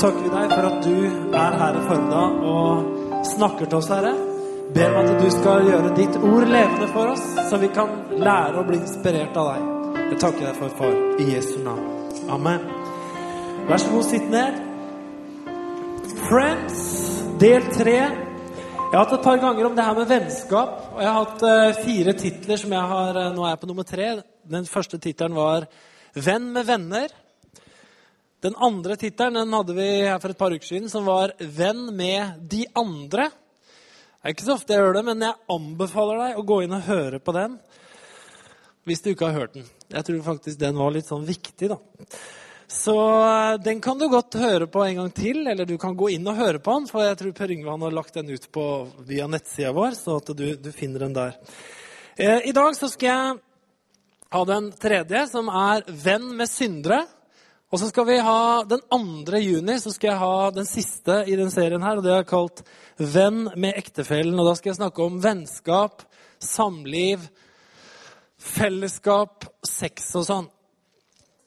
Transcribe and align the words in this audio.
takker 0.00 0.22
vi 0.24 0.30
deg 0.32 0.52
for 0.54 0.66
at 0.70 0.84
du 0.86 1.34
er 1.36 1.56
her 1.60 1.76
i 1.76 1.80
formiddag 1.84 2.44
og 2.48 3.24
snakker 3.34 3.68
til 3.68 3.78
oss, 3.80 3.90
Herre. 3.92 4.12
Ber 4.72 4.94
om 4.96 5.00
at 5.02 5.20
du 5.20 5.28
skal 5.34 5.66
gjøre 5.66 5.92
ditt 5.98 6.16
ord 6.16 6.46
levende 6.48 6.88
for 6.94 7.12
oss, 7.12 7.24
så 7.50 7.58
vi 7.60 7.68
kan 7.74 7.92
lære 8.22 8.62
å 8.62 8.64
bli 8.68 8.78
inspirert 8.80 9.36
av 9.36 9.50
deg. 9.50 9.68
Jeg 10.12 10.20
takker 10.22 10.46
deg 10.46 10.56
for, 10.56 10.72
far, 10.78 10.96
i 11.20 11.28
Jesu 11.34 11.58
navn. 11.66 11.84
Amen. 12.32 12.64
Vær 13.68 13.82
så 13.82 13.92
god, 13.92 14.08
sitt 14.08 14.28
ned. 14.32 14.60
Friends, 16.30 16.82
del 17.42 17.68
tre. 17.74 17.98
Jeg 18.00 18.96
har 18.96 19.04
hatt 19.04 19.16
et 19.18 19.26
par 19.26 19.40
ganger 19.42 19.68
om 19.68 19.76
det 19.76 19.84
her 19.84 19.98
med 19.98 20.08
vennskap. 20.10 20.76
Og 20.94 21.02
jeg 21.04 21.10
har 21.10 21.18
hatt 21.20 21.44
eh, 21.50 21.80
fire 21.84 22.14
titler 22.18 22.58
som 22.62 22.72
jeg 22.74 22.92
har 22.94 23.18
eh, 23.20 23.32
Nå 23.36 23.44
er 23.44 23.52
jeg 23.52 23.60
på 23.62 23.68
nummer 23.70 23.86
tre. 23.86 24.12
Den 24.50 24.66
første 24.66 24.98
tittelen 24.98 25.36
var 25.36 25.68
'Venn 26.14 26.48
med 26.54 26.66
venner'. 26.66 27.12
Den 28.40 28.56
andre 28.56 28.96
tittelen 28.96 29.36
den 29.36 29.52
hadde 29.52 29.74
vi 29.76 29.86
her 30.06 30.18
for 30.20 30.32
et 30.32 30.38
par 30.40 30.54
uker 30.54 30.64
siden, 30.66 30.88
som 30.88 31.04
var 31.04 31.34
'Venn 31.38 31.90
med 31.92 32.40
de 32.48 32.64
andre'. 32.74 33.28
Det 33.28 34.28
er 34.28 34.34
ikke 34.34 34.44
så 34.44 34.54
ofte 34.56 34.72
jeg 34.72 34.80
gjør 34.80 34.94
det, 34.94 35.04
men 35.04 35.20
jeg 35.20 35.34
anbefaler 35.48 36.18
deg 36.20 36.38
å 36.38 36.46
gå 36.48 36.62
inn 36.64 36.72
og 36.76 36.86
høre 36.88 37.20
på 37.20 37.32
den. 37.32 37.58
Hvis 38.84 39.02
du 39.02 39.10
ikke 39.10 39.28
har 39.28 39.40
hørt 39.40 39.54
den. 39.54 39.64
Jeg 39.88 40.04
tror 40.04 40.22
faktisk 40.22 40.58
den 40.58 40.76
var 40.76 40.90
litt 40.90 41.08
sånn 41.08 41.24
viktig, 41.24 41.68
da. 41.68 41.76
Så 42.70 42.96
eh, 42.96 43.58
den 43.60 43.80
kan 43.80 43.98
du 43.98 44.08
godt 44.08 44.34
høre 44.40 44.66
på 44.66 44.84
en 44.84 44.96
gang 44.96 45.12
til, 45.12 45.46
eller 45.46 45.66
du 45.66 45.76
kan 45.76 45.96
gå 45.96 46.10
inn 46.14 46.28
og 46.28 46.36
høre 46.36 46.60
på 46.62 46.78
den. 46.78 46.88
For 46.88 47.04
jeg 47.04 47.18
tror 47.20 47.32
Per 47.36 47.50
Yngve 47.50 47.76
har 47.84 47.96
lagt 47.96 48.14
den 48.14 48.30
ut 48.30 48.46
på, 48.52 48.66
via 49.08 49.26
nettsida 49.26 49.72
vår, 49.76 49.96
så 49.98 50.16
at 50.20 50.32
du, 50.36 50.44
du 50.56 50.70
finner 50.72 51.04
den 51.04 51.16
der. 51.16 51.36
Eh, 52.16 52.48
I 52.48 52.56
dag 52.56 52.76
så 52.78 52.88
skal 52.88 53.08
jeg 53.10 53.40
ha 54.30 54.44
den 54.46 54.70
tredje, 54.72 55.26
som 55.28 55.48
er 55.48 55.82
'Venn 55.88 56.36
med 56.36 56.48
syndere'. 56.48 57.06
Og 57.70 57.78
så 57.78 57.86
skal 57.86 58.06
vi 58.08 58.16
ha 58.18 58.64
den 58.66 58.80
2. 58.90 59.38
juni 59.38 59.76
så 59.78 59.92
skal 59.94 60.10
jeg 60.10 60.18
ha 60.18 60.50
den 60.50 60.66
siste 60.66 61.20
i 61.30 61.36
den 61.38 61.52
serien 61.54 61.82
her. 61.86 62.00
og 62.00 62.02
Det 62.02 62.12
er 62.16 62.26
kalt 62.26 62.62
'Venn 62.98 63.52
med 63.56 63.74
ektefellen'. 63.74 64.40
Og 64.40 64.46
da 64.46 64.54
skal 64.54 64.70
jeg 64.70 64.80
snakke 64.80 65.02
om 65.02 65.20
vennskap, 65.22 66.02
samliv, 66.40 67.28
fellesskap, 68.38 69.44
sex 69.62 70.14
og 70.16 70.26
sånn. 70.26 70.48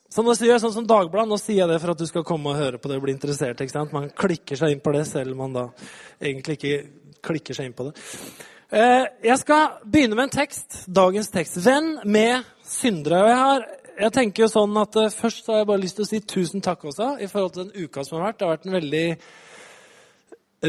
Så 0.10 0.24
nå 0.24 0.36
sier 0.38 0.54
jeg 0.54 0.62
sånn 0.62 0.74
som 0.74 0.88
Dagbladet, 0.88 1.28
nå 1.28 1.38
sier 1.42 1.64
jeg 1.64 1.68
det 1.68 1.82
for 1.82 1.92
at 1.92 1.98
du 1.98 2.06
skal 2.06 2.24
komme 2.24 2.52
og 2.52 2.56
høre 2.56 2.78
på 2.78 2.88
det 2.88 2.98
og 2.98 3.04
bli 3.04 3.14
interessert. 3.14 3.60
ikke 3.60 3.72
sant? 3.72 3.92
Man 3.92 4.10
klikker 4.10 4.56
seg 4.56 4.72
inn 4.72 4.80
på 4.80 4.94
det, 4.94 5.08
selv 5.08 5.32
om 5.32 5.38
man 5.38 5.54
da 5.54 5.68
egentlig 6.22 6.58
ikke 6.58 6.90
klikker 7.22 7.54
seg 7.54 7.66
inn 7.66 7.74
på 7.74 7.90
det. 7.90 8.02
Eh, 8.72 9.06
Jeg 9.24 9.40
skal 9.40 9.80
begynne 9.84 10.16
med 10.16 10.24
en 10.24 10.38
tekst. 10.40 10.86
Dagens 10.88 11.30
tekst. 11.30 11.58
'Venn 11.58 12.00
med 12.06 12.44
syndere'. 12.64 13.24
Og 13.24 13.28
jeg 13.28 13.38
har 13.38 13.66
jeg 13.94 14.14
tenker 14.14 14.46
jo 14.46 14.50
sånn 14.52 14.78
at 14.82 14.96
uh, 14.98 15.12
Først 15.14 15.50
har 15.50 15.62
jeg 15.62 15.70
bare 15.70 15.84
lyst 15.84 16.00
til 16.00 16.06
å 16.06 16.10
si 16.10 16.20
tusen 16.26 16.64
takk 16.66 16.86
også 16.90 17.14
i 17.22 17.28
forhold 17.30 17.54
til 17.56 17.68
den 17.68 17.86
uka 17.86 18.04
som 18.06 18.18
har 18.18 18.32
vært. 18.32 18.40
Det 18.40 18.46
har 18.48 18.56
vært 18.56 18.68
en 18.70 18.78
veldig 18.80 19.08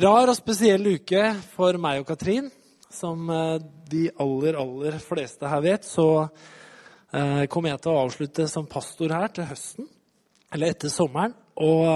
rar 0.05 0.33
og 0.33 0.36
spesiell 0.36 0.91
uke 0.97 1.22
for 1.55 1.78
meg 1.80 2.02
og 2.02 2.08
Katrin. 2.11 2.50
Som 2.95 3.30
uh, 3.33 3.56
de 3.91 4.06
aller, 4.22 4.58
aller 4.61 5.00
fleste 5.02 5.48
her 5.50 5.64
vet, 5.64 5.89
så 5.89 6.08
uh, 6.27 7.45
kommer 7.50 7.72
jeg 7.72 7.83
til 7.84 7.95
å 7.95 8.02
avslutte 8.05 8.48
som 8.50 8.69
pastor 8.70 9.17
her 9.17 9.33
til 9.34 9.48
høsten. 9.48 9.89
Eller 10.55 10.75
etter 10.75 10.92
sommeren. 10.92 11.34
Og 11.55 11.86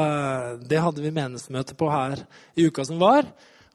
det 0.70 0.78
hadde 0.78 1.02
vi 1.02 1.10
menighetsmøte 1.10 1.74
på 1.78 1.88
her 1.90 2.20
i 2.54 2.68
uka 2.70 2.84
som 2.86 3.00
var. 3.02 3.26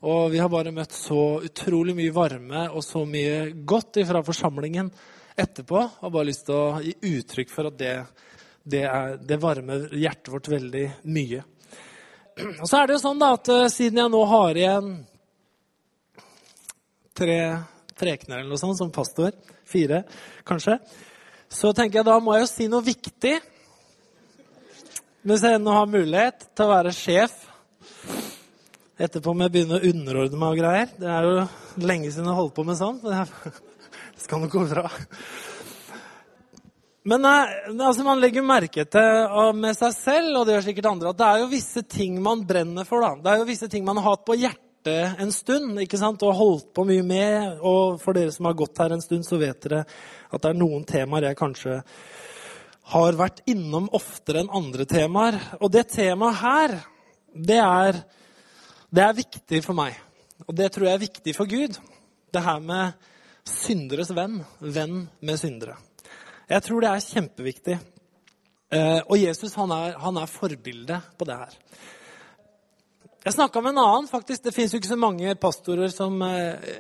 Og 0.04 0.30
vi 0.32 0.40
har 0.40 0.52
bare 0.52 0.72
møtt 0.76 0.96
så 0.96 1.44
utrolig 1.44 1.92
mye 1.98 2.14
varme 2.16 2.70
og 2.72 2.84
så 2.88 3.04
mye 3.08 3.50
godt 3.68 4.00
ifra 4.00 4.24
forsamlingen 4.24 4.90
etterpå 5.40 5.80
og 5.80 6.12
bare 6.14 6.30
lyst 6.30 6.46
til 6.48 6.56
å 6.58 6.82
gi 6.84 6.94
uttrykk 7.18 7.52
for 7.54 7.70
at 7.70 7.78
det, 7.80 7.94
det, 8.64 8.84
er, 8.88 9.18
det 9.18 9.40
varmer 9.42 9.88
hjertet 9.98 10.32
vårt 10.34 10.50
veldig 10.54 10.86
mye. 11.14 11.44
Og 12.62 12.66
så 12.66 12.80
er 12.80 12.90
det 12.90 12.98
jo 12.98 13.04
sånn 13.04 13.22
da 13.22 13.34
at 13.36 13.52
uh, 13.54 13.70
siden 13.72 14.02
jeg 14.02 14.14
nå 14.14 14.22
har 14.30 14.60
igjen 14.60 14.92
tre 17.14 17.40
prekener 17.94 18.42
eller 18.42 18.50
noe 18.54 18.62
sånt 18.62 18.80
som 18.80 18.92
pastor, 18.94 19.34
fire 19.70 20.02
kanskje, 20.48 20.80
så 21.54 21.70
tenker 21.78 22.02
jeg 22.02 22.08
da 22.10 22.18
må 22.22 22.34
jeg 22.36 22.46
jo 22.46 22.52
si 22.52 22.70
noe 22.72 22.86
viktig. 22.86 23.36
Hvis 25.24 25.46
jeg 25.46 25.60
ennå 25.60 25.76
har 25.78 25.92
mulighet 25.92 26.48
til 26.52 26.66
å 26.66 26.74
være 26.74 26.96
sjef 26.98 27.36
etterpå 29.04 29.34
må 29.34 29.48
jeg 29.48 29.54
begynne 29.56 29.78
å 29.80 29.90
underordne 29.90 30.40
meg 30.40 30.56
og 30.56 30.60
greier. 30.62 30.92
Det 31.00 31.10
er 31.10 31.28
jo 31.28 31.86
lenge 31.88 32.12
siden 32.14 32.30
jeg 32.30 32.38
holdt 32.38 32.56
på 32.58 32.66
med 32.68 32.80
sånn. 32.80 33.00
Skal 34.24 34.40
nok 34.40 34.54
gå 34.56 34.64
bra. 34.72 34.88
Men 37.04 37.26
altså, 37.28 38.06
man 38.08 38.22
legger 38.24 38.46
merke 38.48 38.86
til 38.88 39.58
med 39.60 39.76
seg 39.76 39.96
selv, 39.98 40.38
og 40.40 40.46
det 40.48 40.56
gjør 40.56 40.68
sikkert 40.70 40.92
andre, 40.94 41.12
at 41.12 41.20
det 41.20 41.28
er 41.28 41.42
jo 41.42 41.50
visse 41.52 41.84
ting 41.92 42.22
man 42.24 42.46
brenner 42.48 42.88
for. 42.88 43.04
da. 43.04 43.18
Det 43.20 43.34
er 43.34 43.42
jo 43.42 43.50
visse 43.50 43.68
ting 43.72 43.84
man 43.84 44.00
har 44.00 44.14
hatt 44.14 44.24
på 44.24 44.38
hjertet 44.40 45.20
en 45.20 45.32
stund 45.32 45.80
ikke 45.84 46.00
sant? 46.00 46.24
og 46.24 46.36
holdt 46.40 46.72
på 46.76 46.88
mye 46.88 47.04
med. 47.04 47.60
Og 47.60 48.00
for 48.00 48.16
dere 48.16 48.32
som 48.32 48.48
har 48.48 48.56
gått 48.64 48.80
her 48.80 48.96
en 48.96 49.04
stund, 49.04 49.28
så 49.28 49.40
vet 49.42 49.68
dere 49.68 49.84
at 49.84 50.40
det 50.40 50.54
er 50.54 50.60
noen 50.64 50.88
temaer 50.88 51.28
jeg 51.30 51.42
kanskje 51.44 51.82
har 52.94 53.16
vært 53.20 53.44
innom 53.52 53.92
oftere 53.96 54.44
enn 54.44 54.56
andre 54.56 54.88
temaer. 54.88 55.40
Og 55.60 55.72
det 55.72 55.90
temaet 55.92 56.40
her, 56.40 56.80
det 57.36 57.60
er, 57.60 58.04
det 58.88 59.04
er 59.04 59.20
viktig 59.20 59.64
for 59.68 59.76
meg. 59.76 60.00
Og 60.48 60.56
det 60.56 60.72
tror 60.72 60.88
jeg 60.88 60.96
er 60.96 61.08
viktig 61.10 61.36
for 61.36 61.52
Gud. 61.52 61.80
Det 62.32 62.44
her 62.44 62.64
med 62.64 63.12
synderes 63.48 64.12
venn. 64.16 64.42
Venn 64.60 65.08
med 65.20 65.40
syndere. 65.40 65.78
Jeg 66.50 66.64
tror 66.66 66.84
det 66.84 66.92
er 66.92 67.06
kjempeviktig. 67.08 67.80
Eh, 68.74 69.00
og 69.04 69.18
Jesus 69.20 69.56
han 69.60 69.72
er, 69.76 69.98
han 70.02 70.18
er 70.20 70.32
forbildet 70.32 71.14
på 71.18 71.28
det 71.30 71.38
her. 71.44 71.58
Jeg 73.24 73.36
snakka 73.38 73.62
med 73.62 73.76
en 73.76 73.84
annen. 73.84 74.12
faktisk. 74.12 74.44
Det 74.44 74.56
fins 74.56 74.74
jo 74.74 74.82
ikke 74.82 74.94
så 74.94 75.00
mange 75.00 75.36
pastorer 75.40 75.92
som 75.94 76.22
eh, 76.28 76.74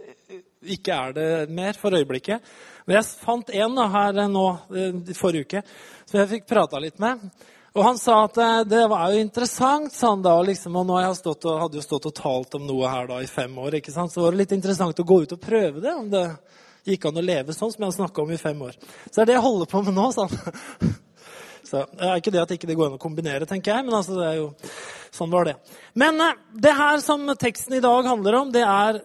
ikke 0.75 0.94
er 0.96 1.16
det 1.16 1.29
mer 1.50 1.79
for 1.79 1.96
øyeblikket. 1.96 2.53
Men 2.85 2.97
jeg 3.00 3.12
fant 3.24 3.50
en 3.56 3.84
her 3.95 4.24
nå 4.28 4.47
i 4.75 5.16
forrige 5.16 5.47
uke 5.47 5.62
som 6.03 6.19
jeg 6.19 6.31
fikk 6.34 6.50
prata 6.50 6.81
litt 6.84 7.00
med. 7.00 7.22
Og 7.73 7.81
han 7.81 7.97
sa 7.97 8.19
at 8.28 8.38
det 8.69 8.84
var 8.91 9.09
jo 9.09 9.22
interessant, 9.22 9.94
sa 9.94 10.11
han 10.11 10.22
da. 10.22 10.35
Liksom, 10.45 10.75
og 10.78 10.85
nå 10.85 11.00
jeg 11.01 11.16
stått 11.17 11.47
hadde 11.50 11.79
jo 11.79 11.85
stått 11.85 12.09
og 12.11 12.16
talt 12.19 12.57
om 12.59 12.67
noe 12.69 12.89
her 12.89 13.07
da 13.09 13.17
i 13.23 13.29
fem 13.29 13.56
år. 13.57 13.79
ikke 13.79 13.94
sant? 13.94 14.13
Så 14.13 14.22
var 14.22 14.35
det 14.35 14.44
litt 14.44 14.53
interessant 14.53 15.00
å 15.01 15.07
gå 15.09 15.23
ut 15.23 15.34
og 15.34 15.41
prøve 15.41 15.81
det. 15.81 15.94
Om 15.94 16.12
det 16.13 16.28
gikk 16.85 17.07
an 17.09 17.17
å 17.17 17.23
leve 17.23 17.56
sånn 17.56 17.72
som 17.73 17.81
jeg 17.81 17.89
har 17.89 17.95
snakka 17.95 18.22
om 18.22 18.33
i 18.35 18.38
fem 18.38 18.62
år. 18.62 18.78
Så 19.07 19.16
det 19.16 19.23
er 19.23 19.31
det 19.31 19.38
jeg 19.39 19.45
holder 19.47 19.72
på 19.72 19.81
med 19.88 19.97
nå, 19.97 20.12
sa 20.13 20.28
han. 20.29 20.94
Så 21.63 21.79
det 21.95 22.06
er 22.06 22.19
ikke 22.19 22.33
det 22.35 22.41
at 22.44 22.51
ikke 22.53 22.67
det 22.69 22.75
går 22.78 22.91
an 22.91 22.97
å 23.00 23.01
kombinere, 23.01 23.47
tenker 23.50 23.73
jeg. 23.73 23.85
Men 23.88 23.95
altså, 23.97 24.19
det 24.19 24.28
er 24.28 24.35
jo, 24.38 24.50
sånn 25.16 25.31
var 25.31 25.47
det. 25.47 25.53
Men 25.97 26.19
det 26.62 26.73
her 26.78 27.00
som 27.01 27.23
teksten 27.39 27.79
i 27.79 27.81
dag 27.81 28.06
handler 28.06 28.38
om, 28.41 28.51
det 28.53 28.62
er 28.67 29.00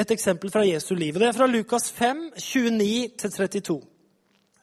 et 0.00 0.14
eksempel 0.14 0.52
fra 0.54 0.64
Jesu 0.64 0.94
liv. 0.96 1.18
Det 1.18 1.28
er 1.28 1.36
fra 1.36 1.50
Lukas 1.50 1.90
5, 1.92 2.30
29-32. 2.40 3.80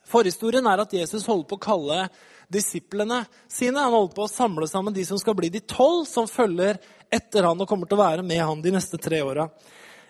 Forhistorien 0.09 0.65
er 0.71 0.81
at 0.81 0.95
Jesus 0.95 1.27
holder 1.29 1.49
på 1.51 1.59
å 1.59 1.65
kalle 1.67 1.99
disiplene 2.51 3.23
sine. 3.47 3.79
Han 3.79 3.93
holder 3.93 4.15
på 4.17 4.25
å 4.25 4.31
samle 4.31 4.67
sammen 4.69 4.95
de 4.95 5.05
som 5.07 5.19
skal 5.21 5.37
bli 5.37 5.51
de 5.53 5.61
tolv 5.67 6.07
som 6.09 6.27
følger 6.29 6.81
etter 7.13 7.45
han 7.45 7.61
og 7.61 7.69
kommer 7.69 7.89
til 7.89 7.99
å 7.99 8.03
være 8.03 8.25
med 8.25 8.41
han 8.41 8.61
de 8.63 8.73
neste 8.73 8.99
tre 9.01 9.21
åra. 9.23 9.47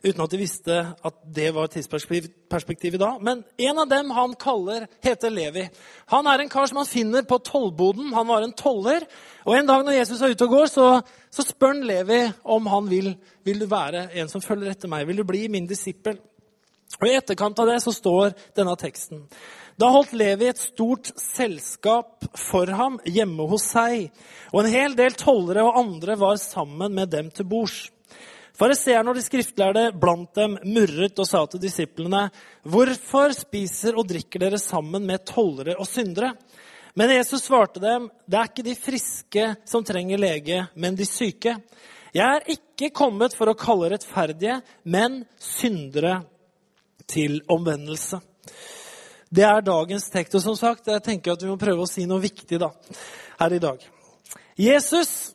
Uten 0.03 0.19
at 0.19 0.33
de 0.33 0.37
visste 0.41 0.77
at 1.07 1.19
det 1.31 1.45
var 1.55 1.69
tidsperspektivet 1.71 2.99
da. 2.99 3.13
Men 3.23 3.39
en 3.55 3.77
av 3.79 3.87
dem 3.87 4.09
han 4.11 4.33
kaller, 4.35 4.89
heter 5.03 5.31
Levi. 5.31 5.63
Han 6.11 6.27
er 6.27 6.43
en 6.43 6.51
kar 6.51 6.67
som 6.67 6.81
han 6.81 6.89
finner 6.89 7.23
på 7.23 7.39
tollboden. 7.39 8.09
Han 8.11 8.27
var 8.27 8.43
en 8.43 8.51
toller. 8.51 9.05
Og 9.47 9.55
En 9.55 9.69
dag 9.69 9.85
når 9.85 9.95
Jesus 10.01 10.19
er 10.21 10.35
ute 10.35 10.43
og 10.43 10.57
går, 10.57 10.67
så, 10.73 10.87
så 11.31 11.47
spør 11.47 11.71
han 11.71 11.87
Levi 11.87 12.19
om 12.43 12.67
han 12.67 12.91
vil, 12.91 13.13
vil 13.47 13.63
du 13.63 13.67
være 13.71 14.09
en 14.19 14.27
som 14.31 14.43
følger 14.43 14.75
etter 14.75 14.91
meg. 14.91 15.07
Vil 15.07 15.23
du 15.23 15.27
bli 15.27 15.47
min 15.47 15.71
disippel? 15.71 16.19
Og 16.99 17.07
I 17.07 17.15
etterkant 17.21 17.63
av 17.63 17.71
det 17.71 17.79
så 17.83 17.95
står 17.95 18.35
denne 18.59 18.75
teksten. 18.79 19.23
Da 19.79 19.89
holdt 19.89 20.13
Levi 20.13 20.47
et 20.51 20.61
stort 20.61 21.09
selskap 21.17 22.27
for 22.37 22.69
ham 22.77 22.99
hjemme 23.09 23.47
hos 23.49 23.65
seg, 23.73 24.11
og 24.53 24.61
en 24.61 24.73
hel 24.73 24.97
del 24.97 25.15
tollere 25.17 25.63
og 25.65 25.79
andre 25.81 26.17
var 26.19 26.37
sammen 26.41 26.93
med 26.93 27.09
dem 27.13 27.31
til 27.33 27.47
bords. 27.49 27.87
Fariseerne 28.53 29.09
og 29.09 29.17
de 29.17 29.23
skriftlærde 29.25 29.87
blant 29.97 30.29
dem 30.37 30.59
murret 30.75 31.17
og 31.17 31.25
sa 31.25 31.41
til 31.49 31.63
disiplene.: 31.63 32.27
Hvorfor 32.69 33.33
spiser 33.33 33.97
og 33.97 34.05
drikker 34.11 34.45
dere 34.45 34.59
sammen 34.61 35.07
med 35.09 35.25
tollere 35.25 35.73
og 35.79 35.89
syndere? 35.89 36.35
Men 36.93 37.09
Jesus 37.09 37.47
svarte 37.47 37.81
dem, 37.81 38.05
det 38.29 38.37
er 38.37 38.51
ikke 38.51 38.67
de 38.67 38.75
friske 38.77 39.47
som 39.65 39.81
trenger 39.81 40.21
lege, 40.21 40.59
men 40.75 40.93
de 40.93 41.07
syke. 41.09 41.55
Jeg 42.13 42.27
er 42.29 42.45
ikke 42.53 42.91
kommet 42.93 43.33
for 43.33 43.49
å 43.49 43.57
kalle 43.57 43.89
rettferdige, 43.95 44.59
men 44.85 45.23
syndere 45.41 46.19
til 47.09 47.39
omvendelse. 47.49 48.21
Det 49.33 49.45
er 49.47 49.63
dagens 49.65 50.09
tekst. 50.13 50.35
Og 50.37 50.43
som 50.43 50.57
sagt, 50.57 50.89
jeg 50.91 51.01
tenker 51.05 51.33
at 51.33 51.41
vi 51.41 51.49
må 51.49 51.57
prøve 51.61 51.85
å 51.85 51.89
si 51.89 52.05
noe 52.09 52.21
viktig 52.21 52.59
da, 52.61 52.69
her 53.39 53.55
i 53.55 53.61
dag. 53.63 53.81
Jesus, 54.59 55.33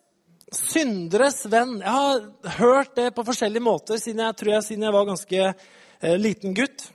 synderes 0.55 1.41
venn. 1.51 1.81
Jeg 1.83 1.95
har 1.97 2.61
hørt 2.61 2.95
det 2.97 3.11
på 3.17 3.25
forskjellige 3.27 3.65
måter 3.65 3.99
siden 4.01 4.23
jeg, 4.23 4.37
tror 4.39 4.53
jeg, 4.55 4.67
siden 4.69 4.87
jeg 4.87 4.95
var 4.95 5.09
ganske 5.09 5.43
eh, 5.49 6.17
liten 6.21 6.55
gutt. 6.55 6.87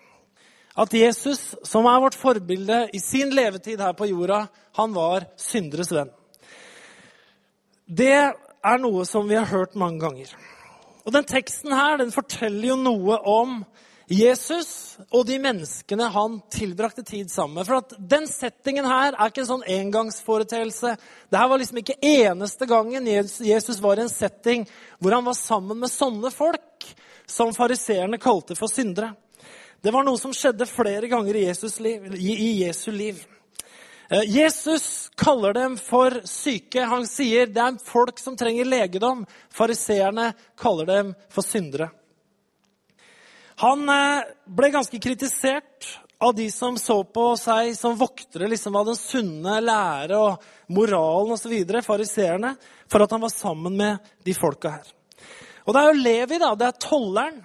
At 0.80 0.96
Jesus, 0.96 1.42
som 1.68 1.86
er 1.86 2.00
vårt 2.02 2.18
forbilde 2.18 2.86
i 2.96 3.02
sin 3.04 3.36
levetid 3.36 3.84
her 3.84 3.94
på 3.98 4.08
jorda, 4.10 4.46
han 4.80 4.96
var 4.96 5.28
synderes 5.38 5.92
venn. 5.94 6.10
Det 7.86 8.16
er 8.16 8.80
noe 8.82 9.04
som 9.06 9.28
vi 9.30 9.38
har 9.38 9.52
hørt 9.52 9.76
mange 9.78 10.00
ganger. 10.02 10.32
Og 11.04 11.12
den 11.14 11.28
teksten 11.28 11.76
her, 11.76 12.00
den 12.00 12.16
forteller 12.16 12.72
jo 12.72 12.80
noe 12.80 13.20
om 13.28 13.60
Jesus 14.12 14.98
og 15.14 15.26
de 15.28 15.38
menneskene 15.40 16.10
han 16.12 16.38
tilbrakte 16.52 17.06
tid 17.08 17.32
sammen 17.32 17.60
med. 17.60 17.68
For 17.68 17.80
at 17.80 17.96
den 17.98 18.28
settingen 18.28 18.88
her 18.88 19.16
er 19.16 19.32
ikke 19.32 19.44
en 19.46 19.52
sånn 19.54 19.68
engangsforeteelse. 19.78 20.96
Dette 21.32 21.50
var 21.50 21.62
liksom 21.62 21.80
ikke 21.80 22.00
eneste 22.04 22.68
gangen 22.70 23.08
Jesus 23.08 23.80
var 23.84 24.00
i 24.00 24.06
en 24.06 24.12
setting 24.12 24.68
hvor 25.00 25.16
han 25.16 25.28
var 25.28 25.40
sammen 25.40 25.80
med 25.80 25.94
sånne 25.94 26.34
folk 26.36 26.90
som 27.30 27.56
fariseerne 27.56 28.20
kalte 28.22 28.58
for 28.60 28.72
syndere. 28.72 29.14
Det 29.84 29.92
var 29.92 30.06
noe 30.08 30.20
som 30.20 30.36
skjedde 30.36 30.68
flere 30.68 31.08
ganger 31.12 31.36
i 31.36 31.48
Jesus 31.48 31.80
liv. 31.84 32.12
I 32.16 32.64
Jesu 32.64 32.92
liv. 32.92 33.24
Eh, 34.10 34.24
Jesus 34.28 35.10
kaller 35.16 35.54
dem 35.54 35.78
for 35.78 36.22
syke. 36.28 36.86
Han 36.88 37.08
sier 37.08 37.48
det 37.52 37.64
er 37.64 37.80
folk 37.88 38.20
som 38.20 38.38
trenger 38.40 38.68
legedom. 38.68 39.26
Fariseerne 39.52 40.32
kaller 40.60 40.88
dem 40.88 41.14
for 41.32 41.44
syndere. 41.44 41.90
Han 43.62 43.86
eh, 43.90 44.26
ble 44.50 44.72
ganske 44.74 45.00
kritisert 45.02 45.92
av 46.24 46.34
de 46.36 46.48
som 46.52 46.78
så 46.80 47.02
på 47.04 47.26
seg 47.40 47.74
som 47.78 47.98
voktere 48.00 48.48
liksom, 48.48 48.76
av 48.80 48.88
den 48.88 48.98
sunne 48.98 49.60
lære 49.62 50.18
og 50.18 50.46
moralen 50.74 51.36
osv., 51.36 51.56
fariseerne, 51.84 52.54
for 52.88 53.04
at 53.04 53.12
han 53.12 53.24
var 53.24 53.34
sammen 53.34 53.76
med 53.78 54.14
de 54.24 54.36
folka 54.38 54.78
her. 54.78 54.94
Og 55.68 55.76
det 55.76 55.82
er 55.82 55.90
jo 55.90 56.04
Levi, 56.06 56.40
da, 56.40 56.54
det 56.60 56.70
er 56.70 56.80
tolleren, 56.82 57.42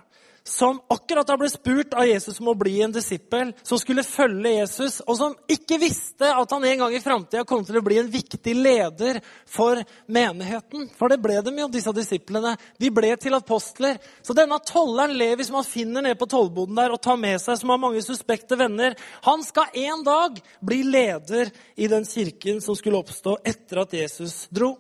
som 0.49 0.81
akkurat 0.89 1.29
har 1.29 1.37
blitt 1.37 1.53
spurt 1.53 1.95
av 1.95 2.07
Jesus 2.07 2.41
om 2.41 2.49
å 2.49 2.55
bli 2.59 2.81
en 2.83 2.93
disippel, 2.93 3.53
som 3.63 3.79
skulle 3.79 4.05
følge 4.07 4.55
Jesus, 4.55 5.01
og 5.07 5.19
som 5.19 5.35
ikke 5.51 5.79
visste 5.83 6.31
at 6.33 6.55
han 6.55 6.65
en 6.65 6.83
gang 6.85 6.97
i 6.97 7.03
framtida 7.05 7.45
kom 7.49 7.65
til 7.67 7.79
å 7.81 7.85
bli 7.85 7.99
en 8.01 8.11
viktig 8.11 8.55
leder 8.57 9.21
for 9.47 9.83
menigheten. 10.07 10.89
For 10.99 11.13
det 11.13 11.21
ble 11.23 11.39
dem 11.45 11.61
jo, 11.61 11.69
disse 11.73 11.93
disiplene. 11.95 12.57
De 12.81 12.91
ble 12.95 13.13
til 13.21 13.37
apostler. 13.37 14.01
Så 14.25 14.37
denne 14.37 14.61
tolleren 14.65 15.17
Levi, 15.19 15.45
som 15.45 15.61
han 15.61 15.69
finner 15.69 16.05
nede 16.05 16.19
på 16.19 16.31
tollboden 16.31 16.79
der 16.79 16.97
og 16.97 17.03
tar 17.05 17.21
med 17.21 17.39
seg, 17.43 17.61
som 17.61 17.75
har 17.75 17.83
mange 17.83 18.03
suspekte 18.05 18.59
venner, 18.59 18.97
han 19.29 19.45
skal 19.45 19.73
en 19.85 20.05
dag 20.07 20.43
bli 20.65 20.83
leder 20.89 21.53
i 21.77 21.91
den 21.93 22.09
kirken 22.09 22.63
som 22.65 22.77
skulle 22.79 23.01
oppstå 23.05 23.39
etter 23.45 23.85
at 23.85 23.99
Jesus 24.01 24.47
dro. 24.51 24.77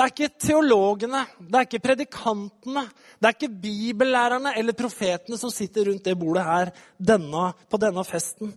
Det 0.00 0.04
er 0.06 0.12
ikke 0.14 0.40
teologene, 0.40 1.18
det 1.44 1.58
er 1.58 1.66
ikke 1.66 1.78
predikantene, 1.84 2.86
det 3.20 3.26
er 3.28 3.34
ikke 3.34 3.56
bibellærerne 3.60 4.54
eller 4.56 4.72
profetene 4.72 5.36
som 5.36 5.50
sitter 5.52 5.90
rundt 5.90 6.06
det 6.08 6.14
bordet 6.16 6.44
her 6.46 6.70
denne, 6.96 7.50
på 7.68 7.80
denne 7.82 8.04
festen. 8.08 8.54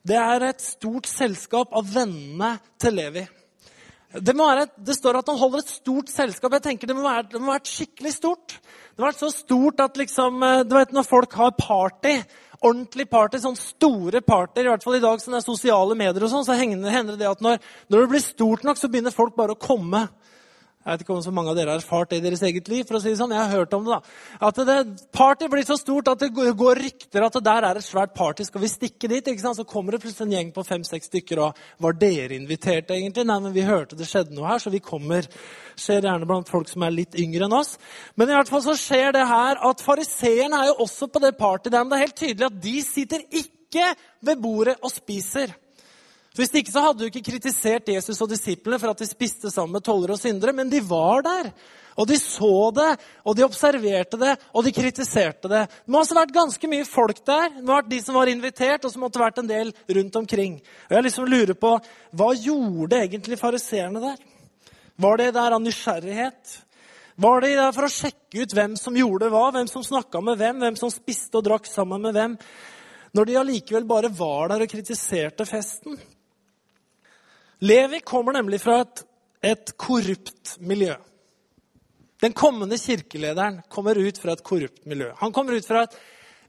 Det 0.00 0.16
er 0.16 0.46
et 0.46 0.62
stort 0.64 1.04
selskap 1.10 1.74
av 1.76 1.90
vennene 1.92 2.54
til 2.80 2.96
Levi. 2.96 3.26
Det, 4.16 4.32
være, 4.32 4.64
det, 4.80 4.94
står 4.96 5.18
at 5.20 5.28
han 5.28 5.36
holder 5.36 5.60
et 5.60 5.74
stort 5.74 6.08
selskap. 6.08 6.56
Jeg 6.56 6.64
tenker 6.64 6.88
Det 6.88 6.96
må 6.96 7.04
være, 7.04 7.26
det 7.34 7.42
må 7.42 7.52
være 7.52 7.68
skikkelig 7.68 8.14
stort. 8.14 8.54
Det 8.56 8.96
må 8.96 9.10
være 9.10 9.20
så 9.20 9.28
stort 9.34 9.82
at 9.84 10.00
liksom, 10.00 10.40
eh, 10.40 10.62
du 10.64 10.72
vet, 10.78 10.94
når 10.96 11.04
folk 11.04 11.36
har 11.36 11.52
party, 11.58 12.14
ordentlig 12.62 13.10
party, 13.12 13.42
sånn 13.44 13.60
store 13.60 14.24
partyer, 14.24 14.64
i 14.64 14.72
hvert 14.72 14.88
fall 14.88 14.96
i 14.96 15.04
dag 15.04 15.20
som 15.20 15.36
det 15.36 15.42
er 15.42 15.50
sosiale 15.50 16.00
medier, 16.00 16.24
og 16.24 16.32
sånn, 16.32 16.48
så 16.48 16.56
hender 16.56 17.12
det 17.12 17.28
at 17.28 17.44
når, 17.44 17.60
når 17.92 18.06
det 18.06 18.10
blir 18.14 18.24
stort 18.24 18.64
nok, 18.64 18.80
så 18.80 18.88
begynner 18.88 19.12
folk 19.12 19.36
bare 19.36 19.52
å 19.52 19.60
komme. 19.60 20.06
Jeg 20.78 20.94
vet 20.94 21.02
ikke 21.02 21.12
om 21.16 21.20
så 21.20 21.32
mange 21.34 21.50
av 21.50 21.56
dere 21.58 21.72
har 21.74 21.82
erfart 21.82 22.12
det 22.12 22.20
i 22.20 22.22
deres 22.24 22.42
eget 22.46 22.68
liv. 22.70 22.84
for 22.86 22.96
å 22.96 23.00
si 23.02 23.10
det 23.10 23.18
sånn. 23.18 23.32
Jeg 23.34 23.42
har 23.42 23.58
hørt 23.58 23.74
om 23.74 23.84
det 23.84 23.96
da. 23.96 23.98
At 24.46 24.60
det, 24.64 24.76
Party 25.12 25.48
blir 25.50 25.66
så 25.66 25.76
stort 25.76 26.08
at 26.08 26.22
det 26.22 26.30
går 26.32 26.80
rykter 26.80 27.26
at 27.26 27.34
det 27.34 27.42
der 27.44 27.66
er 27.66 27.76
et 27.76 27.84
svært 27.84 28.14
party. 28.14 28.46
Skal 28.46 28.62
vi 28.62 28.70
stikke 28.70 29.10
dit? 29.10 29.26
ikke 29.26 29.42
sant? 29.42 29.58
Så 29.58 29.66
kommer 29.68 29.92
det 29.92 30.00
plutselig 30.00 30.28
en 30.28 30.36
gjeng 30.38 30.54
på 30.54 30.64
fem-seks 30.64 31.10
stykker. 31.10 31.42
og 31.42 31.58
Var 31.82 31.98
dere 31.98 32.38
invitert, 32.38 32.88
egentlig? 32.94 33.26
Nei, 33.26 33.38
men 33.40 33.52
vi 33.52 33.66
hørte 33.66 33.98
det 33.98 34.08
skjedde 34.08 34.32
noe 34.38 34.48
her, 34.48 34.62
så 34.62 34.70
vi 34.70 34.78
kommer. 34.78 35.26
Skjer 35.76 36.08
gjerne 36.08 36.30
blant 36.30 36.48
folk 36.48 36.70
som 36.70 36.86
er 36.86 36.94
litt 36.94 37.18
yngre 37.18 37.50
enn 37.50 37.58
oss. 37.58 37.76
Men 38.16 38.30
i 38.30 38.38
hvert 38.38 38.48
fall 38.48 38.64
så 38.64 38.78
skjer 38.78 39.12
det 39.18 39.26
her 39.28 39.60
at 39.68 39.84
fariseerne 39.84 40.62
er 40.62 40.72
jo 40.72 40.82
også 40.86 41.10
på 41.10 41.20
det 41.26 41.36
partyet 41.36 41.74
det 41.74 41.84
er 41.84 42.06
helt 42.06 42.16
tydelig 42.16 42.46
at 42.48 42.60
de 42.62 42.76
sitter 42.82 43.24
ikke 43.28 43.92
ved 44.24 44.40
bordet 44.40 44.78
og 44.80 44.94
spiser. 44.94 45.52
Hvis 46.38 46.54
ikke 46.54 46.70
så 46.70 46.84
hadde 46.84 47.02
du 47.02 47.08
ikke 47.08 47.24
kritisert 47.32 47.90
Jesus 47.90 48.20
og 48.22 48.30
disiplene 48.30 48.78
for 48.78 48.92
at 48.92 49.00
de 49.02 49.08
spiste 49.10 49.50
sammen 49.50 49.74
med 49.74 49.84
tollere 49.86 50.14
og 50.14 50.20
syndere, 50.22 50.54
men 50.54 50.70
de 50.70 50.78
var 50.86 51.24
der. 51.26 51.50
Og 51.98 52.06
de 52.06 52.14
så 52.22 52.70
det, 52.70 52.92
og 53.26 53.34
de 53.34 53.42
observerte 53.42 54.20
det, 54.20 54.36
og 54.54 54.62
de 54.62 54.72
kritiserte 54.74 55.50
det. 55.50 55.64
Det 55.66 55.90
må 55.90 55.98
altså 55.98 56.14
vært 56.14 56.36
ganske 56.36 56.70
mye 56.70 56.86
folk 56.86 57.24
der. 57.26 57.56
Det 57.56 57.64
må 57.64 57.74
ha 57.74 57.80
vært 57.80 57.90
de 57.90 57.98
som 58.04 58.14
var 58.14 58.30
invitert, 58.30 58.86
og 58.86 58.92
så 58.92 59.02
måtte 59.02 59.18
det 59.18 59.24
vært 59.24 59.40
en 59.42 59.50
del 59.50 59.72
rundt 59.98 60.18
omkring. 60.20 60.60
Og 60.86 60.94
jeg 60.94 61.06
liksom 61.08 61.26
lurer 61.26 61.58
på, 61.58 61.72
Hva 62.14 62.28
gjorde 62.38 63.00
egentlig 63.02 63.38
fariseerne 63.40 64.02
der? 64.04 64.20
Var 64.98 65.18
det 65.18 65.32
der 65.34 65.56
av 65.56 65.62
nysgjerrighet? 65.62 66.54
Var 67.18 67.42
de 67.42 67.50
der 67.58 67.74
for 67.74 67.88
å 67.88 67.90
sjekke 67.90 68.44
ut 68.44 68.54
hvem 68.54 68.76
som 68.78 68.94
gjorde 68.94 69.30
hva, 69.32 69.48
hvem 69.56 69.66
som 69.66 69.82
snakka 69.82 70.22
med 70.22 70.38
hvem, 70.38 70.62
hvem 70.62 70.78
som 70.78 70.92
spiste 70.94 71.40
og 71.40 71.48
drakk 71.48 71.66
sammen 71.66 72.04
med 72.06 72.14
hvem? 72.14 72.38
Når 73.18 73.26
de 73.26 73.36
allikevel 73.40 73.88
bare 73.90 74.12
var 74.14 74.52
der 74.52 74.62
og 74.62 74.70
kritiserte 74.70 75.46
festen? 75.48 75.98
Levi 77.58 78.00
kommer 78.00 78.32
nemlig 78.32 78.60
fra 78.62 78.80
et, 78.84 79.02
et 79.42 79.72
korrupt 79.76 80.56
miljø. 80.60 80.94
Den 82.20 82.34
kommende 82.34 82.78
kirkelederen 82.78 83.60
kommer 83.70 83.98
ut 83.98 84.18
fra 84.18 84.34
et 84.34 84.42
korrupt 84.46 84.86
miljø. 84.86 85.12
Han 85.18 85.32
kommer 85.32 85.58
ut 85.58 85.66
fra 85.66 85.84
et 85.86 85.98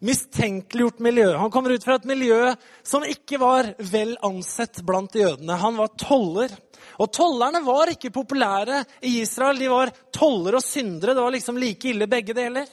mistenkeliggjort 0.06 1.00
miljø. 1.00 1.28
Han 1.38 1.52
kommer 1.52 1.74
ut 1.76 1.84
fra 1.84 2.00
et 2.00 2.08
miljø 2.10 2.54
som 2.84 3.06
ikke 3.06 3.38
var 3.42 3.74
vel 3.92 4.16
ansett 4.26 4.82
blant 4.86 5.16
jødene. 5.16 5.60
Han 5.62 5.78
var 5.78 5.94
toller. 6.00 6.54
Og 7.00 7.12
tollerne 7.14 7.62
var 7.66 7.92
ikke 7.94 8.14
populære 8.14 8.84
i 9.06 9.20
Israel. 9.22 9.60
De 9.62 9.70
var 9.72 9.94
toller 10.14 10.58
og 10.58 10.66
syndere. 10.66 11.14
Det 11.14 11.26
var 11.26 11.36
liksom 11.36 11.60
like 11.62 11.90
ille 11.92 12.10
begge 12.10 12.38
deler. 12.38 12.70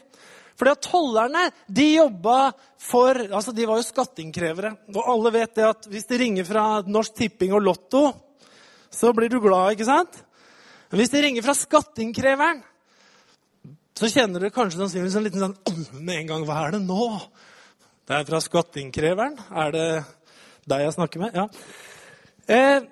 Fordi 0.56 0.73
at 0.73 0.87
Tollerne 0.87 1.43
de 1.69 1.87
jobba 1.99 2.53
for 2.81 3.19
altså 3.27 3.53
De 3.53 3.67
var 3.69 3.77
jo 3.81 3.85
skatteinnkrevere. 3.85 4.73
Og 4.94 5.03
alle 5.12 5.32
vet 5.35 5.59
det 5.59 5.67
at 5.69 5.89
hvis 5.91 6.09
de 6.09 6.21
ringer 6.23 6.49
fra 6.49 6.65
Norsk 6.87 7.19
Tipping 7.19 7.53
og 7.53 7.65
Lotto, 7.67 8.06
så 8.93 9.12
blir 9.17 9.31
du 9.33 9.41
glad, 9.43 9.75
ikke 9.75 9.88
sant? 9.88 10.23
Men 10.91 11.00
hvis 11.00 11.12
det 11.12 11.23
ringer 11.25 11.44
fra 11.44 11.55
skatteinnkreveren, 11.56 12.62
så 13.97 14.11
kjenner 14.12 14.43
du 14.43 14.53
kanskje 14.53 14.83
sannsynligvis 14.83 15.17
en 15.19 15.25
liten 15.25 15.43
sånn 15.43 15.56
med 16.06 16.21
en 16.21 16.31
gang. 16.31 16.44
Hva 16.47 16.67
er 16.67 16.77
det 16.77 16.83
nå? 16.85 17.09
Det 18.06 18.19
er 18.19 18.29
fra 18.29 18.43
skatteinnkreveren. 18.44 19.38
Er 19.50 19.73
det 19.75 19.87
deg 20.69 20.85
jeg 20.85 20.97
snakker 20.99 21.23
med? 21.25 21.38
Ja. 21.38 21.47
Eh, 22.47 22.85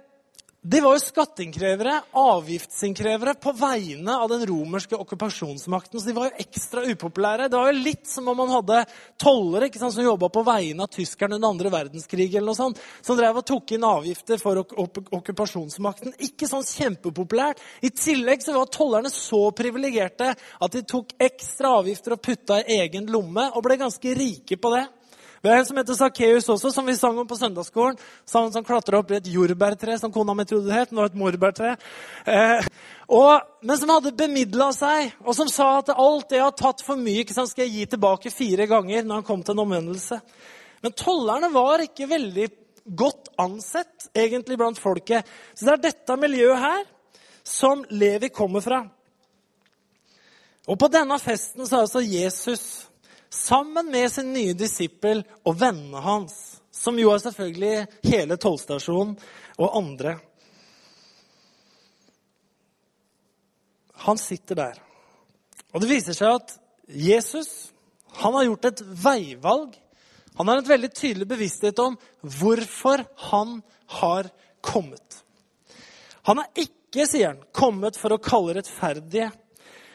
de 0.67 0.81
var 0.81 0.95
jo 0.97 1.01
skatteinnkrevere, 1.05 1.99
avgiftsinnkrevere, 2.17 3.35
på 3.37 3.53
vegne 3.53 4.15
av 4.17 4.31
den 4.33 4.47
romerske 4.49 4.97
okkupasjonsmakten. 4.97 6.01
Så 6.01 6.09
de 6.09 6.15
var 6.17 6.31
jo 6.31 6.41
ekstra 6.41 6.87
upopulære. 6.89 7.51
Det 7.53 7.59
var 7.61 7.69
jo 7.69 7.83
litt 7.85 8.09
som 8.09 8.31
om 8.33 8.39
man 8.41 8.53
hadde 8.55 8.79
tollere 9.21 9.69
sant, 9.75 9.93
som 9.93 10.07
jobba 10.07 10.31
på 10.33 10.45
vegne 10.47 10.87
av 10.87 10.89
tyskerne 10.95 11.37
under 11.37 11.51
andre 11.53 11.75
verdenskrig, 11.75 12.31
eller 12.31 12.49
noe 12.49 12.57
sånt, 12.57 12.81
som 13.05 13.21
drev 13.21 13.43
og 13.43 13.47
tok 13.53 13.77
inn 13.77 13.85
avgifter 13.85 14.41
for 14.41 14.63
ok 14.63 14.73
ok 14.87 15.13
okkupasjonsmakten. 15.19 16.17
Ikke 16.25 16.49
sånn 16.49 16.65
kjempepopulært. 16.65 17.61
I 17.85 17.93
tillegg 17.93 18.41
så 18.41 18.57
var 18.57 18.73
tollerne 18.73 19.13
så 19.13 19.45
privilegerte 19.53 20.33
at 20.33 20.73
de 20.73 20.87
tok 20.89 21.13
ekstra 21.29 21.77
avgifter 21.83 22.17
og 22.17 22.25
putta 22.25 22.63
i 22.63 22.81
egen 22.81 23.13
lomme, 23.13 23.51
og 23.53 23.69
ble 23.69 23.83
ganske 23.85 24.17
rike 24.17 24.57
på 24.57 24.73
det. 24.79 24.87
Vi 25.45 25.51
har 25.51 25.59
en 25.61 25.67
som 25.67 25.77
heter 25.77 25.97
Sakkeus 25.99 26.47
også, 26.49 26.71
som 26.73 26.87
vi 26.89 26.95
sang 26.97 27.19
om 27.21 27.27
på 27.29 27.37
søndagsskolen. 27.37 27.99
Sa 28.25 28.41
som 28.49 28.65
klatra 28.65 29.03
opp 29.03 29.11
i 29.13 29.19
et 29.19 29.27
jordbærtre, 29.29 29.99
som 30.01 30.13
kona 30.13 30.33
mi 30.33 30.47
trodde 30.49 30.71
det 30.71 30.79
het. 30.79 30.95
Nå 30.97 31.05
et 31.05 31.19
morbærtre. 31.21 31.75
Eh, 32.25 32.65
og, 33.13 33.43
men 33.61 33.77
som 33.77 33.93
hadde 33.93 34.15
bemidla 34.17 34.71
seg, 34.73 35.13
og 35.21 35.37
som 35.37 35.51
sa 35.53 35.67
at 35.83 35.91
alt 35.93 36.31
det 36.31 36.39
jeg 36.39 36.47
har 36.47 36.55
tatt 36.57 36.81
for 36.87 36.97
mye, 36.97 37.27
ikke 37.27 37.37
sant, 37.37 37.53
skal 37.53 37.67
jeg 37.67 37.75
gi 37.75 37.85
tilbake 37.93 38.33
fire 38.33 38.65
ganger 38.71 39.05
når 39.05 39.21
han 39.21 39.27
kom 39.29 39.43
til 39.45 39.53
en 39.53 39.63
omvendelse. 39.67 40.19
Men 40.81 40.97
tollerne 40.97 41.53
var 41.53 41.85
ikke 41.85 42.09
veldig 42.15 42.49
godt 43.05 43.29
ansett 43.45 44.09
egentlig 44.17 44.57
blant 44.65 44.81
folket. 44.81 45.29
Så 45.53 45.69
det 45.69 45.75
er 45.75 45.85
dette 45.91 46.19
miljøet 46.25 46.65
her 46.65 46.89
som 47.45 47.85
Levi 47.93 48.33
kommer 48.33 48.65
fra. 48.65 48.81
Og 50.73 50.81
på 50.81 50.89
denne 50.89 51.21
festen 51.21 51.69
så 51.69 51.83
er 51.83 51.85
altså 51.85 52.01
Jesus 52.01 52.67
sammen 53.35 53.91
med 53.91 54.13
sin 54.13 54.33
nye 54.35 54.55
disippel 54.57 55.25
og 55.45 55.59
vennene 55.61 56.03
hans, 56.05 56.37
som 56.75 56.99
jo 56.99 57.11
er 57.13 57.23
selvfølgelig 57.23 57.75
hele 58.07 58.39
tollstasjonen 58.41 59.17
og 59.59 59.77
andre. 59.79 60.17
Han 64.05 64.21
sitter 64.21 64.59
der. 64.59 64.81
Og 65.75 65.83
det 65.83 65.91
viser 65.91 66.17
seg 66.17 66.39
at 66.39 66.57
Jesus 66.87 67.51
han 68.21 68.37
har 68.37 68.47
gjort 68.47 68.69
et 68.69 68.83
veivalg. 69.05 69.73
Han 70.39 70.51
har 70.51 70.61
en 70.61 70.69
veldig 70.69 70.91
tydelig 70.95 71.27
bevissthet 71.31 71.79
om 71.83 71.97
hvorfor 72.23 73.03
han 73.31 73.57
har 74.01 74.29
kommet. 74.65 75.23
Han 76.27 76.41
er 76.43 76.63
ikke, 76.65 77.07
sier 77.07 77.33
han, 77.33 77.43
kommet 77.55 77.99
for 77.99 78.15
å 78.15 78.23
kalle 78.23 78.57
rettferdige 78.59 79.31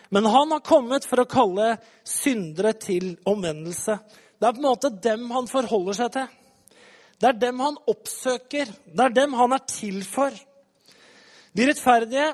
men 0.10 0.26
han 0.26 0.52
har 0.52 0.66
kommet 0.66 1.06
for 1.06 1.22
å 1.22 1.30
kalle 1.30 1.76
syndere 2.08 2.74
til 2.82 3.14
omvendelse. 3.30 3.98
Det 4.40 4.48
er 4.48 4.56
på 4.56 4.62
en 4.62 4.70
måte 4.70 4.94
dem 5.04 5.30
han 5.36 5.50
forholder 5.50 5.98
seg 6.00 6.14
til. 6.16 6.36
Det 7.20 7.28
er 7.30 7.40
dem 7.42 7.60
han 7.62 7.80
oppsøker. 7.92 8.70
Det 8.88 9.06
er 9.06 9.16
dem 9.16 9.36
han 9.38 9.54
er 9.54 9.66
til 9.70 10.00
for. 10.08 10.34
De 11.54 11.68
rettferdige 11.68 12.30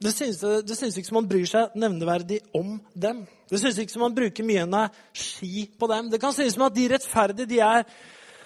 det 0.00 0.14
synes, 0.16 0.38
det 0.40 0.76
synes 0.78 0.96
ikke 0.96 1.08
som 1.10 1.18
han 1.18 1.28
bryr 1.28 1.48
seg 1.48 1.74
nevneverdig 1.76 2.38
om 2.56 2.78
dem. 2.96 3.18
Det 3.50 3.58
synes 3.60 3.76
ikke 3.82 3.92
som 3.92 4.06
han 4.06 4.14
bruker 4.16 4.46
mye 4.48 4.62
energi 4.64 5.66
på 5.76 5.88
dem. 5.90 6.08
Det 6.08 6.20
kan 6.22 6.32
synes 6.32 6.56
som 6.56 6.64
at 6.64 6.76
de 6.76 6.86
rettferdige, 6.88 7.50
de 7.50 7.60
er 7.60 7.84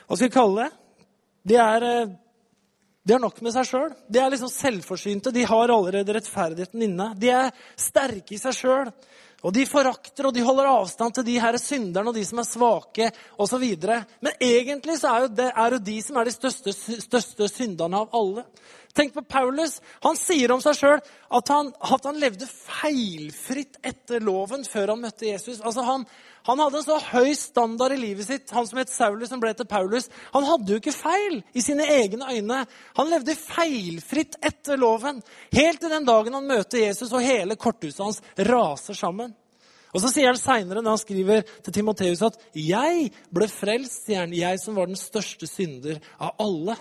Hva 0.04 0.16
skal 0.18 0.28
vi 0.28 0.34
kalle 0.34 0.64
det? 0.64 0.72
De 1.48 1.54
er, 1.56 1.84
eh, 1.88 2.10
de 3.04 3.12
har 3.12 3.20
nok 3.20 3.42
med 3.44 3.52
seg 3.52 3.68
sjøl. 3.68 3.90
De 4.08 4.20
er 4.20 4.30
liksom 4.32 4.48
selvforsynte. 4.48 5.32
De 5.34 5.44
har 5.44 5.68
allerede 5.68 6.14
rettferdigheten 6.16 6.86
inne. 6.86 7.10
De 7.20 7.28
er 7.28 7.50
sterke 7.76 8.32
i 8.32 8.40
seg 8.40 8.56
sjøl. 8.56 8.92
Og 9.44 9.52
de 9.52 9.66
forakter 9.68 10.24
og 10.24 10.32
de 10.32 10.44
holder 10.44 10.70
avstand 10.70 11.18
til 11.18 11.26
de 11.26 11.34
her 11.36 11.58
synderne 11.60 12.08
og 12.08 12.16
de 12.16 12.22
som 12.24 12.40
er 12.40 12.48
svake 12.48 13.10
osv. 13.36 13.66
Men 14.24 14.38
egentlig 14.40 14.96
så 15.02 15.12
er 15.12 15.26
jo 15.26 15.34
det 15.36 15.50
er 15.52 15.76
jo 15.76 15.82
de 15.90 15.98
som 16.06 16.16
er 16.16 16.30
de 16.30 16.32
største, 16.32 16.72
største 17.04 17.50
synderne 17.52 18.00
av 18.00 18.16
alle. 18.16 18.46
Tenk 18.96 19.12
på 19.12 19.24
Paulus. 19.28 19.80
Han 20.06 20.16
sier 20.16 20.54
om 20.54 20.62
seg 20.64 20.78
sjøl 20.78 20.96
at, 20.96 21.50
at, 21.50 22.04
han 22.06 22.20
levde 22.22 22.48
feilfritt 22.48 23.80
etter 23.84 24.24
loven 24.24 24.64
før 24.64 24.94
han 24.94 25.02
møtte 25.02 25.28
Jesus. 25.28 25.60
Altså 25.60 25.84
han, 25.84 26.06
han 26.44 26.60
hadde 26.60 26.76
en 26.76 26.84
så 26.84 26.98
høy 27.00 27.30
standard 27.38 27.94
i 27.94 28.00
livet 28.02 28.26
sitt, 28.28 28.50
han 28.52 28.66
som 28.68 28.76
het 28.76 28.90
Saulus, 28.92 29.30
som 29.32 29.40
ble 29.40 29.54
til 29.56 29.68
Paulus. 29.68 30.10
Han 30.34 30.44
hadde 30.44 30.74
jo 30.74 30.80
ikke 30.80 30.92
feil 30.92 31.38
i 31.56 31.62
sine 31.64 31.86
egne 31.88 32.28
øyne. 32.34 32.58
Han 32.98 33.08
levde 33.08 33.36
feilfritt 33.38 34.36
etter 34.44 34.76
loven. 34.80 35.22
Helt 35.56 35.80
til 35.80 35.94
den 35.94 36.04
dagen 36.04 36.36
han 36.36 36.50
møter 36.50 36.82
Jesus, 36.82 37.14
og 37.16 37.24
hele 37.24 37.56
korthuset 37.56 38.04
hans 38.04 38.20
raser 38.36 38.98
sammen. 38.98 39.32
Og 39.94 40.02
Så 40.02 40.10
sier 40.10 40.32
han 40.32 40.40
seinere, 40.40 40.82
når 40.82 40.96
han 40.96 41.00
skriver 41.00 41.44
til 41.62 41.72
Timoteus, 41.72 42.22
at 42.22 42.36
'jeg 42.52 43.12
ble 43.32 43.46
frelst', 43.46 44.04
sier 44.04 44.20
han, 44.20 44.32
'jeg 44.34 44.60
som 44.60 44.74
var 44.74 44.86
den 44.86 44.96
største 44.96 45.46
synder 45.46 46.00
av 46.20 46.34
alle'. 46.38 46.76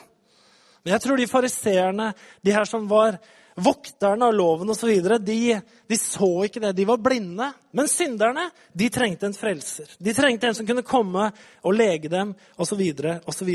Men 0.83 0.91
jeg 0.91 1.01
tror 1.01 1.17
de 1.17 1.27
fariseerne, 1.27 2.13
de 2.43 2.51
her 2.51 2.65
som 2.65 2.89
var 2.89 3.19
vokterne 3.55 4.25
av 4.25 4.33
loven 4.33 4.69
osv., 4.69 4.91
de, 5.19 5.59
de 5.87 5.97
så 5.99 6.31
ikke 6.45 6.61
det. 6.63 6.73
De 6.77 6.85
var 6.89 7.01
blinde. 7.01 7.51
Men 7.71 7.89
synderne 7.91 8.49
de 8.73 8.89
trengte 8.89 9.29
en 9.29 9.37
frelser. 9.37 9.89
De 9.97 10.13
trengte 10.13 10.47
en 10.47 10.55
som 10.57 10.67
kunne 10.67 10.85
komme 10.85 11.29
og 11.61 11.75
lege 11.75 12.11
dem 12.11 12.33
osv. 12.57 12.81
osv. 13.25 13.51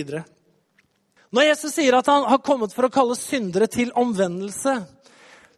Når 1.30 1.50
Jesus 1.50 1.74
sier 1.74 1.98
at 1.98 2.08
han 2.08 2.24
har 2.28 2.44
kommet 2.44 2.72
for 2.72 2.88
å 2.88 2.92
kalle 2.92 3.18
syndere 3.18 3.68
til 3.68 3.92
omvendelse, 3.96 4.78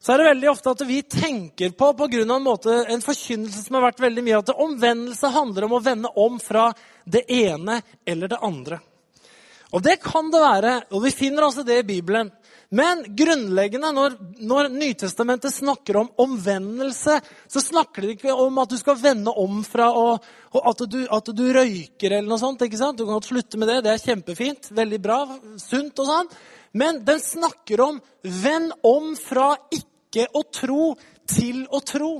så 0.01 0.13
er 0.13 0.19
det 0.19 0.31
veldig 0.31 0.49
ofte 0.51 0.73
at 0.73 0.83
vi 0.89 1.03
tenker 1.05 1.75
på 1.77 1.91
på 1.95 2.07
grunn 2.09 2.31
av 2.31 2.39
en, 2.41 2.47
måte, 2.47 2.77
en 2.89 3.03
forkynnelse 3.05 3.67
som 3.67 3.77
har 3.77 3.91
vært 3.91 4.01
veldig 4.01 4.23
mye, 4.25 4.39
at 4.41 4.53
omvendelse 4.55 5.33
handler 5.35 5.67
om 5.67 5.75
å 5.77 5.83
vende 5.85 6.13
om 6.17 6.39
fra 6.41 6.71
det 7.05 7.27
ene 7.29 7.83
eller 8.09 8.33
det 8.33 8.41
andre. 8.41 8.81
Og 9.71 9.85
det 9.85 10.01
kan 10.03 10.33
det 10.33 10.41
være, 10.43 10.73
og 10.91 11.05
vi 11.05 11.13
finner 11.15 11.47
altså 11.47 11.63
det 11.67 11.83
i 11.83 11.87
Bibelen. 11.87 12.33
Men 12.71 13.03
grunnleggende, 13.19 13.89
når, 13.91 14.13
når 14.47 14.69
Nytestamentet 14.71 15.51
snakker 15.51 15.97
om 15.99 16.11
omvendelse, 16.23 17.17
så 17.51 17.63
snakker 17.63 18.05
det 18.05 18.13
ikke 18.15 18.35
om 18.39 18.61
at 18.63 18.71
du 18.71 18.77
skal 18.79 18.99
vende 19.01 19.33
om 19.43 19.65
fra 19.67 19.89
å, 19.91 20.05
at, 20.55 20.85
du, 20.87 21.01
at, 21.11 21.33
du, 21.35 21.43
røyker 21.57 22.15
eller 22.15 22.31
noe 22.31 22.39
sånt. 22.39 22.63
ikke 22.63 22.79
sant? 22.79 23.01
Du 23.01 23.09
kan 23.09 23.17
godt 23.19 23.33
slutte 23.33 23.59
med 23.59 23.73
det. 23.73 23.81
Det 23.83 23.95
er 23.97 24.05
kjempefint. 24.05 24.71
Veldig 24.79 25.01
bra. 25.03 25.19
Sunt 25.59 25.99
og 25.99 26.11
sånn. 26.13 26.31
Men 26.79 27.03
den 27.03 27.19
snakker 27.19 27.83
om 27.89 27.99
vend 28.23 28.77
om 28.87 29.17
fra 29.19 29.51
ikke 29.75 30.29
å 30.31 30.45
tro 30.55 30.93
til 31.27 31.65
å 31.75 31.83
tro. 31.83 32.13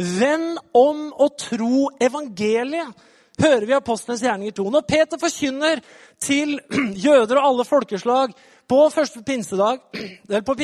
Vend 0.00 0.62
om 0.80 1.10
å 1.12 1.28
tro 1.36 1.90
evangeliet, 2.00 3.08
hører 3.40 3.66
vi 3.68 3.76
Apostlenes 3.76 4.24
gjerninger 4.24 4.56
2. 4.56 4.66
Når 4.72 4.88
Peter 4.88 5.20
forkynner 5.20 5.84
til 6.20 6.56
jøder 7.04 7.36
og 7.36 7.50
alle 7.50 7.68
folkeslag 7.68 8.32
på 8.70 8.80
første 8.94 9.22
pinsedag, 9.26 9.80
eller 10.28 10.44
på 10.46 10.54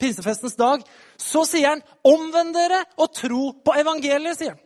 pinsefestens 0.00 0.56
dag, 0.56 0.84
så 1.20 1.44
sier 1.44 1.74
han 1.74 1.82
'omvend 2.04 2.54
dere 2.56 2.84
og 2.96 3.12
tro 3.12 3.52
på 3.52 3.74
evangeliet'. 3.76 4.38
sier 4.38 4.54
han. 4.54 4.58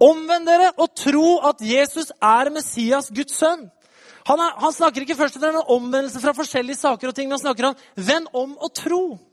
Omvend 0.00 0.46
dere 0.46 0.72
og 0.78 0.94
tro 0.96 1.38
at 1.44 1.60
Jesus 1.60 2.10
er 2.22 2.50
Messias, 2.50 3.10
Guds 3.14 3.36
sønn. 3.36 3.70
Han, 4.26 4.40
er, 4.40 4.52
han 4.60 4.72
snakker 4.72 5.04
ikke 5.04 5.16
først 5.16 5.36
og 5.36 5.42
fremst 5.42 5.60
om 5.60 5.82
omvendelse 5.82 6.20
fra 6.20 6.32
forskjellige 6.32 6.76
saker, 6.76 7.08
og 7.08 7.14
ting, 7.14 7.28
men 7.28 7.38
han 7.38 7.44
snakker 7.46 7.68
om 7.68 7.76
'venn 7.96 8.26
om 8.34 8.56
og 8.58 8.70
tro'. 8.78 9.29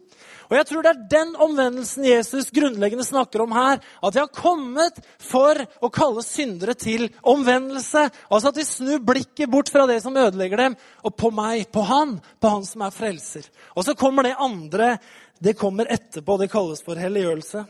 Og 0.48 0.56
jeg 0.56 0.68
tror 0.70 0.86
det 0.86 0.92
er 0.94 1.08
den 1.12 1.34
omvendelsen 1.44 2.06
Jesus 2.08 2.52
grunnleggende 2.56 3.04
snakker 3.04 3.44
om 3.44 3.56
her. 3.56 3.82
At 4.00 4.16
de 4.16 4.22
har 4.22 4.32
kommet 4.32 5.02
for 5.20 5.60
å 5.84 5.90
kalle 5.94 6.24
syndere 6.24 6.76
til 6.80 7.10
omvendelse. 7.28 8.06
Altså 8.32 8.52
at 8.52 8.60
de 8.60 8.68
snur 8.68 9.04
blikket 9.04 9.52
bort 9.52 9.72
fra 9.72 9.84
det 9.90 10.00
som 10.04 10.16
ødelegger 10.16 10.64
dem, 10.64 10.78
og 11.04 11.16
på 11.20 11.32
meg, 11.36 11.68
på 11.74 11.84
han, 11.88 12.18
på 12.40 12.54
han 12.54 12.64
som 12.68 12.86
er 12.88 12.96
frelser. 12.96 13.50
Og 13.76 13.88
så 13.88 13.98
kommer 14.00 14.28
det 14.28 14.38
andre. 14.40 14.96
Det 15.40 15.58
kommer 15.60 15.92
etterpå. 15.92 16.40
Det 16.40 16.52
kalles 16.54 16.84
for 16.86 17.00
helliggjørelse. 17.00 17.66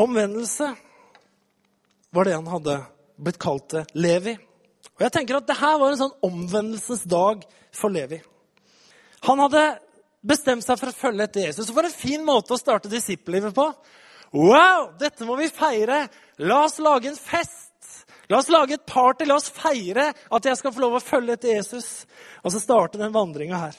Omvendelse 0.00 0.72
var 2.10 2.26
det 2.26 2.34
han 2.34 2.50
hadde 2.50 2.80
blitt 3.20 3.38
kalt 3.42 3.76
Levi. 3.94 4.34
Og 4.94 5.02
jeg 5.04 5.12
tenker 5.14 5.38
at 5.38 5.48
Dette 5.48 5.74
var 5.80 5.90
en 5.90 6.00
sånn 6.00 6.16
omvendelsens 6.24 7.04
dag 7.10 7.44
for 7.74 7.92
Levi. 7.92 8.20
Han 9.24 9.40
hadde 9.40 9.64
bestemt 10.24 10.64
seg 10.64 10.80
for 10.80 10.90
å 10.90 10.96
følge 10.96 11.28
etter 11.28 11.46
Jesus. 11.48 11.70
For 11.72 11.86
en 11.86 11.94
fin 11.94 12.24
måte 12.24 12.54
å 12.54 12.60
starte 12.60 12.92
disippellivet 12.92 13.54
på. 13.56 13.68
Wow, 14.34 14.90
dette 15.00 15.26
må 15.28 15.36
vi 15.38 15.50
feire! 15.52 16.06
La 16.42 16.64
oss 16.64 16.80
lage 16.82 17.12
en 17.12 17.18
fest! 17.18 17.70
La 18.32 18.40
oss 18.40 18.48
lage 18.48 18.78
et 18.78 18.86
party, 18.88 19.26
la 19.28 19.36
oss 19.36 19.50
feire 19.52 20.08
at 20.10 20.46
jeg 20.48 20.56
skal 20.58 20.72
få 20.72 20.82
lov 20.82 20.96
å 20.96 21.02
følge 21.04 21.36
etter 21.36 21.58
Jesus. 21.58 21.88
Og 22.42 22.54
så 22.54 22.62
starte 22.62 23.00
den 23.00 23.12
vandringa 23.14 23.60
her. 23.66 23.76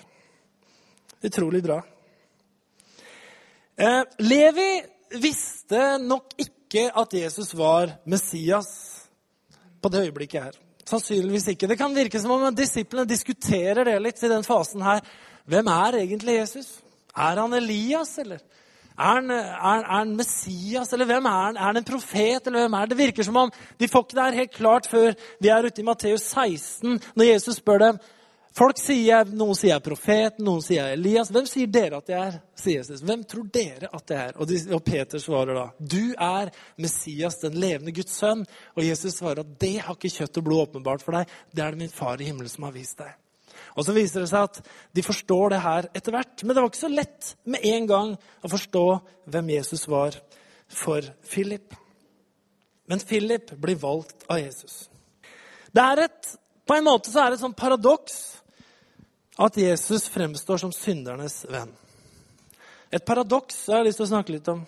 Utrolig 1.25 1.63
bra. 1.65 1.79
Eh, 3.75 4.03
Levi 4.21 4.69
visste 5.19 5.95
nok 6.01 6.37
ikke 6.39 6.87
at 6.95 7.17
Jesus 7.17 7.53
var 7.57 7.97
Messias 8.05 8.69
på 9.81 9.91
det 9.91 10.05
øyeblikket 10.07 10.43
her. 10.43 10.59
Sannsynligvis 10.85 11.47
ikke. 11.55 11.67
Det 11.67 11.79
kan 11.79 11.95
virke 11.97 12.21
som 12.21 12.35
om 12.35 12.45
disiplene 12.55 13.09
diskuterer 13.09 13.87
det 13.87 13.97
litt 13.99 14.21
i 14.23 14.29
den 14.29 14.45
fasen 14.45 14.85
her. 14.85 15.01
Hvem 15.45 15.67
er 15.67 15.99
egentlig 16.01 16.39
Jesus? 16.39 16.71
Er 17.15 17.41
han 17.41 17.53
Elias, 17.53 18.17
eller? 18.17 18.41
Er 18.95 19.17
han, 19.17 19.31
er, 19.31 19.45
er 19.59 19.83
han, 19.91 20.15
Messias, 20.15 20.93
eller 20.93 21.05
hvem 21.05 21.25
er 21.27 21.37
han? 21.45 21.57
Er 21.57 21.69
han 21.69 21.77
en 21.77 21.87
profet, 21.87 22.47
eller 22.47 22.65
hvem 22.65 22.73
er 22.73 22.83
han? 22.85 22.89
Det 22.89 22.97
virker 22.97 23.27
som 23.27 23.39
om 23.43 23.51
de 23.79 23.87
får 23.91 24.05
ikke 24.05 24.17
det 24.17 24.25
her 24.25 24.41
helt 24.41 24.53
klart 24.55 24.87
før 24.87 25.15
vi 25.43 25.51
er 25.51 25.67
ute 25.67 25.81
i 25.81 25.85
Matteus 25.85 26.29
16, 26.31 27.01
når 27.15 27.31
Jesus 27.33 27.59
spør 27.59 27.83
dem. 27.83 27.99
Folk 28.55 28.79
sier, 28.79 29.27
Noen 29.35 29.57
sier 29.59 29.73
jeg 29.73 29.81
er 29.81 29.83
profet, 29.83 30.37
noen 30.39 30.61
sier 30.63 30.79
jeg 30.79 30.93
er 30.93 30.95
Elias. 30.95 31.31
Hvem 31.35 31.49
sier 31.51 31.67
dere 31.67 31.99
at 31.99 32.11
jeg 32.13 32.21
er? 32.23 32.37
sier 32.55 32.79
Jesus. 32.79 33.03
Hvem 33.03 33.25
tror 33.27 33.49
dere 33.51 33.89
at 33.91 34.13
jeg 34.13 34.29
er? 34.29 34.37
Og, 34.39 34.47
de, 34.47 34.61
og 34.71 34.83
Peter 34.87 35.19
svarer 35.19 35.59
da, 35.59 35.65
du 35.75 36.15
er 36.15 36.53
Messias, 36.79 37.41
den 37.43 37.59
levende 37.59 37.91
Guds 37.91 38.15
sønn. 38.15 38.45
Og 38.77 38.87
Jesus 38.87 39.19
svarer 39.19 39.43
at 39.43 39.51
det 39.59 39.75
har 39.83 39.99
ikke 39.99 40.13
kjøtt 40.21 40.39
og 40.39 40.47
blod 40.47 40.69
åpenbart 40.69 41.03
for 41.03 41.19
deg, 41.19 41.35
det 41.51 41.67
er 41.67 41.75
det 41.75 41.83
min 41.83 41.91
far 41.91 42.23
i 42.23 42.31
himmelen 42.31 42.53
som 42.53 42.69
har 42.69 42.77
vist 42.77 43.03
deg. 43.03 43.11
Og 43.75 43.83
så 43.83 43.95
viser 43.95 44.23
det 44.23 44.29
seg 44.31 44.47
at 44.47 44.59
de 44.95 45.03
forstår 45.03 45.51
det 45.51 45.61
her 45.63 45.89
etter 45.91 46.15
hvert. 46.15 46.43
Men 46.43 46.55
det 46.55 46.61
var 46.61 46.71
ikke 46.71 46.83
så 46.85 46.91
lett 46.91 47.31
med 47.43 47.65
en 47.67 47.89
gang 47.89 48.13
å 48.15 48.51
forstå 48.51 48.85
hvem 49.33 49.51
Jesus 49.57 49.83
var 49.91 50.15
for 50.71 51.03
Philip. 51.27 51.75
Men 52.87 53.03
Philip 53.03 53.51
blir 53.59 53.79
valgt 53.81 54.23
av 54.31 54.39
Jesus. 54.39 54.85
Det 55.75 55.83
er 55.83 56.05
et, 56.05 56.35
på 56.63 56.77
en 56.77 56.87
måte 56.87 57.11
så 57.11 57.23
er 57.23 57.33
det 57.33 57.39
et 57.39 57.43
sånt 57.43 57.59
paradoks 57.59 58.19
at 59.35 59.57
Jesus 59.59 60.07
fremstår 60.13 60.61
som 60.61 60.71
syndernes 60.71 61.41
venn. 61.51 61.73
Et 62.93 63.03
paradoks 63.03 63.65
jeg 63.67 63.75
har 63.75 63.83
lyst 63.83 63.99
til 63.99 64.07
å 64.07 64.13
snakke 64.13 64.37
litt 64.37 64.47
om. 64.53 64.61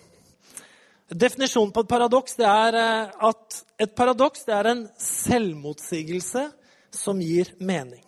Definisjonen 1.07 1.71
på 1.71 1.85
et 1.85 1.91
paradoks 1.93 2.35
det 2.35 2.47
er 2.49 2.75
eh, 2.75 3.13
at 3.29 3.61
et 3.79 3.93
paradoks 3.95 4.43
det 4.43 4.57
er 4.57 4.71
en 4.73 4.83
selvmotsigelse 4.99 6.49
som 6.91 7.21
gir 7.23 7.53
mening. 7.63 8.03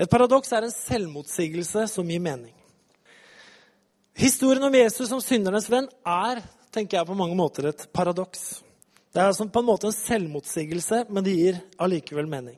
Et 0.00 0.10
paradoks 0.10 0.52
er 0.52 0.66
en 0.66 0.74
selvmotsigelse 0.74 1.86
som 1.90 2.08
gir 2.08 2.22
mening. 2.22 2.54
Historien 4.16 4.64
om 4.64 4.74
Jesus 4.74 5.08
som 5.08 5.20
syndernes 5.24 5.68
venn 5.72 5.88
er 6.08 6.42
tenker 6.72 6.98
jeg, 6.98 7.08
på 7.08 7.16
mange 7.16 7.36
måter 7.36 7.68
et 7.68 7.86
paradoks. 7.92 8.62
Det 9.12 9.20
er 9.20 9.28
altså 9.28 9.44
på 9.52 9.60
en 9.60 9.68
måte 9.68 9.88
en 9.90 9.96
selvmotsigelse, 9.96 11.04
men 11.12 11.24
det 11.24 11.34
gir 11.36 11.58
allikevel 11.84 12.28
mening. 12.30 12.56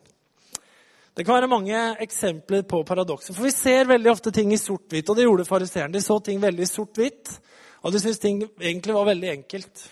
Det 1.14 1.24
kan 1.26 1.36
være 1.36 1.50
mange 1.50 1.80
eksempler 2.02 2.62
på 2.66 2.82
paradokser. 2.86 3.34
For 3.34 3.46
vi 3.46 3.54
ser 3.54 3.90
veldig 3.90 4.10
ofte 4.10 4.32
ting 4.34 4.52
i 4.54 4.58
sort-hvitt. 4.58 5.10
Og 5.10 5.18
det 5.18 5.26
gjorde 5.26 5.46
fariseerne. 5.46 5.94
De 5.94 6.02
så 6.02 6.18
ting 6.22 6.40
veldig 6.42 6.66
sort-hvitt, 6.66 7.36
og 7.82 7.94
de 7.94 8.00
syntes 8.02 8.22
ting 8.22 8.40
egentlig 8.62 8.94
var 8.96 9.06
veldig 9.10 9.30
enkelt. 9.30 9.84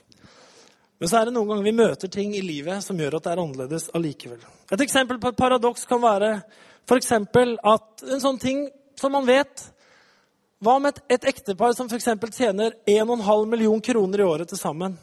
Men 0.99 1.11
så 1.11 1.18
er 1.18 1.28
det 1.28 1.34
noen 1.34 1.50
ganger 1.50 1.66
vi 1.66 1.75
møter 1.78 2.11
ting 2.11 2.34
i 2.38 2.42
livet 2.46 2.82
som 2.82 2.99
gjør 2.99 3.18
at 3.18 3.25
det 3.26 3.30
er 3.32 3.42
annerledes 3.42 3.88
allikevel. 3.94 4.42
Et 4.70 4.82
eksempel 4.82 5.18
på 5.22 5.30
et 5.30 5.38
paradoks 5.38 5.87
kan 5.90 6.02
være 6.02 6.37
F.eks. 6.89 7.12
at 7.12 8.05
en 8.09 8.23
sånn 8.23 8.41
ting 8.43 8.67
som 8.99 9.15
man 9.15 9.27
vet 9.29 9.69
Hva 10.62 10.77
med 10.79 10.95
et, 10.95 11.01
et 11.17 11.25
ektepar 11.33 11.75
som 11.75 11.89
f.eks. 11.91 12.07
tjener 12.37 12.77
1,5 12.87 13.47
million 13.51 13.81
kroner 13.83 14.23
i 14.23 14.27
året 14.27 14.49
til 14.49 14.61
sammen? 14.61 14.95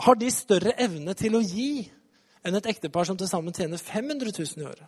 Har 0.00 0.16
de 0.16 0.30
større 0.30 0.76
evne 0.80 1.14
til 1.18 1.34
å 1.36 1.42
gi 1.42 1.88
enn 2.46 2.56
et 2.56 2.68
ektepar 2.70 3.08
som 3.08 3.18
til 3.18 3.28
sammen 3.28 3.52
tjener 3.52 3.82
500 3.82 4.30
000 4.30 4.62
i 4.62 4.68
året? 4.68 4.86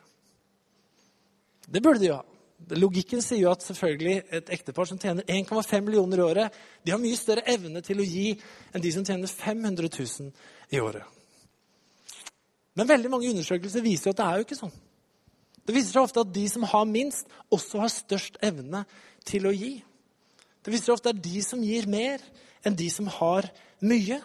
Det 1.67 1.83
burde 1.83 2.01
de 2.01 2.13
jo 2.13 2.21
ha. 2.21 2.23
Logikken 2.79 3.23
sier 3.25 3.43
jo 3.43 3.51
at 3.51 3.65
selvfølgelig 3.67 4.23
et 4.39 4.51
ektepar 4.55 4.87
som 4.87 4.99
tjener 5.03 5.27
1,5 5.27 5.83
millioner 5.83 6.21
i 6.21 6.23
året, 6.23 6.61
de 6.85 6.95
har 6.95 7.01
mye 7.03 7.19
større 7.19 7.43
evne 7.51 7.83
til 7.83 8.01
å 8.01 8.07
gi 8.07 8.29
enn 8.73 8.85
de 8.85 8.93
som 8.95 9.05
tjener 9.05 9.27
500 9.27 9.91
000 9.99 10.31
i 10.71 10.81
året. 10.81 11.22
Men 12.79 12.89
veldig 12.89 13.11
mange 13.13 13.31
undersøkelser 13.33 13.85
viser 13.85 14.13
at 14.13 14.21
det 14.21 14.27
er 14.27 14.41
jo 14.41 14.47
ikke 14.47 14.59
sånn. 14.59 14.75
Det 15.63 15.75
viser 15.77 15.95
seg 15.95 16.07
ofte 16.07 16.23
at 16.25 16.35
de 16.35 16.45
som 16.51 16.65
har 16.67 16.87
minst, 16.89 17.29
også 17.53 17.83
har 17.83 17.93
størst 17.93 18.39
evne 18.43 18.85
til 19.29 19.47
å 19.47 19.55
gi. 19.55 19.77
Det 20.63 20.73
viser 20.73 20.89
seg 20.89 20.97
ofte 20.97 21.13
at 21.13 21.19
det 21.19 21.23
er 21.23 21.35
de 21.35 21.43
som 21.47 21.63
gir 21.63 21.89
mer, 21.91 22.23
enn 22.67 22.79
de 22.79 22.89
som 22.91 23.09
har 23.19 23.49
mye. 23.83 24.19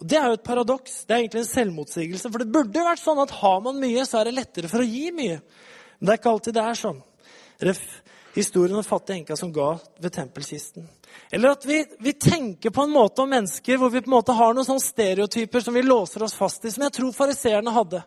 Og 0.00 0.08
Det 0.08 0.16
er 0.16 0.26
jo 0.30 0.38
et 0.38 0.46
paradoks. 0.46 1.04
Det 1.04 1.14
er 1.14 1.22
egentlig 1.22 1.42
en 1.42 1.50
selvmotsigelse. 1.52 2.30
For 2.30 2.42
det 2.42 2.52
burde 2.52 2.78
jo 2.78 2.86
vært 2.86 3.02
sånn 3.02 3.20
at 3.20 3.34
har 3.42 3.58
man 3.60 3.80
mye, 3.82 4.04
så 4.08 4.20
er 4.20 4.30
det 4.30 4.38
lettere 4.38 4.70
for 4.72 4.80
å 4.80 4.88
gi 4.88 5.10
mye. 5.12 5.40
Men 5.98 6.08
det 6.08 6.14
er 6.14 6.20
ikke 6.22 6.32
alltid 6.32 6.56
det 6.56 6.64
er 6.64 6.80
sånn. 6.80 7.02
Ref. 7.60 7.82
Historien 8.30 8.78
om 8.78 8.86
fattige 8.86 9.18
enka 9.18 9.36
som 9.36 9.50
ga 9.52 9.72
ved 10.00 10.14
tempelkisten. 10.14 10.86
Eller 11.30 11.54
at 11.54 11.64
vi, 11.66 11.84
vi, 11.98 12.12
tenker 12.12 12.70
på 12.70 12.82
en 12.82 12.90
måte 12.90 13.22
om 13.22 13.30
mennesker 13.30 13.78
hvor 13.78 13.90
vi 13.90 14.02
på 14.02 14.10
en 14.10 14.16
måte 14.16 14.34
har 14.34 14.54
noen 14.54 14.66
sånne 14.66 14.82
stereotyper 14.82 15.62
som 15.62 15.76
vi 15.76 15.84
låser 15.86 16.24
oss 16.26 16.34
fast 16.34 16.64
i, 16.66 16.72
som 16.74 16.82
jeg 16.82 16.96
tror 16.96 17.12
fariseerne 17.14 17.74
hadde. 17.74 18.02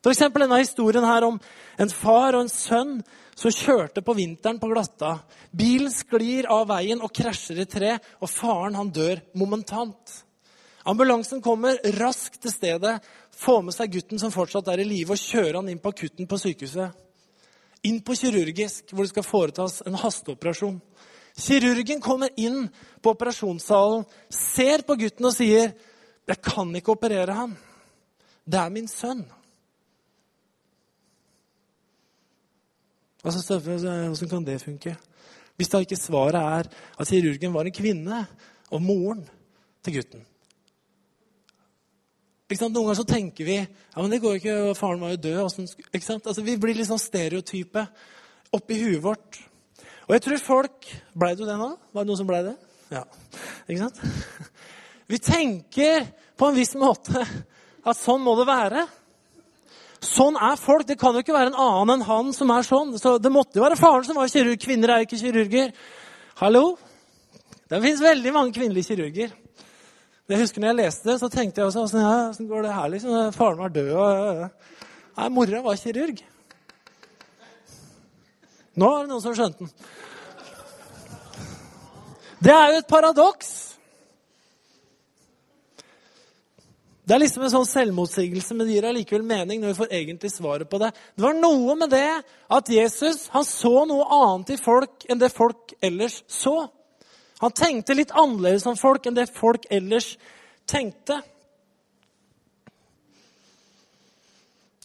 F.eks. 0.00 0.22
denne 0.32 0.60
historien 0.62 1.04
her 1.04 1.26
om 1.26 1.40
en 1.82 1.90
far 1.92 2.36
og 2.36 2.44
en 2.44 2.52
sønn 2.52 2.94
som 3.34 3.52
kjørte 3.52 4.04
på 4.04 4.14
vinteren 4.16 4.60
på 4.62 4.70
glatta. 4.70 5.16
Bilen 5.50 5.90
sklir 5.92 6.48
av 6.52 6.68
veien 6.70 7.02
og 7.02 7.12
krasjer 7.16 7.62
i 7.64 7.68
tre, 7.68 7.96
og 8.20 8.30
faren 8.30 8.78
han 8.78 8.92
dør 8.94 9.20
momentant. 9.40 10.20
Ambulansen 10.88 11.42
kommer 11.44 11.76
raskt 11.98 12.40
til 12.44 12.54
stedet, 12.54 12.98
får 13.36 13.62
med 13.66 13.76
seg 13.76 13.92
gutten 13.92 14.20
som 14.20 14.32
fortsatt 14.32 14.70
er 14.72 14.80
i 14.80 14.88
live, 14.88 15.16
og 15.16 15.20
kjører 15.20 15.58
han 15.58 15.68
inn 15.72 15.82
på 15.82 15.92
akutten 15.92 16.28
på 16.30 16.38
sykehuset. 16.40 16.96
Inn 17.88 18.00
på 18.04 18.16
kirurgisk, 18.16 18.92
hvor 18.92 19.04
det 19.04 19.12
skal 19.12 19.26
foretas 19.26 19.80
en 19.88 19.98
hasteoperasjon. 20.00 20.80
Kirurgen 21.40 22.00
kommer 22.04 22.30
inn 22.36 22.68
på 23.02 23.14
operasjonssalen, 23.14 24.04
ser 24.30 24.84
på 24.86 24.96
gutten 25.00 25.26
og 25.26 25.34
sier, 25.34 25.72
'Jeg 26.28 26.42
kan 26.42 26.76
ikke 26.76 26.92
operere 26.92 27.32
ham. 27.34 27.56
Det 28.46 28.58
er 28.60 28.68
min 28.68 28.88
sønn.' 28.88 29.24
Altså, 33.24 33.58
Hvordan 33.58 34.28
kan 34.28 34.44
det 34.44 34.62
funke? 34.62 34.96
Hvis 35.56 35.68
da 35.68 35.78
ikke 35.78 35.96
svaret 35.96 36.34
er 36.34 36.68
at 37.00 37.08
kirurgen 37.08 37.54
var 37.54 37.64
en 37.64 37.72
kvinne 37.72 38.26
og 38.70 38.82
moren 38.82 39.28
til 39.84 39.94
gutten. 39.94 40.24
Noen 42.50 42.74
ganger 42.74 42.94
så 42.94 43.04
tenker 43.06 43.44
vi 43.44 43.58
ja, 43.60 44.00
men 44.00 44.10
det 44.10 44.22
går 44.22 44.40
ikke, 44.40 44.74
faren 44.74 45.00
var 45.00 45.10
jo 45.10 45.16
død. 45.16 45.38
Altså, 45.42 46.42
vi 46.42 46.56
blir 46.56 46.74
litt 46.74 46.88
sånn 46.88 46.98
stereotype 46.98 47.84
oppi 48.56 48.80
huet 48.80 49.02
vårt. 49.04 49.49
Og 50.10 50.16
jeg 50.16 50.24
tror 50.24 50.40
folk 50.42 50.88
Blei 51.14 51.36
du 51.38 51.44
det 51.46 51.54
nå? 51.54 51.68
Var 51.94 52.02
det 52.02 52.10
noen 52.10 52.18
som 52.18 52.26
blei 52.26 52.40
det? 52.42 52.56
Ja. 52.90 53.04
Ikke 53.70 53.84
sant? 53.84 54.00
Vi 55.10 55.20
tenker 55.22 56.08
på 56.34 56.48
en 56.50 56.56
viss 56.56 56.74
måte 56.78 57.22
at 57.22 57.98
sånn 57.98 58.24
må 58.24 58.34
det 58.40 58.46
være. 58.48 58.82
Sånn 60.02 60.34
er 60.34 60.58
folk. 60.58 60.88
Det 60.88 60.96
kan 60.98 61.14
jo 61.14 61.22
ikke 61.22 61.36
være 61.36 61.52
en 61.52 61.60
annen 61.62 61.94
enn 61.94 62.06
han 62.08 62.32
som 62.34 62.50
er 62.50 62.66
sånn. 62.66 62.96
Så 62.98 63.18
Det 63.22 63.30
måtte 63.30 63.60
jo 63.60 63.64
være 63.64 63.78
faren 63.78 64.06
som 64.08 64.18
var 64.18 64.32
kirurg. 64.32 64.58
Kvinner 64.58 64.94
er 64.94 65.02
jo 65.04 65.08
ikke 65.08 65.20
kirurger. 65.22 65.70
Hallo? 66.42 66.64
Det 67.70 67.82
fins 67.84 68.02
veldig 68.02 68.34
mange 68.34 68.54
kvinnelige 68.56 68.90
kirurger. 68.90 69.38
Jeg 70.30 70.42
husker 70.42 70.62
når 70.62 70.72
jeg 70.72 70.78
leste 70.80 71.10
det, 71.10 71.16
så 71.22 71.30
tenkte 71.30 71.62
jeg 71.62 71.70
også 71.70 71.86
åssen 71.86 72.02
ja, 72.02 72.50
går 72.50 72.66
det 72.66 72.74
her? 72.74 72.90
liksom? 72.96 73.32
Faren 73.34 73.62
var 73.62 73.72
død, 73.74 73.94
og 73.94 74.44
Nei, 75.20 75.30
mora 75.34 75.62
var 75.62 75.78
kirurg. 75.78 76.22
Nå 78.80 78.88
er 78.88 79.04
det 79.04 79.12
noen 79.12 79.24
som 79.24 79.36
skjønte 79.36 79.66
den. 79.66 79.74
Det 82.40 82.52
er 82.54 82.70
jo 82.72 82.78
et 82.80 82.88
paradoks. 82.88 83.50
Det 87.04 87.16
er 87.16 87.20
liksom 87.24 87.42
en 87.42 87.52
sånn 87.52 87.66
selvmotsigelse, 87.66 88.54
men 88.54 88.68
det 88.68 88.76
gir 88.76 88.86
allikevel 88.86 89.24
mening 89.26 89.60
når 89.60 89.72
vi 89.72 89.78
får 89.80 89.94
egentlig 89.98 90.30
svaret 90.32 90.70
på 90.70 90.78
det. 90.80 90.92
Det 91.18 91.24
var 91.24 91.34
noe 91.36 91.74
med 91.76 91.90
det 91.92 92.20
at 92.56 92.70
Jesus 92.70 93.24
han 93.34 93.44
så 93.44 93.82
noe 93.90 94.06
annet 94.14 94.54
i 94.54 94.58
folk 94.60 95.04
enn 95.10 95.20
det 95.20 95.32
folk 95.34 95.74
ellers 95.82 96.20
så. 96.30 96.68
Han 97.42 97.56
tenkte 97.56 97.96
litt 97.98 98.14
annerledes 98.14 98.68
om 98.70 98.78
folk 98.78 99.08
enn 99.10 99.18
det 99.18 99.26
folk 99.34 99.66
ellers 99.74 100.14
tenkte. 100.70 101.18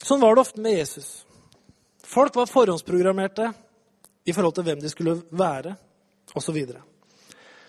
Sånn 0.01 0.23
var 0.23 0.35
det 0.35 0.43
ofte 0.47 0.65
med 0.65 0.79
Jesus. 0.79 1.11
Folk 2.05 2.35
var 2.35 2.49
forhåndsprogrammerte 2.49 3.51
i 4.25 4.33
forhold 4.33 4.55
til 4.57 4.65
hvem 4.67 4.81
de 4.81 4.91
skulle 4.91 5.19
være, 5.31 5.75
osv. 6.35 6.57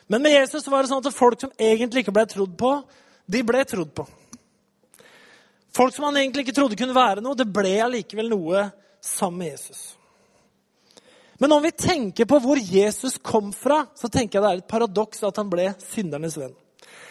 Men 0.07 0.23
med 0.23 0.33
Jesus 0.33 0.69
var 0.71 0.83
det 0.83 0.91
sånn 0.91 1.05
at 1.05 1.15
folk 1.15 1.41
som 1.43 1.53
egentlig 1.59 2.05
ikke 2.05 2.15
ble 2.17 2.25
trodd 2.31 2.55
på, 2.59 2.73
de 3.27 3.43
ble 3.47 3.65
trodd 3.69 3.93
på. 3.95 4.07
Folk 5.77 5.95
som 5.95 6.07
han 6.09 6.17
egentlig 6.17 6.47
ikke 6.47 6.57
trodde 6.57 6.79
kunne 6.79 6.97
være 6.97 7.23
noe, 7.25 7.37
det 7.37 7.49
ble 7.53 7.75
allikevel 7.85 8.31
noe 8.33 8.69
sammen 9.05 9.43
med 9.43 9.53
Jesus. 9.53 9.83
Men 11.39 11.53
om 11.53 11.61
vi 11.63 11.75
tenker 11.77 12.25
på 12.25 12.39
hvor 12.41 12.57
Jesus 12.57 13.19
kom 13.21 13.51
fra, 13.53 13.83
så 13.95 14.09
tenker 14.09 14.39
jeg 14.39 14.45
det 14.45 14.53
er 14.55 14.63
et 14.63 14.71
paradoks 14.71 15.21
at 15.29 15.37
han 15.37 15.51
ble 15.53 15.69
syndernes 15.85 16.39
venn. 16.41 16.55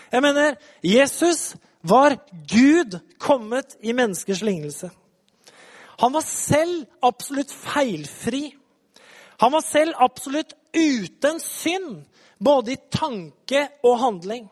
Jeg 0.10 0.24
mener, 0.24 0.56
Jesus 0.82 1.54
var 1.86 2.16
Gud 2.50 2.98
kommet 3.22 3.76
i 3.86 3.94
menneskers 3.94 4.42
lignelse. 4.46 4.90
Han 6.02 6.14
var 6.16 6.26
selv 6.26 6.86
absolutt 7.06 7.54
feilfri. 7.54 8.50
Han 9.42 9.52
var 9.52 9.62
selv 9.62 9.94
absolutt 9.98 10.54
uten 10.76 11.40
synd, 11.40 12.04
både 12.38 12.76
i 12.76 12.82
tanke 12.92 13.68
og 13.84 14.00
handling. 14.00 14.48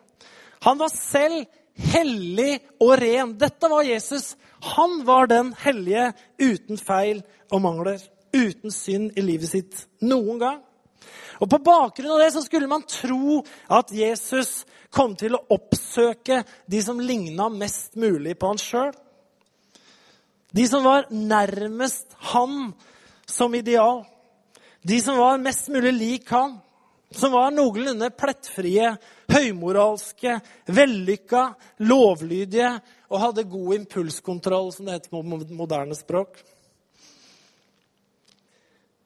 Han 0.63 0.79
var 0.79 0.91
selv 0.93 1.45
hellig 1.75 2.59
og 2.81 2.95
ren. 3.01 3.35
Dette 3.39 3.69
var 3.71 3.83
Jesus. 3.87 4.35
Han 4.75 5.01
var 5.07 5.27
den 5.27 5.53
hellige 5.59 6.11
uten 6.39 6.79
feil 6.79 7.23
og 7.51 7.63
mangler 7.63 7.99
uten 8.33 8.71
synd 8.71 9.17
i 9.19 9.23
livet 9.25 9.51
sitt 9.51 9.83
noen 10.01 10.39
gang. 10.41 10.61
Og 11.41 11.49
På 11.49 11.59
bakgrunn 11.59 12.13
av 12.15 12.21
det 12.23 12.31
så 12.35 12.43
skulle 12.45 12.69
man 12.71 12.85
tro 12.87 13.41
at 13.67 13.91
Jesus 13.91 14.63
kom 14.93 15.15
til 15.19 15.35
å 15.35 15.43
oppsøke 15.51 16.43
de 16.69 16.81
som 16.85 17.01
ligna 17.01 17.49
mest 17.51 17.97
mulig 17.99 18.37
på 18.39 18.53
han 18.53 18.61
sjøl. 18.61 18.93
De 20.53 20.65
som 20.69 20.85
var 20.85 21.09
nærmest 21.09 22.13
han 22.31 22.71
som 23.25 23.55
ideal. 23.57 24.03
De 24.83 24.99
som 25.01 25.17
var 25.17 25.37
mest 25.39 25.67
mulig 25.71 25.93
lik 25.93 26.31
han. 26.31 26.57
Som 27.13 27.31
var 27.31 27.51
noenlunde 27.53 28.09
plettfrie, 28.17 28.95
høymoralske, 29.29 30.39
vellykka, 30.65 31.43
lovlydige 31.85 32.71
og 33.13 33.21
hadde 33.21 33.45
god 33.51 33.75
impulskontroll, 33.77 34.71
som 34.73 34.87
det 34.87 34.97
heter 34.97 35.13
på 35.13 35.21
moderne 35.53 35.93
språk. 35.93 36.41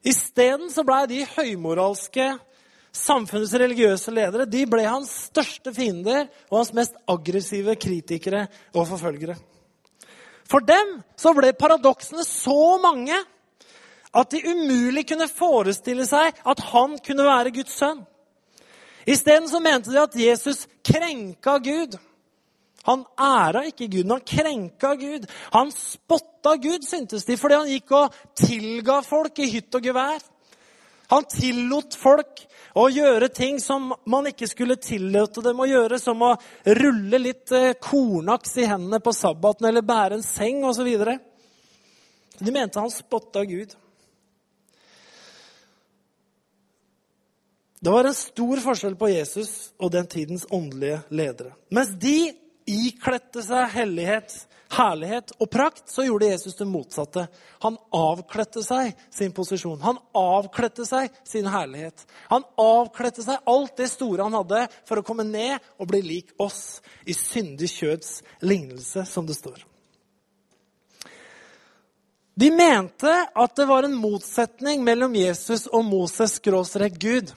Isteden 0.08 0.70
blei 0.88 1.02
de 1.10 1.20
høymoralske 1.34 2.30
samfunnets 2.96 3.52
religiøse 3.60 4.12
ledere 4.14 4.48
de 4.48 4.64
ble 4.70 4.86
hans 4.86 5.10
største 5.28 5.74
fiender 5.76 6.26
og 6.48 6.62
hans 6.62 6.72
mest 6.76 6.96
aggressive 7.10 7.76
kritikere 7.76 8.46
og 8.72 8.88
forfølgere. 8.88 9.36
For 10.48 10.64
dem 10.64 11.00
så 11.18 11.34
ble 11.36 11.52
paradoksene 11.52 12.24
så 12.24 12.78
mange 12.80 13.18
at 14.16 14.30
de 14.32 14.42
umulig 14.48 15.04
kunne 15.08 15.28
forestille 15.28 16.06
seg 16.08 16.36
at 16.48 16.62
han 16.72 16.96
kunne 17.04 17.26
være 17.26 17.52
Guds 17.58 17.76
sønn. 17.76 18.04
Isteden 19.08 19.48
mente 19.62 19.90
de 19.90 20.00
at 20.02 20.16
Jesus 20.16 20.66
krenka 20.84 21.58
Gud. 21.64 21.96
Han 22.88 23.04
æra 23.20 23.64
ikke 23.68 23.88
Gud, 23.88 24.04
men 24.04 24.18
han 24.18 24.26
krenka 24.26 24.94
Gud. 24.94 25.26
Han 25.52 25.72
spotta 25.72 26.56
Gud, 26.56 26.84
syntes 26.84 27.24
de, 27.24 27.36
fordi 27.36 27.54
han 27.54 27.70
gikk 27.72 27.92
og 27.96 28.18
tilga 28.36 29.00
folk 29.04 29.40
i 29.40 29.48
hytt 29.52 29.74
og 29.74 29.88
gevær. 29.88 30.20
Han 31.08 31.24
tillot 31.24 31.96
folk 31.96 32.44
å 32.76 32.84
gjøre 32.92 33.30
ting 33.32 33.56
som 33.64 33.94
man 34.06 34.28
ikke 34.28 34.48
skulle 34.48 34.76
tillate 34.76 35.40
dem 35.44 35.60
å 35.60 35.68
gjøre, 35.68 35.98
som 36.00 36.20
å 36.22 36.34
rulle 36.78 37.20
litt 37.20 37.52
eh, 37.56 37.74
kornaks 37.80 38.58
i 38.60 38.68
hendene 38.68 39.00
på 39.00 39.14
sabbaten 39.16 39.70
eller 39.70 39.86
bære 39.88 40.18
en 40.18 40.24
seng 40.24 40.66
osv. 40.68 40.88
De 42.38 42.52
mente 42.52 42.80
han 42.80 42.92
spotta 42.92 43.44
Gud. 43.48 43.72
Det 47.80 47.90
var 47.90 48.04
en 48.04 48.14
stor 48.14 48.60
forskjell 48.62 48.96
på 48.98 49.08
Jesus 49.12 49.70
og 49.78 49.92
den 49.94 50.06
tidens 50.10 50.46
åndelige 50.50 51.00
ledere. 51.14 51.54
Mens 51.70 51.92
de 52.02 52.32
ikledte 52.68 53.42
seg 53.44 53.70
hellighet, 53.70 54.34
herlighet 54.74 55.30
og 55.38 55.48
prakt, 55.52 55.84
så 55.90 56.04
gjorde 56.04 56.28
Jesus 56.32 56.58
det 56.58 56.66
motsatte. 56.68 57.28
Han 57.62 57.78
avkledte 57.94 58.64
seg 58.66 58.98
sin 59.14 59.32
posisjon. 59.32 59.78
Han 59.80 60.02
avkledte 60.18 60.84
seg 60.88 61.14
sin 61.24 61.46
herlighet. 61.48 62.04
Han 62.28 62.44
avkledte 62.60 63.24
seg 63.24 63.46
alt 63.48 63.78
det 63.78 63.88
store 63.94 64.26
han 64.26 64.36
hadde, 64.40 64.66
for 64.88 65.00
å 65.00 65.06
komme 65.06 65.24
ned 65.28 65.56
og 65.78 65.88
bli 65.88 66.02
lik 66.04 66.34
oss 66.42 66.82
i 67.06 67.16
syndig 67.16 67.70
kjøds 67.78 68.18
lignelse, 68.42 69.06
som 69.08 69.26
det 69.28 69.38
står. 69.38 69.64
De 72.38 72.52
mente 72.54 73.12
at 73.34 73.56
det 73.58 73.66
var 73.66 73.86
en 73.86 73.96
motsetning 73.98 74.84
mellom 74.86 75.14
Jesus 75.18 75.66
og 75.66 75.86
Moses 75.88 76.36
skråstrek 76.38 76.98
Gud. 77.00 77.32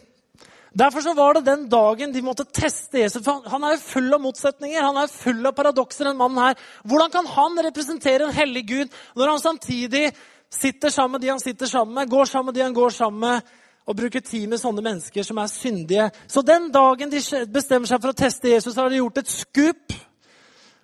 Derfor 0.73 1.01
så 1.01 1.13
var 1.13 1.33
det 1.33 1.45
den 1.45 1.69
dagen 1.69 2.13
de 2.13 2.21
måtte 2.23 2.45
teste 2.47 3.01
Jesus. 3.01 3.23
For 3.25 3.43
han 3.51 3.63
er 3.67 3.75
jo 3.75 3.83
full 3.83 4.13
av 4.15 4.21
motsetninger, 4.23 4.81
han 4.81 4.97
er 4.97 5.09
jo 5.09 5.17
full 5.17 5.47
av 5.49 5.55
paradokser. 5.55 6.05
den 6.05 6.17
mannen 6.17 6.37
her. 6.37 6.55
Hvordan 6.83 7.11
kan 7.11 7.25
han 7.27 7.63
representere 7.63 8.23
en 8.23 8.33
hellig 8.33 8.67
Gud 8.67 8.87
når 9.15 9.27
han 9.27 9.39
samtidig 9.39 10.11
sitter 10.49 10.89
sammen 10.89 11.11
med 11.11 11.21
de 11.21 11.29
han 11.29 11.39
sitter 11.39 11.65
sammen 11.65 11.95
med, 11.95 12.09
går 12.09 12.25
sammen 12.25 12.45
med 12.45 12.53
de 12.55 12.61
han 12.61 12.73
går 12.73 12.89
sammen 12.89 13.19
med, 13.19 13.41
og 13.85 13.95
bruker 13.97 14.19
tid 14.19 14.47
med 14.47 14.59
sånne 14.61 14.81
mennesker 14.81 15.23
som 15.23 15.37
er 15.37 15.47
syndige? 15.47 16.09
Så 16.27 16.41
den 16.41 16.71
dagen 16.71 17.11
de 17.11 17.19
bestemmer 17.51 17.87
seg 17.87 18.01
for 18.01 18.13
å 18.13 18.19
teste 18.23 18.49
Jesus, 18.49 18.75
har 18.75 18.89
de 18.89 19.03
gjort 19.03 19.17
et 19.17 19.27
skup 19.27 19.93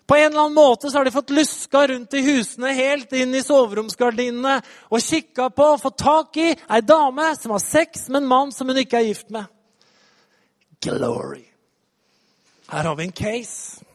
på 0.08 0.16
en 0.16 0.32
eller 0.32 0.42
annen 0.42 0.56
måte 0.56 0.90
så 0.90 0.98
har 0.98 1.06
de 1.06 1.12
fått 1.12 1.30
luska 1.36 1.88
rundt 1.88 2.14
i 2.14 2.22
husene, 2.24 2.72
helt 2.72 3.12
inn 3.14 3.36
i 3.36 3.44
soveromsgardinene 3.44 4.62
og 4.88 5.04
kikka 5.04 5.50
på 5.52 5.66
og 5.74 5.82
fått 5.82 5.98
tak 6.00 6.40
i 6.40 6.54
ei 6.56 6.80
dame 6.82 7.34
som 7.36 7.52
har 7.52 7.64
sex 7.64 8.08
med 8.08 8.22
en 8.22 8.30
mann 8.32 8.56
som 8.56 8.72
hun 8.72 8.80
ikke 8.80 9.02
er 9.02 9.10
gift 9.10 9.30
med. 9.36 9.52
Glory. 10.84 11.46
Her 12.68 12.84
har 12.84 12.96
vi 12.96 13.08
en 13.08 13.16
case. 13.16 13.86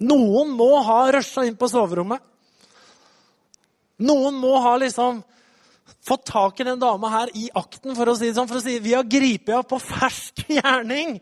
Noen 0.00 0.52
må 0.56 0.70
ha 0.84 1.00
rusha 1.12 1.44
inn 1.44 1.56
på 1.60 1.68
soverommet. 1.68 2.22
Noen 4.00 4.36
må 4.40 4.54
ha 4.64 4.76
liksom 4.80 5.20
fått 6.06 6.24
tak 6.30 6.60
i 6.60 6.64
den 6.64 6.80
dama 6.80 7.10
her 7.12 7.32
i 7.36 7.50
akten, 7.54 7.92
for 7.96 8.08
å 8.08 8.14
si 8.16 8.30
det 8.30 8.36
sånn. 8.38 8.48
For 8.48 8.60
å 8.60 8.64
si 8.64 8.78
vi 8.80 8.94
har 8.96 9.04
gripet 9.04 9.52
henne 9.52 9.68
på 9.68 9.80
fersk 9.82 10.46
gjerning. 10.48 11.18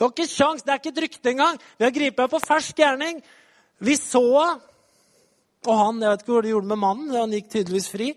Har 0.00 0.10
ikke 0.10 0.28
sjans, 0.28 0.64
Det 0.64 0.74
er 0.74 0.82
ikke 0.82 0.92
et 0.92 1.02
rykte 1.06 1.30
engang. 1.30 1.58
Vi 1.78 1.86
har 1.86 1.94
gripet 1.94 2.24
henne 2.24 2.34
på 2.34 2.42
fersk 2.42 2.82
gjerning. 2.82 3.22
Vi 3.78 3.96
så 4.00 4.26
henne. 4.26 4.68
Og 5.62 5.76
han, 5.78 6.00
jeg 6.02 6.10
vet 6.10 6.22
ikke 6.24 6.32
hva 6.34 6.40
de 6.42 6.50
gjorde 6.50 6.70
med 6.72 6.78
mannen. 6.82 7.10
Han 7.14 7.34
gikk 7.36 7.52
tydeligvis 7.52 7.86
fri. 7.92 8.08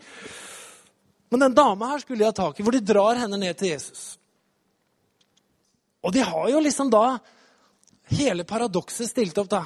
Men 1.30 1.44
den 1.44 1.58
dama 1.58 1.92
her 1.92 2.02
skulle 2.02 2.24
de 2.24 2.26
ha 2.26 2.34
tak 2.34 2.58
i, 2.58 2.64
hvor 2.66 2.74
de 2.74 2.82
drar 2.82 3.20
henne 3.22 3.38
ned 3.38 3.58
til 3.60 3.70
Jesus. 3.70 4.16
Og 6.06 6.14
de 6.14 6.22
har 6.26 6.52
jo 6.52 6.62
liksom 6.62 6.92
da 6.94 7.18
hele 8.14 8.46
paradokset 8.48 9.10
stilt 9.10 9.38
opp, 9.42 9.50
da. 9.50 9.64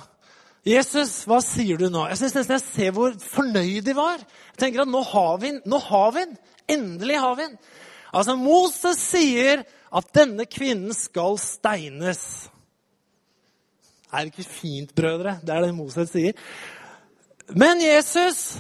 Jesus, 0.68 1.24
hva 1.28 1.40
sier 1.44 1.80
du 1.80 1.88
nå? 1.92 2.06
Jeg 2.12 2.20
synes 2.20 2.36
nesten 2.36 2.56
jeg 2.58 2.66
ser 2.66 2.96
hvor 2.96 3.16
fornøyd 3.24 3.84
de 3.88 3.96
var. 3.96 4.20
Jeg 4.54 4.62
tenker 4.64 4.84
at 4.84 4.92
nå 4.92 5.02
har 5.08 5.38
vi 5.40 5.54
den. 5.54 5.62
Nå 5.72 5.80
har 5.88 6.12
vi 6.16 6.26
den. 6.26 6.40
Endelig 6.70 7.20
har 7.24 7.38
vi 7.38 7.48
den. 7.48 7.60
Altså, 8.10 8.36
Moses 8.40 9.02
sier 9.12 9.64
at 9.90 10.10
denne 10.16 10.46
kvinnen 10.50 10.94
skal 10.96 11.40
steines. 11.42 12.22
Er 14.10 14.26
det 14.26 14.34
ikke 14.34 14.50
fint, 14.50 14.94
brødre? 14.98 15.38
Det 15.44 15.54
er 15.54 15.66
det 15.66 15.76
Moses 15.78 16.12
sier. 16.12 16.38
Men 17.50 17.82
Jesus, 17.82 18.60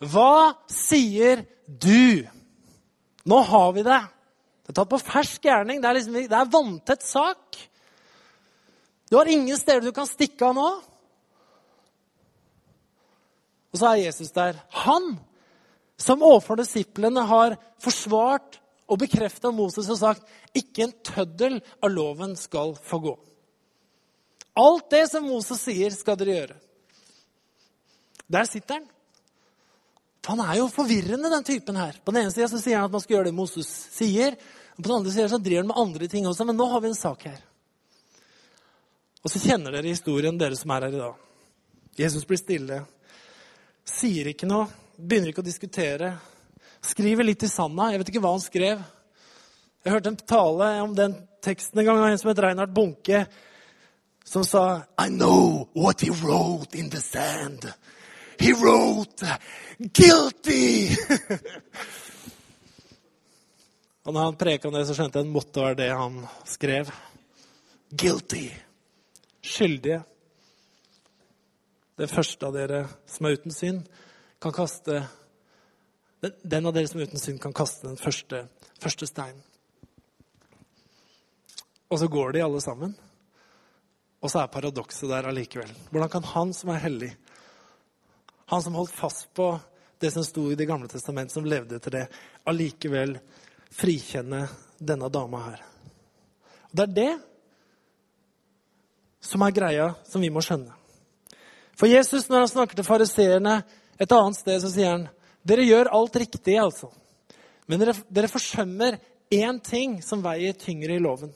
hva 0.00 0.56
sier 0.72 1.44
du? 1.66 2.24
Nå 3.26 3.40
har 3.50 3.72
vi 3.76 3.84
det. 3.86 4.02
Det 4.66 4.72
er 4.72 4.80
tatt 4.80 4.90
på 4.90 4.98
fersk 4.98 5.44
gjerning. 5.46 5.78
Det 5.78 5.88
er, 5.88 5.94
liksom, 5.94 6.16
det 6.26 6.34
er 6.34 6.50
vanntett 6.50 7.04
sak. 7.06 7.58
Du 9.06 9.14
har 9.14 9.30
ingen 9.30 9.54
steder 9.58 9.86
du 9.86 9.94
kan 9.94 10.08
stikke 10.10 10.48
av 10.48 10.56
nå. 10.58 10.66
Og 13.70 13.78
så 13.78 13.92
er 13.92 14.02
Jesus 14.08 14.34
der. 14.34 14.58
Han 14.82 15.12
som 16.02 16.24
overfor 16.26 16.58
disiplene 16.58 17.22
har 17.30 17.54
forsvart 17.82 18.58
og 18.90 18.98
bekrefta 19.04 19.52
Moses 19.54 19.86
og 19.92 20.00
sagt 20.00 20.58
ikke 20.58 20.88
en 20.88 20.96
tøddel 21.06 21.60
av 21.78 21.94
loven 21.94 22.34
skal 22.38 22.74
få 22.82 23.00
gå. 23.06 23.14
Alt 24.58 24.90
det 24.90 25.04
som 25.12 25.26
Moses 25.28 25.62
sier, 25.62 25.94
skal 25.94 26.18
dere 26.18 26.36
gjøre. 26.40 26.58
Der 28.26 28.46
sitter 28.48 28.80
han. 28.80 28.86
Han 30.26 30.40
er 30.42 30.56
jo 30.58 30.70
forvirrende, 30.72 31.30
den 31.30 31.44
typen 31.46 31.76
her. 31.78 31.98
På 32.04 32.10
den 32.10 32.24
ene 32.24 32.34
sida 32.34 32.48
sier 32.50 32.80
han 32.80 32.88
at 32.88 32.94
man 32.94 33.02
skal 33.02 33.18
gjøre 33.18 33.28
det 33.28 33.36
Moses 33.36 33.68
sier. 33.94 34.34
og 34.74 34.80
På 34.80 34.88
den 34.88 34.96
andre 34.96 35.12
sida 35.14 35.38
driver 35.38 35.62
han 35.62 35.70
med 35.70 35.82
andre 35.82 36.08
ting 36.10 36.26
også. 36.26 36.46
Men 36.48 36.58
nå 36.58 36.66
har 36.72 36.82
vi 36.82 36.90
en 36.90 36.98
sak 36.98 37.22
her. 37.28 37.38
Og 39.22 39.30
så 39.30 39.42
kjenner 39.42 39.74
dere 39.74 39.90
historien, 39.90 40.38
dere 40.38 40.58
som 40.58 40.70
er 40.74 40.88
her 40.88 40.96
i 40.96 41.02
dag. 41.02 41.22
Jesus 41.96 42.26
blir 42.28 42.38
stille, 42.38 42.82
sier 43.86 44.28
ikke 44.30 44.48
noe, 44.50 44.66
begynner 44.98 45.30
ikke 45.32 45.42
å 45.42 45.46
diskutere. 45.46 46.12
Skriver 46.84 47.26
litt 47.26 47.46
i 47.46 47.50
sanda. 47.50 47.88
Jeg 47.90 48.02
vet 48.02 48.12
ikke 48.12 48.22
hva 48.26 48.34
han 48.34 48.44
skrev. 48.44 48.84
Jeg 49.86 49.94
hørte 49.94 50.12
en 50.12 50.20
tale 50.20 50.70
om 50.82 50.94
den 50.94 51.14
teksten 51.46 51.80
en 51.80 51.86
gang 51.86 52.02
av 52.02 52.10
en 52.10 52.18
som 52.18 52.30
het 52.32 52.42
Reinhard 52.42 52.74
Bunke 52.74 53.26
som 54.26 54.44
sa 54.44 54.82
I 54.98 55.06
know 55.08 55.68
what 55.72 56.02
he 56.02 56.10
wrote 56.10 56.74
in 56.74 56.90
the 56.90 57.00
sand. 57.00 57.70
He 58.38 58.52
wrote 58.52 59.26
'guilty'. 59.78 60.96
Og 64.06 64.14
når 64.14 64.24
han 64.24 64.36
preka 64.38 64.68
om 64.68 64.74
det, 64.74 64.84
så 64.86 64.94
skjønte 64.94 65.18
jeg 65.18 65.26
at 65.26 65.32
måtte 65.34 65.62
være 65.62 65.78
det 65.80 65.88
han 65.90 66.20
skrev. 66.46 66.92
Guilty. 67.90 68.44
Skyldige. 69.42 70.02
Den 71.98 72.08
første 72.12 72.46
av 72.46 72.54
dere 72.54 72.84
som 73.10 73.26
er 73.26 73.38
uten 73.38 73.54
synd, 73.54 73.82
kan 74.42 74.54
kaste 74.54 75.06
Den 76.22 76.66
av 76.66 76.74
dere 76.74 76.88
som 76.88 77.00
er 77.00 77.06
uten 77.06 77.20
synd, 77.20 77.38
kan 77.42 77.52
kaste 77.54 77.86
den 77.86 77.98
første, 78.00 78.46
første 78.82 79.06
steinen. 79.06 79.42
Og 81.90 82.00
så 82.00 82.08
går 82.10 82.32
de 82.34 82.42
alle 82.42 82.60
sammen. 82.60 82.96
Og 84.20 84.30
så 84.32 84.40
er 84.42 84.50
paradokset 84.50 85.10
der 85.10 85.28
allikevel. 85.28 85.70
Hvordan 85.90 86.10
kan 86.10 86.24
han 86.32 86.54
som 86.56 86.72
er 86.72 86.82
hellig, 86.82 87.12
han 88.46 88.62
som 88.62 88.74
holdt 88.78 88.94
fast 88.94 89.28
på 89.34 89.50
det 89.98 90.10
som 90.10 90.24
sto 90.24 90.50
i 90.52 90.54
Det 90.54 90.66
gamle 90.68 90.88
testamentet, 90.88 91.34
som 91.34 91.44
levde 91.44 91.76
etter 91.76 91.90
det, 91.90 92.04
allikevel 92.44 93.16
frikjenne 93.74 94.46
denne 94.78 95.08
dama 95.08 95.40
her? 95.48 95.64
Og 96.70 96.76
Det 96.76 96.82
er 96.82 96.94
det 96.94 97.14
som 99.20 99.42
er 99.42 99.54
greia 99.54 99.88
som 100.06 100.22
vi 100.22 100.30
må 100.30 100.42
skjønne. 100.44 100.74
For 101.76 101.90
Jesus, 101.90 102.28
når 102.28 102.44
han 102.44 102.52
snakker 102.52 102.78
til 102.78 102.86
fariseerne 102.86 103.56
et 103.98 104.12
annet 104.12 104.38
sted, 104.38 104.60
så 104.62 104.70
sier 104.72 104.94
han 104.94 105.08
dere 105.46 105.66
gjør 105.66 105.90
alt 105.94 106.16
riktig, 106.18 106.56
altså. 106.58 106.90
Men 107.66 107.82
dere, 107.82 107.94
dere 108.10 108.30
forsømmer 108.30 108.98
én 109.34 109.58
ting 109.62 109.98
som 110.02 110.22
veier 110.24 110.56
tyngre 110.58 110.96
i 110.96 111.02
loven, 111.02 111.32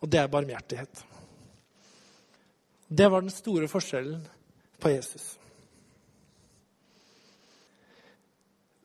og 0.00 0.10
det 0.10 0.22
er 0.22 0.30
barmhjertighet. 0.30 1.04
Det 2.90 3.10
var 3.10 3.22
den 3.22 3.34
store 3.34 3.68
forskjellen 3.70 4.22
på 4.82 4.94
Jesus. 4.94 5.39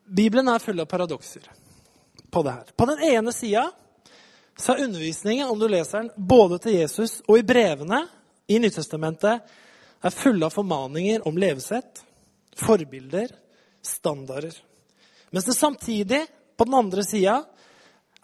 Bibelen 0.06 0.48
er 0.48 0.62
full 0.62 0.80
av 0.80 0.86
paradokser 0.90 1.48
på 2.30 2.42
det 2.46 2.54
her. 2.54 2.72
På 2.76 2.86
den 2.86 3.02
ene 3.02 3.32
sida 3.34 3.66
er 4.56 4.82
undervisningen, 4.84 5.48
om 5.48 5.58
du 5.58 5.66
leser 5.68 6.04
den, 6.04 6.10
både 6.16 6.58
til 6.62 6.78
Jesus 6.78 7.20
og 7.26 7.40
i 7.40 7.46
brevene 7.46 8.04
i 8.48 8.60
Nyttestamentet, 8.62 9.42
er 10.06 10.14
fulle 10.14 10.46
av 10.46 10.54
formaninger 10.54 11.26
om 11.26 11.38
levesett, 11.40 12.02
forbilder, 12.56 13.32
standarder. 13.82 14.54
Mens 15.34 15.48
det 15.48 15.56
samtidig, 15.56 16.22
på 16.56 16.64
den 16.64 16.78
andre 16.78 17.04
sida, 17.04 17.40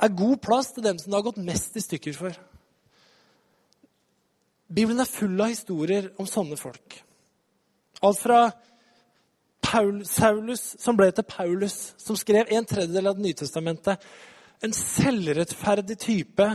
er 0.03 0.17
god 0.17 0.41
plass 0.43 0.73
til 0.73 0.87
dem 0.87 0.99
som 0.99 1.11
det 1.11 1.19
har 1.19 1.27
gått 1.27 1.43
mest 1.45 1.77
i 1.77 1.85
stykker 1.85 2.17
for. 2.17 2.37
Bibelen 4.73 5.03
er 5.03 5.11
full 5.11 5.41
av 5.41 5.53
historier 5.53 6.13
om 6.21 6.29
sånne 6.29 6.57
folk. 6.57 6.97
Alt 8.03 8.23
fra 8.23 8.45
Paul, 9.73 10.03
Saulus, 10.05 10.75
som 10.79 10.99
ble 10.99 11.09
til 11.17 11.25
Paulus, 11.25 11.95
som 11.97 12.17
skrev 12.19 12.51
en 12.53 12.67
tredjedel 12.69 13.09
av 13.09 13.17
Det 13.17 13.25
nye 13.25 13.39
testamentet. 13.41 14.03
En 14.61 14.75
selvrettferdig 14.77 15.97
type 16.03 16.49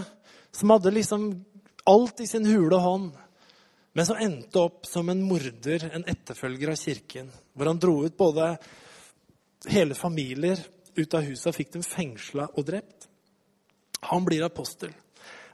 som 0.53 0.73
hadde 0.75 0.93
liksom 0.93 1.31
alt 1.89 2.21
i 2.21 2.27
sin 2.29 2.45
hule 2.45 2.77
hånd, 2.77 3.15
men 3.97 4.05
som 4.05 4.19
endte 4.21 4.61
opp 4.61 4.85
som 4.85 5.09
en 5.09 5.23
morder, 5.25 5.87
en 5.89 6.05
etterfølger 6.05 6.69
av 6.69 6.77
kirken. 6.77 7.31
Hvor 7.57 7.71
han 7.71 7.79
dro 7.81 7.95
ut 8.05 8.17
både 8.17 8.51
hele 9.73 9.97
familier 9.97 10.61
ut 10.93 11.15
av 11.17 11.25
huset 11.25 11.49
og 11.49 11.55
fikk 11.57 11.73
dem 11.73 11.85
fengsla 11.85 12.45
og 12.53 12.67
drept. 12.67 13.07
Han 14.11 14.27
blir 14.27 14.45
apostel. 14.45 14.91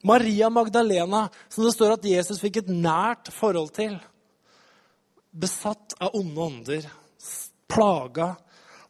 Maria 0.03 0.49
Magdalena, 0.51 1.29
som 1.47 1.63
det 1.63 1.71
står 1.77 1.95
at 1.95 2.09
Jesus 2.09 2.41
fikk 2.43 2.59
et 2.59 2.73
nært 2.73 3.31
forhold 3.31 3.71
til. 3.77 3.95
Besatt 5.31 5.95
av 6.03 6.19
onde 6.19 6.43
ånder, 6.43 6.89
plaga. 7.69 8.33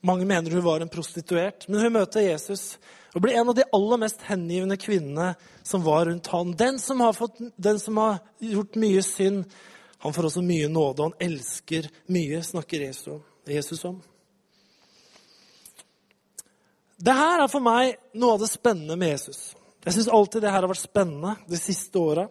Mange 0.04 0.26
mener 0.28 0.52
hun 0.52 0.66
var 0.66 0.84
en 0.84 0.92
prostituert. 0.92 1.68
Men 1.68 1.86
hun 1.86 1.96
møter 2.00 2.26
Jesus 2.26 2.78
og 3.14 3.22
blir 3.22 3.38
en 3.38 3.52
av 3.52 3.58
de 3.58 3.66
aller 3.78 4.00
mest 4.02 4.24
hengivne 4.26 4.78
kvinnene 4.82 5.34
som 5.64 5.84
var 5.86 6.08
rundt 6.10 6.28
ham. 6.34 6.56
Den 6.58 6.80
som 6.82 7.04
har, 7.06 7.14
fått, 7.14 7.38
den 7.56 7.80
som 7.80 8.00
har 8.02 8.18
gjort 8.42 8.80
mye 8.82 9.04
synd, 9.06 9.46
han 10.04 10.16
får 10.16 10.28
også 10.32 10.44
mye 10.44 10.72
nåde. 10.72 11.06
Han 11.06 11.20
elsker 11.22 11.88
mye, 12.12 12.42
snakker 12.44 12.88
Jesus 13.48 13.86
om. 13.88 14.02
Dette 17.04 17.30
er 17.36 17.50
for 17.52 17.64
meg 17.64 17.98
noe 18.16 18.36
av 18.36 18.44
det 18.44 18.50
spennende 18.52 18.98
med 19.00 19.14
Jesus. 19.14 19.54
Jeg 19.84 19.98
syns 19.98 20.12
alltid 20.16 20.44
det 20.44 20.52
her 20.54 20.64
har 20.64 20.72
vært 20.72 20.86
spennende 20.86 21.36
de 21.52 21.60
siste 21.60 22.00
åra. 22.00 22.28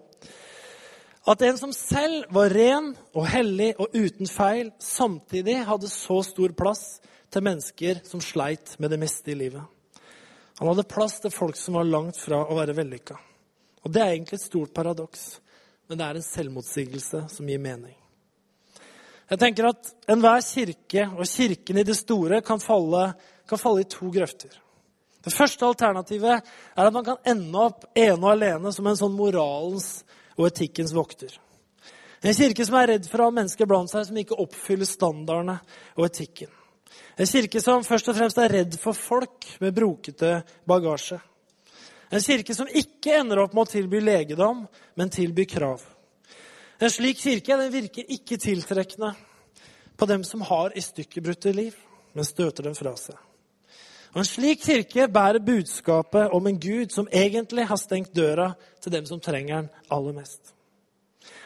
At 1.27 1.43
en 1.43 1.59
som 1.59 1.73
selv 1.75 2.27
var 2.35 2.51
ren 2.51 2.93
og 3.15 3.27
hellig 3.31 3.71
og 3.79 3.95
uten 3.95 4.27
feil, 4.27 4.73
samtidig 4.83 5.61
hadde 5.69 5.91
så 5.91 6.19
stor 6.27 6.55
plass 6.59 6.99
til 7.33 7.45
mennesker 7.47 8.01
som 8.07 8.23
sleit 8.25 8.75
med 8.83 8.91
det 8.91 8.99
meste 9.01 9.31
i 9.31 9.39
livet. 9.39 9.63
Han 10.59 10.69
hadde 10.69 10.89
plass 10.91 11.21
til 11.23 11.33
folk 11.35 11.57
som 11.59 11.79
var 11.79 11.87
langt 11.87 12.19
fra 12.19 12.43
å 12.43 12.57
være 12.59 12.75
vellykka. 12.77 13.17
Og 13.83 13.95
det 13.95 14.03
er 14.03 14.13
egentlig 14.13 14.39
et 14.41 14.49
stort 14.49 14.75
paradoks, 14.75 15.25
men 15.89 15.99
det 15.99 16.07
er 16.07 16.19
en 16.19 16.27
selvmotsigelse 16.27 17.25
som 17.31 17.49
gir 17.51 17.63
mening. 17.63 17.95
Jeg 19.31 19.41
tenker 19.41 19.71
at 19.71 19.93
Enhver 20.13 20.43
kirke 20.45 21.07
og 21.15 21.25
kirken 21.31 21.79
i 21.81 21.87
det 21.87 21.97
store 21.97 22.43
kan 22.45 22.61
falle, 22.61 23.13
kan 23.49 23.61
falle 23.61 23.85
i 23.85 23.89
to 23.89 24.11
grøfter. 24.13 24.59
Det 25.23 25.33
første 25.33 25.67
alternativet 25.67 26.35
er 26.35 26.83
at 26.83 26.95
man 26.95 27.07
kan 27.07 27.23
ende 27.31 27.63
opp 27.63 27.87
ene 27.95 28.19
og 28.19 28.33
alene 28.35 28.73
som 28.75 28.91
en 28.91 28.99
sånn 28.99 29.15
moralens 29.15 30.03
og 30.39 30.47
etikkens 30.49 30.95
vokter. 30.97 31.35
En 32.23 32.35
kirke 32.35 32.65
som 32.67 32.77
er 32.79 32.93
redd 32.95 33.09
for 33.11 33.21
å 33.21 33.29
ha 33.29 33.35
mennesker 33.35 33.67
blant 33.67 33.91
seg 33.91 34.07
som 34.07 34.19
ikke 34.21 34.39
oppfyller 34.45 34.87
standardene 34.87 35.57
og 35.97 36.05
etikken. 36.07 36.51
En 37.19 37.29
kirke 37.29 37.61
som 37.61 37.85
først 37.85 38.13
og 38.13 38.17
fremst 38.17 38.39
er 38.41 38.53
redd 38.53 38.77
for 38.81 38.97
folk 38.97 39.49
med 39.61 39.75
brokete 39.75 40.37
bagasje. 40.69 41.19
En 42.13 42.23
kirke 42.23 42.55
som 42.55 42.69
ikke 42.69 43.17
ender 43.19 43.43
opp 43.43 43.57
med 43.57 43.65
å 43.65 43.73
tilby 43.73 44.03
legedom, 44.05 44.67
men 44.95 45.13
tilby 45.13 45.47
krav. 45.49 45.83
En 46.83 46.91
slik 46.93 47.21
kirke 47.23 47.57
den 47.59 47.73
virker 47.73 48.09
ikke 48.11 48.39
tiltrekkende 48.43 49.13
på 49.97 50.09
dem 50.11 50.25
som 50.27 50.45
har 50.47 50.77
i 50.77 50.83
stykkebrutte 50.85 51.53
liv, 51.55 51.77
men 52.13 52.27
støter 52.27 52.69
dem 52.69 52.77
fra 52.77 52.95
seg. 52.99 53.17
Og 54.13 54.21
En 54.21 54.29
slik 54.29 54.65
kirke 54.67 55.07
bærer 55.09 55.41
budskapet 55.41 56.33
om 56.37 56.47
en 56.47 56.59
Gud 56.61 56.93
som 56.93 57.09
egentlig 57.09 57.65
har 57.69 57.81
stengt 57.81 58.13
døra 58.13 58.53
til 58.83 58.93
dem 58.93 59.07
som 59.09 59.21
trenger 59.21 59.63
den 59.63 59.71
aller 59.89 60.13
mest. 60.13 60.53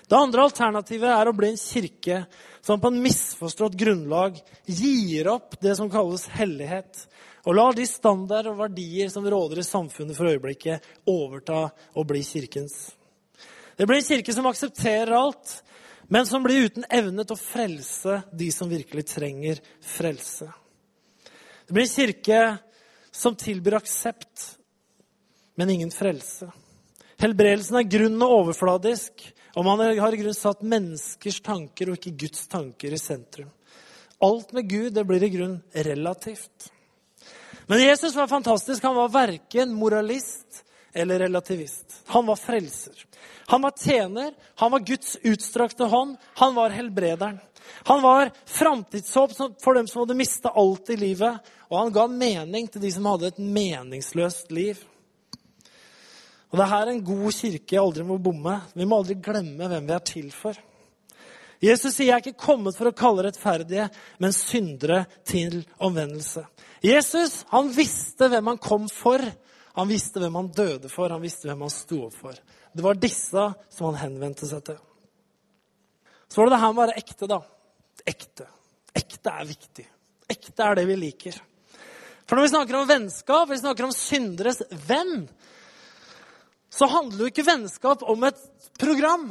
Det 0.07 0.19
andre 0.19 0.47
alternativet 0.47 1.11
er 1.11 1.29
å 1.29 1.35
bli 1.35 1.53
en 1.53 1.61
kirke 1.61 2.25
som 2.67 2.81
på 2.83 2.91
en 2.91 2.99
misforstått 3.03 3.79
grunnlag 3.79 4.39
gir 4.67 5.31
opp 5.31 5.55
det 5.63 5.77
som 5.79 5.91
kalles 5.91 6.27
hellighet, 6.35 7.07
og 7.47 7.55
lar 7.55 7.77
de 7.79 7.87
standarder 7.87 8.51
og 8.51 8.61
verdier 8.65 9.11
som 9.11 9.27
råder 9.27 9.63
i 9.63 9.67
samfunnet 9.67 10.19
for 10.19 10.31
øyeblikket, 10.31 10.83
overta 11.07 11.69
og 11.95 12.09
bli 12.11 12.25
kirkens. 12.27 12.97
Det 13.79 13.87
blir 13.87 14.01
en 14.01 14.09
kirke 14.09 14.35
som 14.35 14.51
aksepterer 14.51 15.15
alt, 15.15 15.61
men 16.11 16.27
som 16.27 16.43
blir 16.43 16.67
uten 16.67 16.87
evne 16.91 17.27
til 17.27 17.37
å 17.37 17.43
frelse 17.43 18.21
de 18.35 18.51
som 18.55 18.71
virkelig 18.71 19.07
trenger 19.11 19.63
frelse. 19.95 20.51
Det 21.67 21.75
blir 21.75 21.83
en 21.83 21.89
kirke 21.89 22.41
som 23.11 23.35
tilbyr 23.37 23.79
aksept, 23.81 24.45
men 25.55 25.71
ingen 25.71 25.91
frelse. 25.91 26.51
Helbredelsen 27.19 27.81
er 27.81 27.89
grunn 27.91 28.23
og 28.23 28.35
overfladisk, 28.43 29.25
og 29.57 29.65
man 29.65 29.81
har 29.99 30.15
i 30.15 30.21
grunn 30.21 30.37
satt 30.37 30.63
menneskers 30.63 31.41
tanker 31.41 31.91
og 31.91 31.99
ikke 31.99 32.17
Guds 32.27 32.45
tanker 32.53 32.93
i 32.93 33.01
sentrum. 33.01 33.49
Alt 34.23 34.53
med 34.57 34.69
Gud 34.69 34.95
det 34.97 35.05
blir 35.09 35.25
i 35.25 35.33
grunn 35.33 35.59
relativt. 35.73 36.71
Men 37.67 37.83
Jesus 37.83 38.15
var 38.15 38.31
fantastisk. 38.31 38.83
Han 38.83 38.97
var 38.97 39.09
verken 39.13 39.75
moralist 39.75 40.63
eller 40.93 41.19
relativist. 41.19 42.03
Han 42.07 42.27
var 42.27 42.37
frelser. 42.37 43.07
Han 43.47 43.63
var 43.63 43.75
tjener, 43.79 44.33
han 44.55 44.71
var 44.71 44.81
Guds 44.81 45.17
utstrakte 45.23 45.85
hånd, 45.85 46.17
han 46.35 46.55
var 46.55 46.71
helbrederen. 46.71 47.39
Han 47.89 48.03
var 48.03 48.31
framtidshåp 48.45 49.37
for 49.63 49.79
dem 49.79 49.89
som 49.89 50.03
hadde 50.03 50.19
mista 50.19 50.53
alt 50.55 50.91
i 50.91 50.99
livet, 51.01 51.41
og 51.71 51.79
han 51.79 51.95
ga 51.95 52.07
mening 52.11 52.69
til 52.71 52.83
de 52.85 52.93
som 52.95 53.09
hadde 53.11 53.33
et 53.33 53.43
meningsløst 53.43 54.53
liv. 54.55 54.81
Og 56.53 56.61
det 56.61 56.67
er 56.73 56.91
en 56.93 57.05
god 57.05 57.35
kirke 57.35 57.81
aldri 57.81 58.05
må 58.07 58.19
bomme. 58.23 58.61
Vi 58.75 58.87
må 58.87 59.01
aldri 59.01 59.19
glemme 59.21 59.69
hvem 59.69 59.89
vi 59.89 59.95
er 59.97 60.05
til 60.07 60.31
for. 60.33 60.57
Jesus 61.61 61.95
sier, 61.95 62.07
'Jeg 62.07 62.15
er 62.15 62.25
ikke 62.25 62.45
kommet 62.47 62.77
for 62.77 62.89
å 62.89 62.97
kalle 62.97 63.25
rettferdige, 63.25 63.89
men 64.19 64.33
syndere 64.33 65.07
til 65.25 65.65
omvendelse'. 65.81 66.45
Jesus 66.83 67.45
han 67.49 67.69
visste 67.73 68.29
hvem 68.29 68.47
han 68.47 68.59
kom 68.59 68.89
for. 68.89 69.19
Han 69.77 69.89
visste 69.89 70.21
hvem 70.21 70.35
han 70.35 70.49
døde 70.49 70.89
for, 70.89 71.11
han 71.11 71.21
visste 71.21 71.49
hvem 71.49 71.61
han 71.61 71.71
sto 71.71 72.07
opp 72.07 72.15
for. 72.15 72.35
Det 72.73 72.83
var 72.85 72.95
disse 72.95 73.55
som 73.69 73.87
han 73.91 74.01
henvendte 74.01 74.47
seg 74.49 74.65
til. 74.65 74.79
Så 76.29 76.41
var 76.41 76.47
det 76.47 76.57
det 76.57 76.61
her 76.61 76.73
med 76.73 76.79
å 76.79 76.87
være 76.87 77.01
ekte, 77.01 77.29
da. 77.29 77.41
Ekte. 78.07 78.47
Ekte 78.97 79.33
er 79.33 79.49
viktig. 79.49 79.87
Ekte 80.31 80.65
er 80.65 80.79
det 80.79 80.87
vi 80.89 80.99
liker. 80.99 81.39
For 82.27 82.39
når 82.39 82.47
vi 82.47 82.53
snakker 82.55 82.79
om 82.79 82.89
vennskap, 82.89 83.51
vi 83.51 83.61
snakker 83.61 83.87
om 83.87 83.95
synderes 83.95 84.63
venn, 84.89 85.27
så 86.71 86.89
handler 86.91 87.25
jo 87.25 87.31
ikke 87.31 87.47
vennskap 87.47 88.03
om 88.07 88.27
et 88.27 88.41
program. 88.81 89.31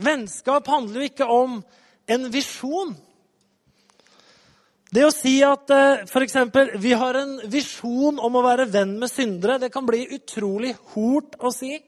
Vennskap 0.00 0.68
handler 0.72 1.02
jo 1.02 1.10
ikke 1.10 1.28
om 1.28 1.58
en 2.10 2.28
visjon. 2.32 2.94
Det 4.92 5.04
å 5.06 5.12
si 5.14 5.38
at 5.44 5.70
eh, 5.72 6.02
f.eks. 6.04 6.34
vi 6.80 6.92
har 6.96 7.16
en 7.16 7.38
visjon 7.48 8.18
om 8.20 8.34
å 8.36 8.44
være 8.44 8.68
venn 8.72 8.98
med 9.00 9.08
syndere, 9.08 9.60
det 9.60 9.70
kan 9.72 9.86
bli 9.88 10.04
utrolig 10.16 10.74
hort 10.92 11.38
å 11.40 11.52
si. 11.54 11.78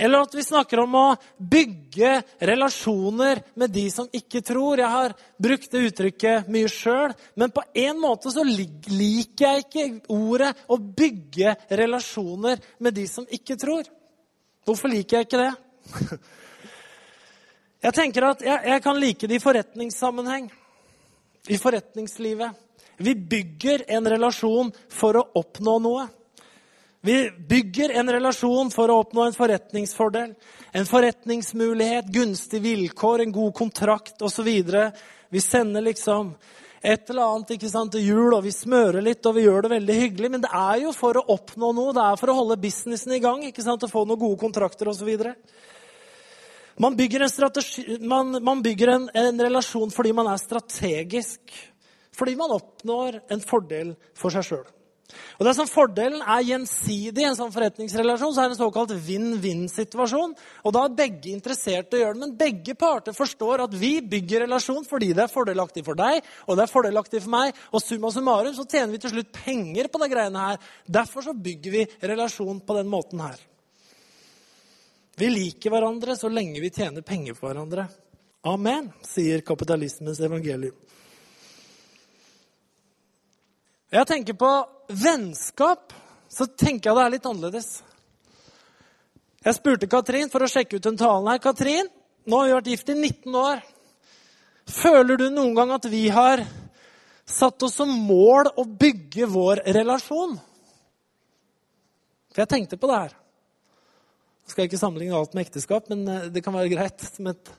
Eller 0.00 0.24
at 0.24 0.34
vi 0.34 0.42
snakker 0.44 0.80
om 0.80 0.94
å 0.96 1.06
bygge 1.36 2.22
relasjoner 2.48 3.42
med 3.60 3.72
de 3.74 3.82
som 3.92 4.06
ikke 4.16 4.40
tror. 4.40 4.80
Jeg 4.80 4.88
har 4.88 5.12
brukt 5.36 5.68
det 5.74 5.82
uttrykket 5.90 6.48
mye 6.48 6.70
sjøl, 6.72 7.12
men 7.36 7.52
på 7.52 7.66
en 7.82 8.00
måte 8.00 8.32
så 8.32 8.40
liker 8.46 9.44
jeg 9.44 9.66
ikke 9.66 9.84
ordet 10.16 10.54
'å 10.72 10.78
bygge 10.80 11.52
relasjoner 11.82 12.62
med 12.78 12.94
de 12.96 13.06
som 13.06 13.26
ikke 13.28 13.58
tror'. 13.60 13.92
Hvorfor 14.64 14.88
liker 14.88 15.18
jeg 15.18 15.28
ikke 15.28 15.44
det? 15.44 15.52
Jeg 17.80 17.96
tenker 17.96 18.22
at 18.28 18.42
jeg, 18.44 18.60
jeg 18.68 18.82
kan 18.84 18.98
like 19.00 19.26
det 19.26 19.38
i 19.38 19.40
forretningssammenheng. 19.40 20.50
I 21.48 21.56
forretningslivet. 21.56 22.50
Vi 23.00 23.14
bygger 23.14 23.86
en 23.88 24.04
relasjon 24.04 24.72
for 24.92 25.16
å 25.16 25.22
oppnå 25.40 25.78
noe. 25.80 26.04
Vi 27.02 27.30
bygger 27.48 27.90
en 27.96 28.12
relasjon 28.12 28.70
for 28.70 28.92
å 28.92 28.98
oppnå 29.00 29.24
en 29.24 29.36
forretningsfordel, 29.36 30.34
en 30.76 30.86
forretningsmulighet, 30.88 32.10
gunstige 32.12 32.60
vilkår, 32.66 33.22
en 33.24 33.32
god 33.32 33.54
kontrakt 33.56 34.20
osv. 34.22 34.48
Vi 35.30 35.40
sender 35.40 35.86
liksom 35.86 36.34
et 36.80 37.10
eller 37.10 37.22
annet 37.24 37.54
ikke 37.56 37.70
sant, 37.72 37.92
til 37.92 38.04
jul, 38.04 38.34
og 38.36 38.44
vi 38.44 38.52
smører 38.52 39.04
litt 39.04 39.24
og 39.28 39.36
vi 39.36 39.46
gjør 39.46 39.64
det 39.64 39.70
veldig 39.74 39.96
hyggelig. 39.96 40.30
Men 40.34 40.44
det 40.44 40.50
er 40.52 40.82
jo 40.82 40.92
for 40.96 41.16
å 41.16 41.24
oppnå 41.36 41.70
noe, 41.76 41.94
det 41.96 42.04
er 42.04 42.20
for 42.20 42.32
å 42.32 42.36
holde 42.36 42.58
businessen 42.60 43.16
i 43.16 43.20
gang 43.24 43.46
ikke 43.48 43.64
sant, 43.64 43.84
og 43.84 43.92
få 43.92 44.04
noen 44.04 44.20
gode 44.20 44.40
kontrakter 44.42 44.90
osv. 44.92 45.08
Man 46.80 46.96
bygger, 46.96 47.24
en, 47.24 47.32
strategi, 47.32 47.96
man, 48.04 48.36
man 48.44 48.60
bygger 48.64 48.92
en, 48.92 49.08
en 49.22 49.40
relasjon 49.48 49.92
fordi 49.92 50.12
man 50.16 50.28
er 50.32 50.40
strategisk. 50.40 51.56
Fordi 52.16 52.36
man 52.36 52.52
oppnår 52.52 53.22
en 53.32 53.40
fordel 53.44 53.94
for 54.16 54.32
seg 54.32 54.44
sjøl. 54.50 54.68
Og 55.38 55.46
det 55.46 55.54
som 55.58 55.68
Fordelen 55.70 56.22
er 56.22 56.46
gjensidig 56.48 57.24
i 57.24 57.28
en 57.28 57.38
sånn 57.38 57.52
forretningsrelasjon, 57.54 58.34
så 58.34 58.44
er 58.44 58.50
det 58.50 58.56
en 58.56 58.62
såkalt 58.62 58.94
vinn-vinn-situasjon. 59.06 60.34
Og 60.64 60.74
Da 60.74 60.84
er 60.86 60.96
begge 61.02 61.32
interesserte 61.34 61.96
i 61.96 62.00
å 62.00 62.04
gjøre 62.04 62.16
det, 62.16 62.24
men 62.24 62.36
begge 62.38 62.76
parter 62.78 63.16
forstår 63.16 63.66
at 63.66 63.74
vi 63.76 63.98
bygger 64.00 64.46
relasjon 64.46 64.86
fordi 64.88 65.12
det 65.16 65.26
er 65.26 65.32
fordelaktig 65.32 65.84
for 65.86 65.98
deg 65.98 66.20
og 66.46 66.56
det 66.56 66.64
er 66.64 66.72
fordelaktig 66.72 67.22
for 67.24 67.32
meg. 67.32 67.60
Og 67.74 67.82
summa 67.82 68.10
summarum 68.14 68.54
så 68.56 68.66
tjener 68.66 68.94
vi 68.94 69.02
til 69.02 69.14
slutt 69.14 69.32
penger 69.34 69.90
på 69.90 70.00
de 70.02 70.10
greiene 70.12 70.46
her. 70.48 70.60
Derfor 70.86 71.26
så 71.26 71.36
bygger 71.36 71.76
vi 71.76 71.86
relasjon 72.12 72.62
på 72.66 72.76
den 72.78 72.90
måten 72.90 73.22
her. 73.24 73.38
Vi 75.20 75.28
liker 75.28 75.72
hverandre 75.72 76.16
så 76.16 76.30
lenge 76.32 76.62
vi 76.62 76.72
tjener 76.72 77.04
penger 77.06 77.36
på 77.36 77.48
hverandre. 77.48 77.88
Amen, 78.48 78.88
sier 79.04 79.42
kapitalismens 79.44 80.20
evangelium. 80.24 80.76
Jeg 83.90 84.06
tenker 84.06 84.36
på 84.38 84.50
vennskap, 85.02 85.92
så 86.30 86.46
tenker 86.46 86.90
jeg 86.90 86.96
det 86.96 87.04
er 87.04 87.14
litt 87.16 87.24
annerledes. 87.26 87.70
Jeg 89.42 89.56
spurte 89.56 89.88
Katrin 89.90 90.30
for 90.30 90.44
å 90.44 90.50
sjekke 90.50 90.78
ut 90.78 90.84
den 90.84 90.98
talen 91.00 91.26
her. 91.32 91.40
Katrin, 91.42 91.88
nå 92.22 92.38
har 92.38 92.46
vi 92.46 92.54
vært 92.54 92.70
gift 92.70 92.92
i 92.92 92.94
19 92.94 93.38
år. 93.40 93.64
Føler 94.70 95.18
du 95.18 95.26
noen 95.32 95.56
gang 95.56 95.72
at 95.74 95.88
vi 95.90 96.04
har 96.14 96.44
satt 97.26 97.66
oss 97.66 97.80
som 97.80 97.90
mål 97.90 98.52
å 98.60 98.66
bygge 98.68 99.26
vår 99.32 99.64
relasjon? 99.74 100.36
For 102.30 102.44
jeg 102.44 102.52
tenkte 102.54 102.78
på 102.78 102.90
det 102.92 103.00
her. 103.00 103.18
Jeg 104.46 104.54
skal 104.54 104.70
ikke 104.70 104.82
sammenligne 104.84 105.18
alt 105.18 105.34
med 105.34 105.48
ekteskap, 105.48 105.90
men 105.90 106.06
eh, 106.06 106.30
det 106.30 106.44
kan 106.46 106.54
være 106.54 106.70
greit 106.70 107.02
som 107.06 107.26
et 107.30 107.50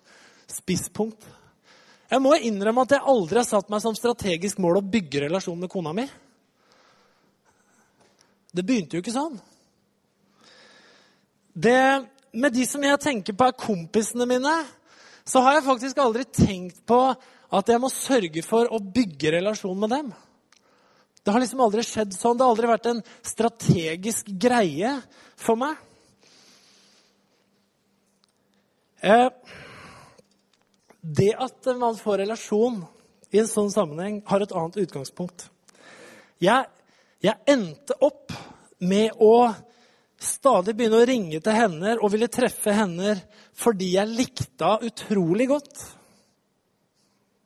spisspunkt. 0.52 1.28
Jeg 2.12 2.19
må 2.19 2.34
innrømme 2.43 2.84
at 2.84 2.97
jeg 2.97 3.08
aldri 3.08 3.39
har 3.39 3.47
satt 3.47 3.69
meg 3.71 3.80
som 3.84 3.95
strategisk 3.95 4.60
mål 4.60 4.82
å 4.82 4.88
bygge 4.93 5.24
relasjon 5.26 5.60
med 5.62 5.71
kona 5.71 5.93
mi. 5.95 6.04
Det 8.52 8.65
begynte 8.67 8.97
jo 8.97 9.04
ikke 9.04 9.15
sånn. 9.15 9.38
Det, 11.56 11.78
med 12.36 12.56
de 12.56 12.65
som 12.67 12.84
jeg 12.84 13.00
tenker 13.04 13.36
på 13.36 13.47
er 13.47 13.56
kompisene 13.56 14.28
mine, 14.28 14.56
så 15.24 15.43
har 15.45 15.56
jeg 15.56 15.67
faktisk 15.69 16.02
aldri 16.04 16.26
tenkt 16.28 16.84
på 16.88 17.00
at 17.52 17.71
jeg 17.71 17.84
må 17.84 17.91
sørge 17.91 18.43
for 18.43 18.67
å 18.67 18.82
bygge 18.84 19.32
relasjon 19.38 19.80
med 19.80 19.95
dem. 19.95 20.12
Det 21.21 21.32
har 21.32 21.43
liksom 21.43 21.63
aldri 21.63 21.84
skjedd 21.86 22.15
sånn. 22.15 22.36
Det 22.36 22.43
har 22.43 22.52
aldri 22.52 22.69
vært 22.71 22.91
en 22.91 23.02
strategisk 23.24 24.32
greie 24.41 24.97
for 25.39 25.60
meg. 25.60 25.80
Eh, 29.02 29.30
det 31.02 31.34
at 31.34 31.72
man 31.78 31.98
får 31.98 32.22
relasjon 32.24 32.84
i 33.32 33.40
en 33.42 33.50
sånn 33.50 33.72
sammenheng 33.74 34.22
har 34.28 34.44
et 34.44 34.54
annet 34.54 34.78
utgangspunkt. 34.84 35.48
Jeg, 36.42 36.68
jeg 37.24 37.38
endte 37.50 37.98
opp 38.04 38.34
med 38.82 39.18
å 39.22 39.52
stadig 40.22 40.76
begynne 40.78 41.02
å 41.02 41.08
ringe 41.08 41.42
til 41.42 41.56
henne 41.56 41.96
og 41.98 42.12
ville 42.14 42.30
treffe 42.32 42.74
henne 42.76 43.16
fordi 43.58 43.96
jeg 43.96 44.14
likte 44.14 44.68
henne 44.68 44.92
utrolig 44.92 45.48
godt. 45.50 45.84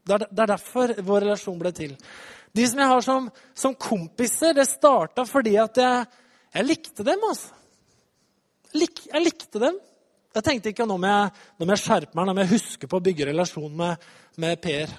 Det 0.05 0.13
er, 0.17 0.27
det 0.29 0.41
er, 0.43 0.51
derfor 0.51 0.93
vår 1.07 1.23
relasjon 1.25 1.59
ble 1.59 1.71
til. 1.75 1.95
De 2.55 2.65
som 2.69 2.79
jeg 2.79 2.91
har 2.91 3.03
som, 3.03 3.29
som 3.57 3.73
kompiser, 3.75 4.53
det 4.55 4.67
starta 4.69 5.25
fordi 5.27 5.55
at 5.59 5.79
jeg, 5.81 6.03
jeg 6.53 6.67
likte 6.67 7.05
dem. 7.07 7.23
altså. 7.25 7.55
Lik, 8.75 9.01
jeg 9.07 9.23
likte 9.23 9.61
dem. 9.63 9.79
Jeg 10.35 10.43
tenkte 10.43 10.71
ikke 10.73 10.83
nå 10.83 10.97
må 10.99 11.07
jeg, 11.07 11.43
nå 11.55 11.65
må 11.65 11.75
jeg 11.77 11.81
skjerpe 11.85 12.17
meg, 12.17 12.25
nå 12.27 12.33
må 12.35 12.43
jeg 12.43 12.51
huske 12.57 12.87
på 12.91 12.99
å 12.99 13.03
bygge 13.03 13.29
relasjon 13.29 13.75
med, 13.79 14.01
med 14.43 14.59
Per. 14.59 14.91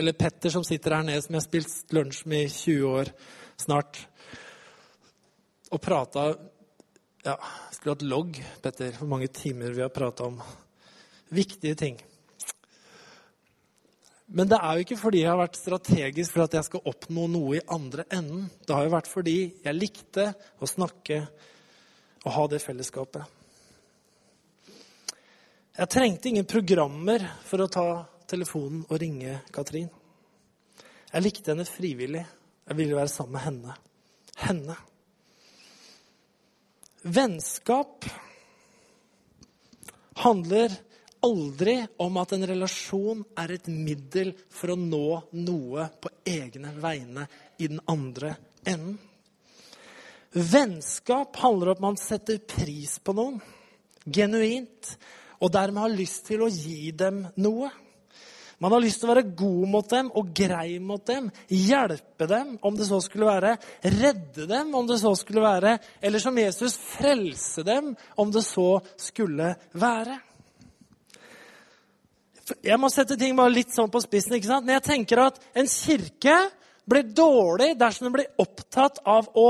Eller 0.00 0.16
Petter, 0.18 0.50
som 0.50 0.66
sitter 0.66 0.96
her 0.96 1.06
nede, 1.06 1.22
som 1.22 1.36
jeg 1.36 1.38
har 1.38 1.46
spilt 1.46 1.94
lunsj 1.94 2.24
med 2.30 2.48
i 2.48 2.50
20 2.50 2.88
år 2.90 3.12
snart. 3.60 4.02
Og 5.70 5.82
prata 5.82 6.32
Ja, 7.20 7.36
skulle 7.70 7.94
hatt 7.94 8.06
logg, 8.08 8.38
Petter, 8.64 8.94
hvor 8.98 9.10
mange 9.12 9.28
timer 9.28 9.74
vi 9.76 9.82
har 9.84 9.94
prata 9.94 10.26
om 10.26 10.38
viktige 11.30 11.76
ting. 11.78 11.98
Men 14.32 14.48
det 14.50 14.58
er 14.58 14.78
jo 14.78 14.86
ikke 14.86 14.98
fordi 14.98 15.20
jeg 15.20 15.30
har 15.30 15.42
vært 15.42 15.58
strategisk 15.58 16.34
for 16.34 16.46
at 16.48 16.54
jeg 16.56 16.66
skal 16.66 16.86
oppnå 16.90 17.26
noe 17.30 17.58
i 17.58 17.66
andre 17.76 18.06
enden. 18.08 18.48
Det 18.66 18.74
har 18.74 18.88
jo 18.88 18.94
vært 18.94 19.10
fordi 19.10 19.36
jeg 19.62 19.76
likte 19.76 20.32
å 20.58 20.70
snakke 20.70 21.26
og 22.24 22.34
ha 22.34 22.46
det 22.50 22.62
fellesskapet. 22.64 23.39
Jeg 25.80 25.88
trengte 25.88 26.28
ingen 26.28 26.44
programmer 26.44 27.22
for 27.48 27.62
å 27.64 27.70
ta 27.72 27.82
telefonen 28.28 28.82
og 28.84 28.98
ringe 29.00 29.38
Katrin. 29.48 29.86
Jeg 31.08 31.24
likte 31.24 31.54
henne 31.54 31.64
frivillig. 31.64 32.20
Jeg 32.68 32.76
ville 32.76 32.98
være 32.98 33.08
sammen 33.08 33.32
med 33.32 33.44
henne. 33.46 33.76
Henne. 34.42 34.74
Vennskap 37.00 38.04
handler 40.20 40.74
aldri 41.24 41.78
om 42.04 42.18
at 42.20 42.34
en 42.36 42.44
relasjon 42.50 43.22
er 43.40 43.54
et 43.54 43.70
middel 43.72 44.34
for 44.52 44.74
å 44.74 44.76
nå 44.76 45.06
noe 45.46 45.86
på 45.96 46.12
egne 46.28 46.74
vegne 46.82 47.24
i 47.56 47.70
den 47.70 47.80
andre 47.88 48.34
enden. 48.66 48.98
Vennskap 50.36 51.40
handler 51.40 51.72
om 51.72 51.78
at 51.78 51.82
man 51.86 51.98
setter 52.04 52.36
pris 52.44 52.98
på 53.00 53.16
noen 53.16 53.40
genuint 54.04 54.92
og 55.40 55.52
dermed 55.52 55.86
har 55.86 55.94
lyst 55.94 56.26
til 56.28 56.44
å 56.44 56.50
gi 56.52 56.92
dem 56.96 57.24
noe. 57.40 57.70
Man 58.60 58.74
har 58.74 58.82
lyst 58.84 59.00
til 59.00 59.08
å 59.08 59.14
være 59.14 59.30
god 59.32 59.68
mot 59.72 59.86
dem 59.88 60.10
og 60.20 60.32
grei 60.36 60.74
mot 60.84 61.00
dem. 61.08 61.30
Hjelpe 61.48 62.26
dem, 62.28 62.58
om 62.60 62.74
det 62.76 62.90
så 62.90 62.98
skulle 63.00 63.30
være. 63.30 63.54
Redde 63.80 64.44
dem, 64.50 64.74
om 64.76 64.88
det 64.88 64.98
så 65.00 65.14
skulle 65.16 65.44
være. 65.46 65.78
Eller 66.04 66.20
som 66.20 66.36
Jesus, 66.36 66.76
frelse 66.76 67.64
dem, 67.64 67.94
om 68.20 68.32
det 68.34 68.44
så 68.44 68.74
skulle 69.00 69.54
være. 69.72 70.18
Jeg 72.66 72.76
må 72.82 72.90
sette 72.92 73.16
ting 73.16 73.32
bare 73.38 73.54
litt 73.54 73.72
sånn 73.72 73.88
på 73.92 74.02
spissen. 74.04 74.36
ikke 74.36 74.50
sant? 74.50 74.66
Men 74.66 74.76
jeg 74.76 74.88
tenker 74.90 75.24
at 75.24 75.40
en 75.56 75.70
kirke 75.70 76.36
blir 76.90 77.06
dårlig 77.16 77.72
dersom 77.78 78.08
den 78.08 78.16
blir 78.18 78.30
opptatt 78.42 79.00
av 79.08 79.28
å 79.38 79.48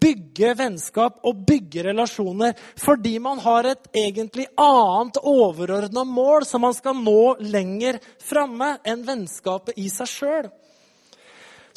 bygge 0.00 0.54
vennskap 0.58 1.20
og 1.28 1.42
bygge 1.48 1.84
relasjoner 1.90 2.56
fordi 2.80 3.18
man 3.22 3.42
har 3.44 3.68
et 3.70 3.90
egentlig 3.96 4.48
annet 4.58 5.20
overordna 5.22 6.04
mål 6.08 6.48
som 6.48 6.64
man 6.64 6.76
skal 6.76 6.96
nå 6.98 7.36
lenger 7.44 8.00
framme 8.24 8.76
enn 8.88 9.04
vennskapet 9.06 9.78
i 9.78 9.88
seg 9.92 10.10
sjøl. 10.10 10.48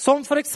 Som 0.01 0.23
f.eks. 0.25 0.55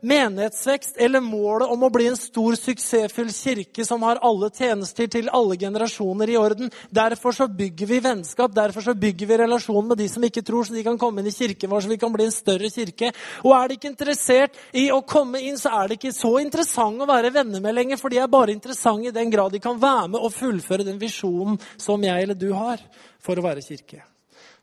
menighetsvekst 0.00 1.00
eller 1.02 1.20
målet 1.20 1.72
om 1.74 1.82
å 1.82 1.88
bli 1.90 2.04
en 2.06 2.18
stor, 2.18 2.54
suksessfull 2.54 3.32
kirke 3.34 3.82
som 3.84 4.04
har 4.06 4.20
alle 4.22 4.46
tjenester 4.54 5.08
til 5.10 5.26
alle 5.34 5.56
generasjoner 5.58 6.30
i 6.30 6.36
orden. 6.38 6.70
Derfor 6.94 7.34
så 7.34 7.48
bygger 7.50 7.90
vi 7.90 7.98
vennskap, 8.04 8.54
derfor 8.54 8.86
så 8.86 8.94
bygger 8.94 9.26
vi 9.26 9.40
relasjon 9.42 9.90
med 9.90 9.98
de 9.98 10.06
som 10.12 10.22
ikke 10.22 10.44
tror, 10.46 10.68
så 10.68 10.78
de 10.78 10.86
kan 10.86 11.02
komme 11.02 11.18
inn 11.18 11.32
i 11.32 11.34
kirken 11.34 11.72
vår, 11.72 11.82
så 11.82 11.94
vi 11.96 11.98
kan 11.98 12.14
bli 12.14 12.28
en 12.28 12.38
større 12.38 12.70
kirke. 12.70 13.10
Og 13.42 13.58
er 13.58 13.66
de 13.66 13.80
ikke 13.80 13.90
interessert 13.90 14.64
i 14.70 14.86
å 14.94 15.02
komme 15.02 15.42
inn, 15.42 15.58
så 15.58 15.74
er 15.82 15.90
det 15.90 15.98
ikke 15.98 16.14
så 16.14 16.36
interessant 16.44 17.02
å 17.02 17.10
være 17.10 17.34
venner 17.34 17.64
med 17.64 17.74
lenger, 17.74 17.98
for 17.98 18.14
de 18.14 18.22
er 18.22 18.30
bare 18.30 18.54
interessante 18.54 19.10
i 19.10 19.18
den 19.18 19.34
grad 19.34 19.50
de 19.56 19.66
kan 19.66 19.82
være 19.82 20.12
med 20.14 20.22
og 20.22 20.36
fullføre 20.36 20.86
den 20.86 21.02
visjonen 21.02 21.58
som 21.74 22.06
jeg 22.06 22.22
eller 22.22 22.38
du 22.38 22.52
har 22.54 22.78
for 23.18 23.34
å 23.34 23.50
være 23.50 23.66
kirke. 23.66 24.06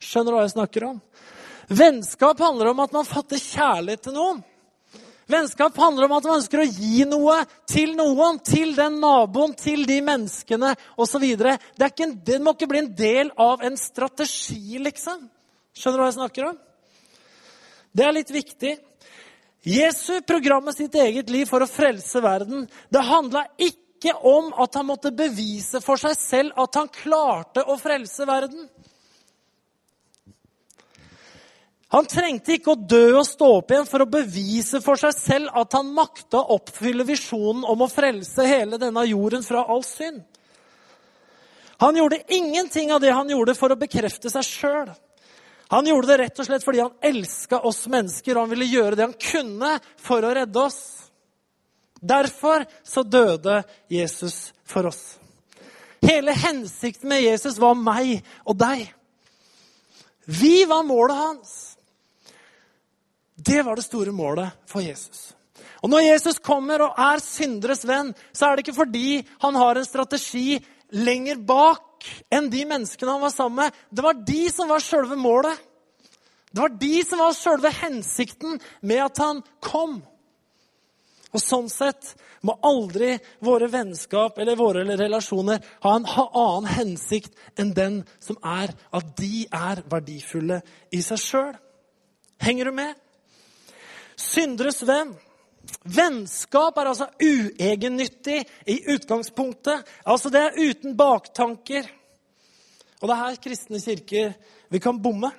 Skjønner 0.04 0.32
du 0.32 0.38
hva 0.38 0.48
jeg 0.48 0.56
snakker 0.58 0.88
om? 0.94 0.98
Vennskap 1.68 2.40
handler 2.40 2.72
om 2.72 2.82
at 2.84 2.96
man 2.96 3.08
fatter 3.08 3.40
kjærlighet 3.40 4.04
til 4.08 4.18
noen. 4.18 4.42
Vennskap 5.30 5.78
handler 5.80 6.06
om 6.06 6.16
at 6.18 6.26
man 6.28 6.42
ønsker 6.42 6.62
å 6.62 6.68
gi 6.68 7.06
noe 7.08 7.38
til 7.70 7.94
noen, 7.96 8.42
til 8.44 8.74
den 8.76 9.00
naboen, 9.02 9.56
til 9.56 9.86
de 9.88 10.02
menneskene 10.04 10.74
osv. 11.00 11.24
Det, 11.40 11.90
det 12.28 12.40
må 12.44 12.54
ikke 12.54 12.70
bli 12.70 12.84
en 12.84 12.92
del 12.98 13.32
av 13.40 13.64
en 13.64 13.78
strategi, 13.80 14.80
liksom. 14.84 15.24
Skjønner 15.74 15.98
du 15.98 16.04
hva 16.04 16.10
jeg 16.12 16.20
snakker 16.20 16.50
om? 16.52 16.60
Det 17.94 18.06
er 18.06 18.18
litt 18.18 18.34
viktig. 18.34 18.76
Jesu 19.64 20.20
program 20.28 20.66
med 20.68 20.76
sitt 20.76 20.96
eget 21.00 21.30
liv 21.32 21.48
for 21.48 21.64
å 21.64 21.72
frelse 21.72 22.20
verden, 22.24 22.66
det 22.92 23.08
handla 23.08 23.46
ikke 23.56 24.12
om 24.28 24.52
at 24.60 24.76
han 24.76 24.90
måtte 24.90 25.14
bevise 25.16 25.80
for 25.80 26.02
seg 26.02 26.18
selv 26.20 26.60
at 26.60 26.76
han 26.76 26.92
klarte 26.92 27.64
å 27.64 27.78
frelse 27.80 28.28
verden. 28.28 28.68
Han 31.94 32.08
trengte 32.10 32.56
ikke 32.56 32.74
å 32.74 32.80
dø 32.90 33.20
og 33.20 33.26
stå 33.28 33.48
opp 33.60 33.72
igjen 33.72 33.86
for 33.86 34.02
å 34.02 34.10
bevise 34.10 34.80
for 34.82 34.98
seg 34.98 35.14
selv 35.14 35.58
at 35.62 35.76
han 35.78 35.92
makta 35.94 36.40
å 36.42 36.56
oppfylle 36.58 37.06
visjonen 37.06 37.62
om 37.70 37.84
å 37.86 37.90
frelse 37.92 38.48
hele 38.50 38.80
denne 38.82 39.04
jorden 39.06 39.46
fra 39.46 39.62
all 39.70 39.86
synd. 39.86 40.24
Han 41.84 42.00
gjorde 42.00 42.24
ingenting 42.34 42.94
av 42.94 43.02
det 43.04 43.12
han 43.14 43.30
gjorde, 43.30 43.54
for 43.58 43.74
å 43.74 43.78
bekrefte 43.78 44.32
seg 44.32 44.46
sjøl. 44.48 44.94
Han 45.74 45.88
gjorde 45.90 46.10
det 46.10 46.18
rett 46.22 46.40
og 46.40 46.48
slett 46.48 46.66
fordi 46.66 46.82
han 46.82 46.98
elska 47.02 47.60
oss 47.66 47.84
mennesker, 47.92 48.38
og 48.38 48.46
han 48.46 48.54
ville 48.54 48.70
gjøre 48.72 48.98
det 48.98 49.08
han 49.08 49.18
kunne 49.20 49.74
for 50.02 50.26
å 50.26 50.34
redde 50.38 50.64
oss. 50.64 50.80
Derfor 52.02 52.66
så 52.84 53.04
døde 53.04 53.62
Jesus 53.92 54.54
for 54.66 54.90
oss. 54.90 55.18
Hele 56.04 56.34
hensikten 56.36 57.10
med 57.10 57.24
Jesus 57.24 57.60
var 57.62 57.78
meg 57.80 58.26
og 58.44 58.58
deg. 58.60 58.90
Vi 60.26 60.64
var 60.66 60.84
målet 60.88 61.20
hans. 61.20 61.54
Det 63.46 63.62
var 63.66 63.76
det 63.76 63.86
store 63.86 64.14
målet 64.16 64.54
for 64.70 64.82
Jesus. 64.82 65.34
Og 65.84 65.90
Når 65.90 66.00
Jesus 66.00 66.40
kommer 66.40 66.86
og 66.86 67.00
er 67.00 67.20
synderes 67.20 67.84
venn, 67.88 68.14
så 68.34 68.48
er 68.48 68.56
det 68.56 68.64
ikke 68.64 68.78
fordi 68.78 69.24
han 69.44 69.56
har 69.60 69.78
en 69.78 69.88
strategi 69.88 70.62
lenger 70.96 71.42
bak 71.44 72.08
enn 72.32 72.50
de 72.52 72.64
menneskene 72.68 73.12
han 73.12 73.24
var 73.24 73.34
sammen 73.34 73.66
med. 73.66 73.76
Det 73.92 74.06
var 74.06 74.24
de 74.28 74.42
som 74.52 74.72
var 74.72 74.84
sjølve 74.84 75.18
målet. 75.20 75.60
Det 76.54 76.62
var 76.62 76.76
de 76.80 77.04
som 77.04 77.20
var 77.20 77.36
sjølve 77.36 77.72
hensikten 77.82 78.60
med 78.82 79.04
at 79.10 79.22
han 79.24 79.42
kom. 79.64 80.02
Og 81.34 81.42
Sånn 81.42 81.70
sett 81.72 82.14
må 82.46 82.54
aldri 82.62 83.16
våre 83.44 83.68
vennskap 83.72 84.38
eller 84.40 84.60
våre 84.60 84.84
relasjoner 84.86 85.64
ha 85.84 85.94
en 85.98 86.06
annen 86.06 86.70
hensikt 86.70 87.34
enn 87.60 87.72
den 87.74 88.04
som 88.22 88.38
er 88.46 88.76
at 88.94 89.16
de 89.18 89.48
er 89.50 89.82
verdifulle 89.90 90.62
i 90.94 91.02
seg 91.02 91.24
sjøl. 91.24 91.56
Henger 92.44 92.70
du 92.70 92.78
med? 92.78 92.94
Synderes 94.20 94.82
venn. 94.88 95.14
Vennskap 95.84 96.78
er 96.78 96.90
altså 96.92 97.08
uegennyttig 97.24 98.42
i 98.68 98.80
utgangspunktet. 98.94 99.88
Altså 100.06 100.30
Det 100.30 100.42
er 100.42 100.60
uten 100.60 100.98
baktanker. 100.98 101.88
Og 103.02 103.08
det 103.10 103.16
er 103.16 103.24
her 103.24 103.42
kristne 103.44 103.82
kirker 103.84 104.36
vi 104.72 104.80
kan 104.80 105.00
bomme. 105.02 105.32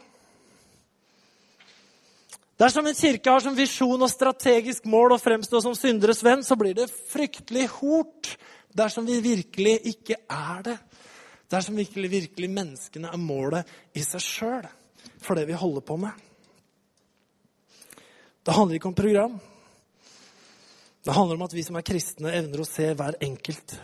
Dersom 2.60 2.86
en 2.86 2.94
kirke 2.94 3.32
har 3.32 3.42
som 3.42 3.56
visjon 3.56 4.02
og 4.04 4.10
strategisk 4.12 4.84
mål 4.86 5.16
å 5.16 5.18
fremstå 5.18 5.58
som 5.64 5.74
synderes 5.74 6.22
venn, 6.22 6.44
så 6.46 6.54
blir 6.54 6.76
det 6.76 6.86
fryktelig 7.10 7.66
hort 7.80 8.36
dersom 8.70 9.08
vi 9.08 9.18
virkelig 9.24 9.80
ikke 9.90 10.20
er 10.30 10.62
det. 10.68 10.76
Dersom 11.50 11.76
virkelig, 11.78 12.10
virkelig 12.12 12.50
menneskene 12.50 13.10
er 13.10 13.20
målet 13.20 13.74
i 13.94 14.04
seg 14.06 14.22
sjøl 14.22 14.68
for 15.24 15.34
det 15.38 15.48
vi 15.48 15.58
holder 15.58 15.82
på 15.86 15.98
med. 16.04 16.14
Det 18.44 18.52
handler 18.52 18.76
ikke 18.76 18.90
om 18.90 18.94
program. 18.94 19.38
Det 21.04 21.12
handler 21.12 21.36
om 21.36 21.44
at 21.46 21.54
vi 21.56 21.62
som 21.64 21.76
er 21.76 21.84
kristne, 21.86 22.32
evner 22.32 22.60
å 22.60 22.68
se 22.68 22.90
hver 22.96 23.16
enkelt 23.24 23.76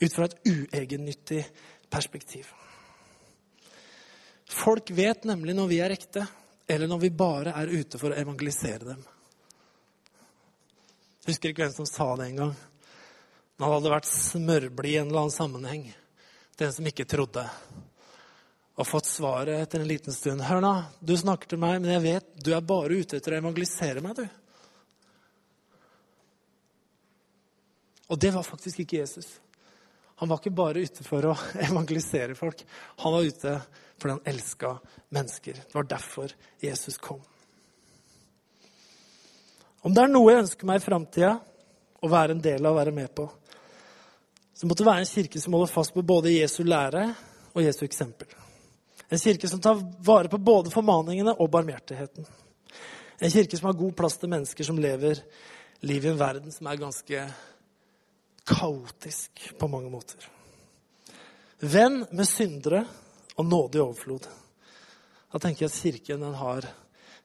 ut 0.00 0.14
fra 0.14 0.28
et 0.28 0.36
uegennyttig 0.46 1.42
perspektiv. 1.90 2.48
Folk 4.50 4.90
vet 4.94 5.26
nemlig 5.26 5.54
når 5.56 5.70
vi 5.70 5.80
er 5.82 5.94
ekte, 5.94 6.26
eller 6.66 6.90
når 6.90 7.02
vi 7.02 7.10
bare 7.10 7.54
er 7.58 7.72
ute 7.74 7.98
for 7.98 8.14
å 8.14 8.18
evangelisere 8.18 8.92
dem. 8.92 9.02
Jeg 11.24 11.32
husker 11.32 11.50
ikke 11.50 11.66
hvem 11.66 11.74
som 11.74 11.88
sa 11.88 12.08
det 12.20 12.28
en 12.30 12.40
gang. 12.42 12.54
Han 13.62 13.74
hadde 13.76 13.94
vært 13.94 14.10
smørblid 14.10 14.92
i 14.92 14.98
en 15.00 15.08
eller 15.08 15.24
annen 15.24 15.34
sammenheng. 15.34 15.86
Den 16.58 16.72
som 16.74 16.86
ikke 16.86 17.06
trodde. 17.08 17.46
Og 18.74 18.88
fått 18.88 19.06
svaret 19.06 19.60
etter 19.62 19.82
en 19.82 19.88
liten 19.88 20.14
stund. 20.14 20.42
Hør 20.42 20.62
nå, 20.64 20.72
du 20.98 21.14
snakker 21.18 21.52
til 21.52 21.60
meg, 21.62 21.78
men 21.82 21.92
jeg 21.94 22.02
vet 22.04 22.32
du 22.42 22.50
er 22.56 22.64
bare 22.66 22.98
ute 22.98 23.20
etter 23.20 23.36
å 23.36 23.38
evangelisere 23.38 24.02
meg, 24.02 24.18
du. 24.18 24.26
Og 28.10 28.20
det 28.20 28.32
var 28.34 28.46
faktisk 28.46 28.82
ikke 28.82 28.98
Jesus. 29.00 29.28
Han 30.20 30.30
var 30.30 30.42
ikke 30.42 30.54
bare 30.54 30.82
ute 30.82 31.06
for 31.06 31.30
å 31.30 31.36
evangelisere 31.68 32.36
folk. 32.38 32.64
Han 33.02 33.14
var 33.14 33.30
ute 33.30 33.54
fordi 33.94 34.16
han 34.16 34.34
elska 34.34 34.74
mennesker. 35.14 35.62
Det 35.62 35.78
var 35.78 35.88
derfor 35.88 36.34
Jesus 36.60 36.98
kom. 36.98 37.22
Om 39.84 39.94
det 39.94 40.02
er 40.02 40.10
noe 40.10 40.32
jeg 40.32 40.44
ønsker 40.44 40.68
meg 40.68 40.80
i 40.80 40.84
framtida 40.84 41.34
å 42.04 42.10
være 42.10 42.34
en 42.34 42.42
del 42.42 42.64
av, 42.64 42.74
å 42.74 42.78
være 42.78 42.92
med 42.96 43.12
på, 43.16 43.28
så 44.54 44.68
måtte 44.68 44.82
det 44.82 44.88
være 44.90 45.04
en 45.04 45.10
kirke 45.10 45.40
som 45.40 45.54
holder 45.56 45.72
fast 45.72 45.94
på 45.94 46.04
både 46.06 46.32
Jesu 46.34 46.62
lære 46.66 47.06
og 47.52 47.62
Jesu 47.62 47.84
eksempel. 47.86 48.43
En 49.08 49.20
kirke 49.20 49.48
som 49.48 49.60
tar 49.60 49.80
vare 50.04 50.28
på 50.28 50.38
både 50.38 50.72
formaningene 50.72 51.36
og 51.38 51.50
barmhjertigheten. 51.50 52.26
En 53.18 53.30
kirke 53.30 53.58
som 53.58 53.70
har 53.70 53.78
god 53.78 53.96
plass 53.96 54.16
til 54.18 54.32
mennesker 54.32 54.66
som 54.66 54.78
lever 54.80 55.20
liv 55.84 56.04
i 56.04 56.10
en 56.10 56.20
verden 56.20 56.52
som 56.52 56.66
er 56.66 56.80
ganske 56.80 57.26
kaotisk 58.44 59.44
på 59.58 59.68
mange 59.68 59.90
måter. 59.92 60.28
Venn 61.60 62.02
med 62.10 62.28
syndere 62.28 62.84
og 63.36 63.46
nådig 63.46 63.82
overflod. 63.82 64.26
Da 65.32 65.40
tenker 65.40 65.64
jeg 65.64 65.72
at 65.72 65.80
kirken 65.80 66.24
den 66.26 66.36
har, 66.38 66.66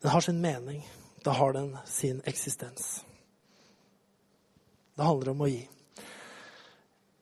den 0.01 0.11
har 0.11 0.23
sin 0.25 0.41
mening. 0.41 0.81
Da 1.23 1.35
har 1.35 1.53
den 1.53 1.73
sin 1.85 2.21
eksistens. 2.25 3.03
Det 4.95 5.05
handler 5.05 5.33
om 5.33 5.43
å 5.43 5.49
gi. 5.49 5.61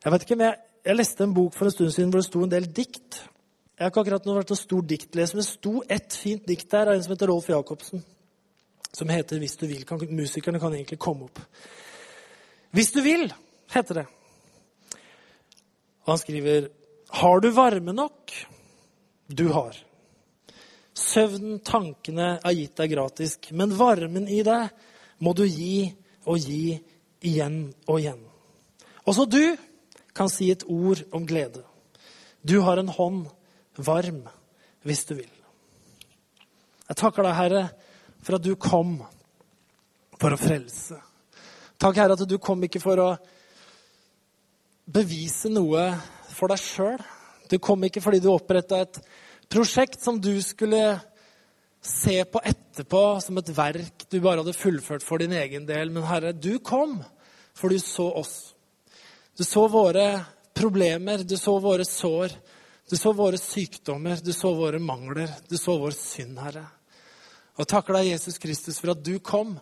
Jeg 0.04 0.14
vet 0.14 0.24
ikke 0.24 0.36
om 0.38 0.44
jeg, 0.46 0.60
jeg 0.86 0.98
leste 0.98 1.26
en 1.26 1.34
bok 1.34 1.56
for 1.56 1.68
en 1.68 1.74
stund 1.74 1.92
siden 1.94 2.12
hvor 2.12 2.22
det 2.22 2.28
sto 2.28 2.42
en 2.44 2.52
del 2.52 2.68
dikt. 2.74 3.18
Jeg 3.78 3.84
har 3.84 3.92
ikke 3.92 4.02
akkurat 4.02 4.24
vært 4.26 4.50
en 4.50 4.58
stor 4.58 4.86
diktleser, 4.90 5.36
men 5.38 5.44
det 5.44 5.52
sto 5.52 5.72
ett 5.86 6.14
fint 6.18 6.46
dikt 6.50 6.66
der 6.72 6.88
av 6.90 6.96
en 6.96 7.02
som 7.04 7.12
heter 7.12 7.30
Rolf 7.30 7.46
Jacobsen. 7.46 8.00
Som 8.90 9.08
heter 9.08 9.38
'Hvis 9.38 9.56
du 9.56 9.66
vil'. 9.66 9.84
Kan, 9.84 9.98
musikerne 10.10 10.58
kan 10.58 10.74
egentlig 10.74 10.98
komme 10.98 11.24
opp. 11.24 11.38
'Hvis 12.72 12.92
du 12.92 13.00
vil', 13.00 13.32
heter 13.70 13.94
det. 13.94 14.06
Og 16.02 16.06
han 16.06 16.18
skriver 16.18 16.68
'Har 17.08 17.40
du 17.40 17.50
varme 17.50 17.92
nok?' 17.92 18.46
Du 19.28 19.48
har. 19.52 19.76
Søvnen, 20.94 21.60
tankene 21.60 22.40
er 22.44 22.54
gitt 22.54 22.76
deg 22.76 22.90
gratis, 22.90 23.38
men 23.52 23.78
varmen 23.78 24.28
i 24.28 24.42
deg 24.42 24.70
må 25.20 25.32
du 25.32 25.44
gi 25.44 25.94
og 26.26 26.38
gi 26.38 26.80
igjen 27.20 27.74
og 27.86 28.00
igjen. 28.00 28.24
Også 29.06 29.24
du 29.30 29.56
kan 30.14 30.28
si 30.28 30.50
et 30.50 30.64
ord 30.66 31.04
om 31.12 31.26
glede. 31.26 31.62
Du 32.42 32.60
har 32.60 32.78
en 32.78 32.88
hånd 32.88 33.26
varm 33.78 34.22
hvis 34.86 35.04
du 35.08 35.14
vil. 35.18 35.34
Jeg 36.88 36.96
takker 36.96 37.26
deg, 37.26 37.36
Herre, 37.36 37.64
for 38.24 38.38
at 38.38 38.44
du 38.44 38.54
kom 38.56 38.96
for 40.18 40.34
å 40.34 40.40
frelse. 40.40 40.96
Takk, 41.78 41.98
Herre, 42.00 42.16
at 42.16 42.28
du 42.28 42.38
kom 42.42 42.62
ikke 42.66 42.82
for 42.82 43.02
å 43.02 43.10
bevise 44.88 45.50
noe 45.52 45.84
for 46.32 46.50
deg 46.50 46.62
sjøl. 46.62 46.98
Du 47.48 47.58
kom 47.62 47.84
ikke 47.86 48.02
fordi 48.04 48.22
du 48.24 48.30
oppretta 48.32 48.80
et 48.84 48.98
prosjekt 49.48 50.02
som 50.04 50.18
du 50.20 50.34
skulle 50.44 50.98
se 51.84 52.18
på 52.26 52.40
etterpå 52.44 53.02
som 53.22 53.38
et 53.38 53.52
verk 53.54 54.04
du 54.10 54.18
bare 54.18 54.42
hadde 54.42 54.56
fullført 54.56 55.04
for 55.04 55.22
din 55.22 55.36
egen 55.36 55.68
del. 55.68 55.92
Men 55.94 56.08
Herre, 56.08 56.32
du 56.32 56.58
kom 56.58 56.98
for 57.56 57.72
du 57.72 57.78
så 57.82 58.08
oss. 58.20 58.54
Du 59.38 59.44
så 59.46 59.68
våre 59.70 60.24
problemer, 60.56 61.22
du 61.22 61.36
så 61.38 61.58
våre 61.62 61.86
sår. 61.86 62.34
Du 62.88 62.96
så 62.96 63.12
våre 63.12 63.36
sykdommer, 63.36 64.16
du 64.24 64.32
så 64.32 64.54
våre 64.56 64.80
mangler, 64.80 65.28
du 65.48 65.58
så 65.60 65.76
vår 65.80 65.92
synd, 65.96 66.38
Herre. 66.40 66.64
Og 67.58 67.68
takker 67.68 67.98
deg, 67.98 68.14
Jesus 68.14 68.38
Kristus, 68.40 68.78
for 68.80 68.94
at 68.94 69.02
du 69.04 69.18
kom 69.20 69.58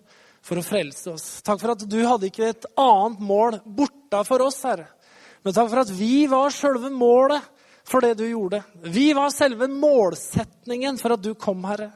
for 0.46 0.60
å 0.60 0.64
frelse 0.64 1.10
oss. 1.10 1.26
Takk 1.42 1.58
for 1.62 1.74
at 1.74 1.82
du 1.90 1.98
hadde 2.06 2.28
ikke 2.28 2.52
et 2.52 2.68
annet 2.78 3.22
mål 3.24 3.58
borta 3.64 4.22
for 4.28 4.44
oss, 4.46 4.60
Herre. 4.68 4.86
Men 5.42 5.56
takk 5.56 5.72
for 5.72 5.82
at 5.82 5.90
vi 5.94 6.26
var 6.30 6.54
selve 6.54 6.90
målet 6.92 7.42
for 7.86 8.02
det 8.02 8.16
du 8.18 8.24
gjorde. 8.28 8.62
Vi 8.82 9.08
var 9.16 9.34
selve 9.34 9.66
målsetningen 9.70 10.98
for 10.98 11.16
at 11.16 11.22
du 11.22 11.32
kom, 11.38 11.64
Herre. 11.66 11.90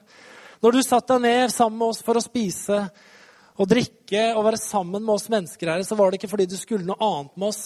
Når 0.60 0.76
du 0.76 0.82
satte 0.84 1.16
deg 1.16 1.24
ned 1.28 1.54
sammen 1.54 1.78
med 1.80 1.92
oss 1.92 2.02
for 2.04 2.18
å 2.18 2.24
spise 2.24 2.82
og 3.60 3.68
drikke 3.70 4.32
og 4.34 4.44
være 4.48 4.60
sammen 4.60 5.02
med 5.02 5.14
oss 5.14 5.30
mennesker 5.32 5.70
Herre, 5.72 5.86
så 5.86 5.98
var 5.98 6.10
det 6.10 6.20
ikke 6.20 6.32
fordi 6.32 6.48
du 6.50 6.58
skulle 6.60 6.86
noe 6.88 6.98
annet 7.00 7.38
med 7.38 7.52
oss. 7.52 7.64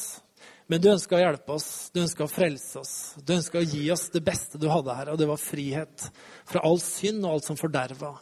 Men 0.67 0.81
du 0.81 0.89
ønska 0.89 1.19
å 1.19 1.21
hjelpe 1.21 1.57
oss, 1.59 1.69
du 1.93 2.01
ønska 2.01 2.25
å 2.25 2.31
frelse 2.31 2.81
oss. 2.81 2.95
Du 3.21 3.35
ønska 3.35 3.61
å 3.61 3.67
gi 3.67 3.83
oss 3.93 4.07
det 4.15 4.23
beste 4.25 4.61
du 4.61 4.71
hadde 4.73 4.97
her, 4.97 5.11
og 5.13 5.21
det 5.21 5.29
var 5.29 5.41
frihet 5.41 6.07
fra 6.49 6.63
all 6.65 6.81
synd 6.81 7.25
og 7.27 7.35
alt 7.35 7.49
som 7.51 7.59
forderva. 7.61 8.15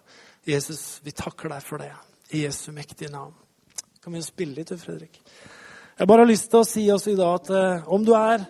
Jesus, 0.48 0.98
vi 1.06 1.14
takker 1.14 1.52
deg 1.54 1.62
for 1.62 1.82
det. 1.82 1.92
I 2.34 2.42
Jesu 2.46 2.72
mektige 2.74 3.12
navn. 3.12 3.34
Kan 4.02 4.16
vi 4.16 4.24
spille 4.26 4.58
litt, 4.58 4.72
Fredrik? 4.82 5.20
Jeg 5.98 6.08
bare 6.08 6.24
har 6.24 6.30
lyst 6.30 6.48
til 6.50 6.62
å 6.62 6.66
si 6.66 6.82
oss 6.90 7.06
i 7.06 7.14
dag 7.14 7.36
at 7.36 7.50
uh, 7.54 7.92
om, 7.94 8.02
du 8.02 8.10
er, 8.18 8.42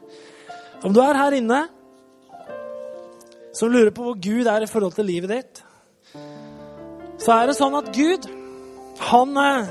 om 0.87 0.95
du 0.95 1.03
er 1.05 1.19
her 1.19 1.37
inne 1.37 1.61
som 3.53 3.69
lurer 3.69 3.93
på 3.93 4.07
hvor 4.07 4.17
Gud 4.17 4.49
er 4.49 4.65
i 4.65 4.71
forhold 4.71 4.97
til 4.97 5.11
livet 5.11 5.35
ditt, 5.35 5.61
så 7.21 7.35
er 7.37 7.51
det 7.51 7.59
sånn 7.59 7.77
at 7.77 7.91
Gud 7.93 8.25
han, 9.03 9.37
eh, 9.37 9.69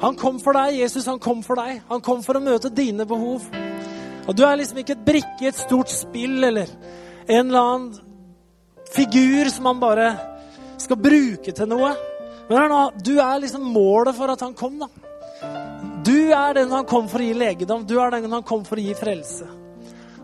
han 0.00 0.16
kom 0.16 0.40
for 0.42 0.56
deg. 0.56 0.76
Jesus 0.80 1.06
han 1.08 1.20
kom 1.22 1.42
for 1.46 1.60
deg. 1.60 1.80
Han 1.88 2.02
kom 2.04 2.22
for 2.24 2.38
å 2.38 2.44
møte 2.44 2.72
dine 2.74 3.06
behov. 3.08 3.46
Og 4.26 4.34
du 4.36 4.42
er 4.44 4.58
liksom 4.58 4.82
ikke 4.82 4.96
et 4.96 5.06
brikke 5.06 5.44
i 5.44 5.50
et 5.50 5.58
stort 5.58 5.92
spill 5.92 6.44
eller 6.44 6.70
en 7.26 7.46
eller 7.46 7.60
annen 7.60 7.88
figur 8.92 9.50
som 9.50 9.70
han 9.70 9.80
bare 9.82 10.10
skal 10.82 11.00
bruke 11.00 11.54
til 11.54 11.70
noe. 11.70 11.94
Men 12.48 12.70
nå, 12.70 12.82
du 13.02 13.16
er 13.18 13.40
liksom 13.42 13.64
målet 13.74 14.16
for 14.18 14.30
at 14.30 14.42
han 14.44 14.54
kom, 14.54 14.78
da. 14.82 14.90
Du 16.06 16.30
er 16.30 16.54
den 16.54 16.70
han 16.70 16.86
kom 16.86 17.08
for 17.10 17.22
å 17.22 17.26
gi 17.26 17.34
legedom. 17.34 17.86
Du 17.86 17.96
er 17.98 18.14
den 18.14 18.30
han 18.30 18.44
kom 18.46 18.62
for 18.66 18.78
å 18.78 18.84
gi 18.84 18.94
frelse. 18.94 19.48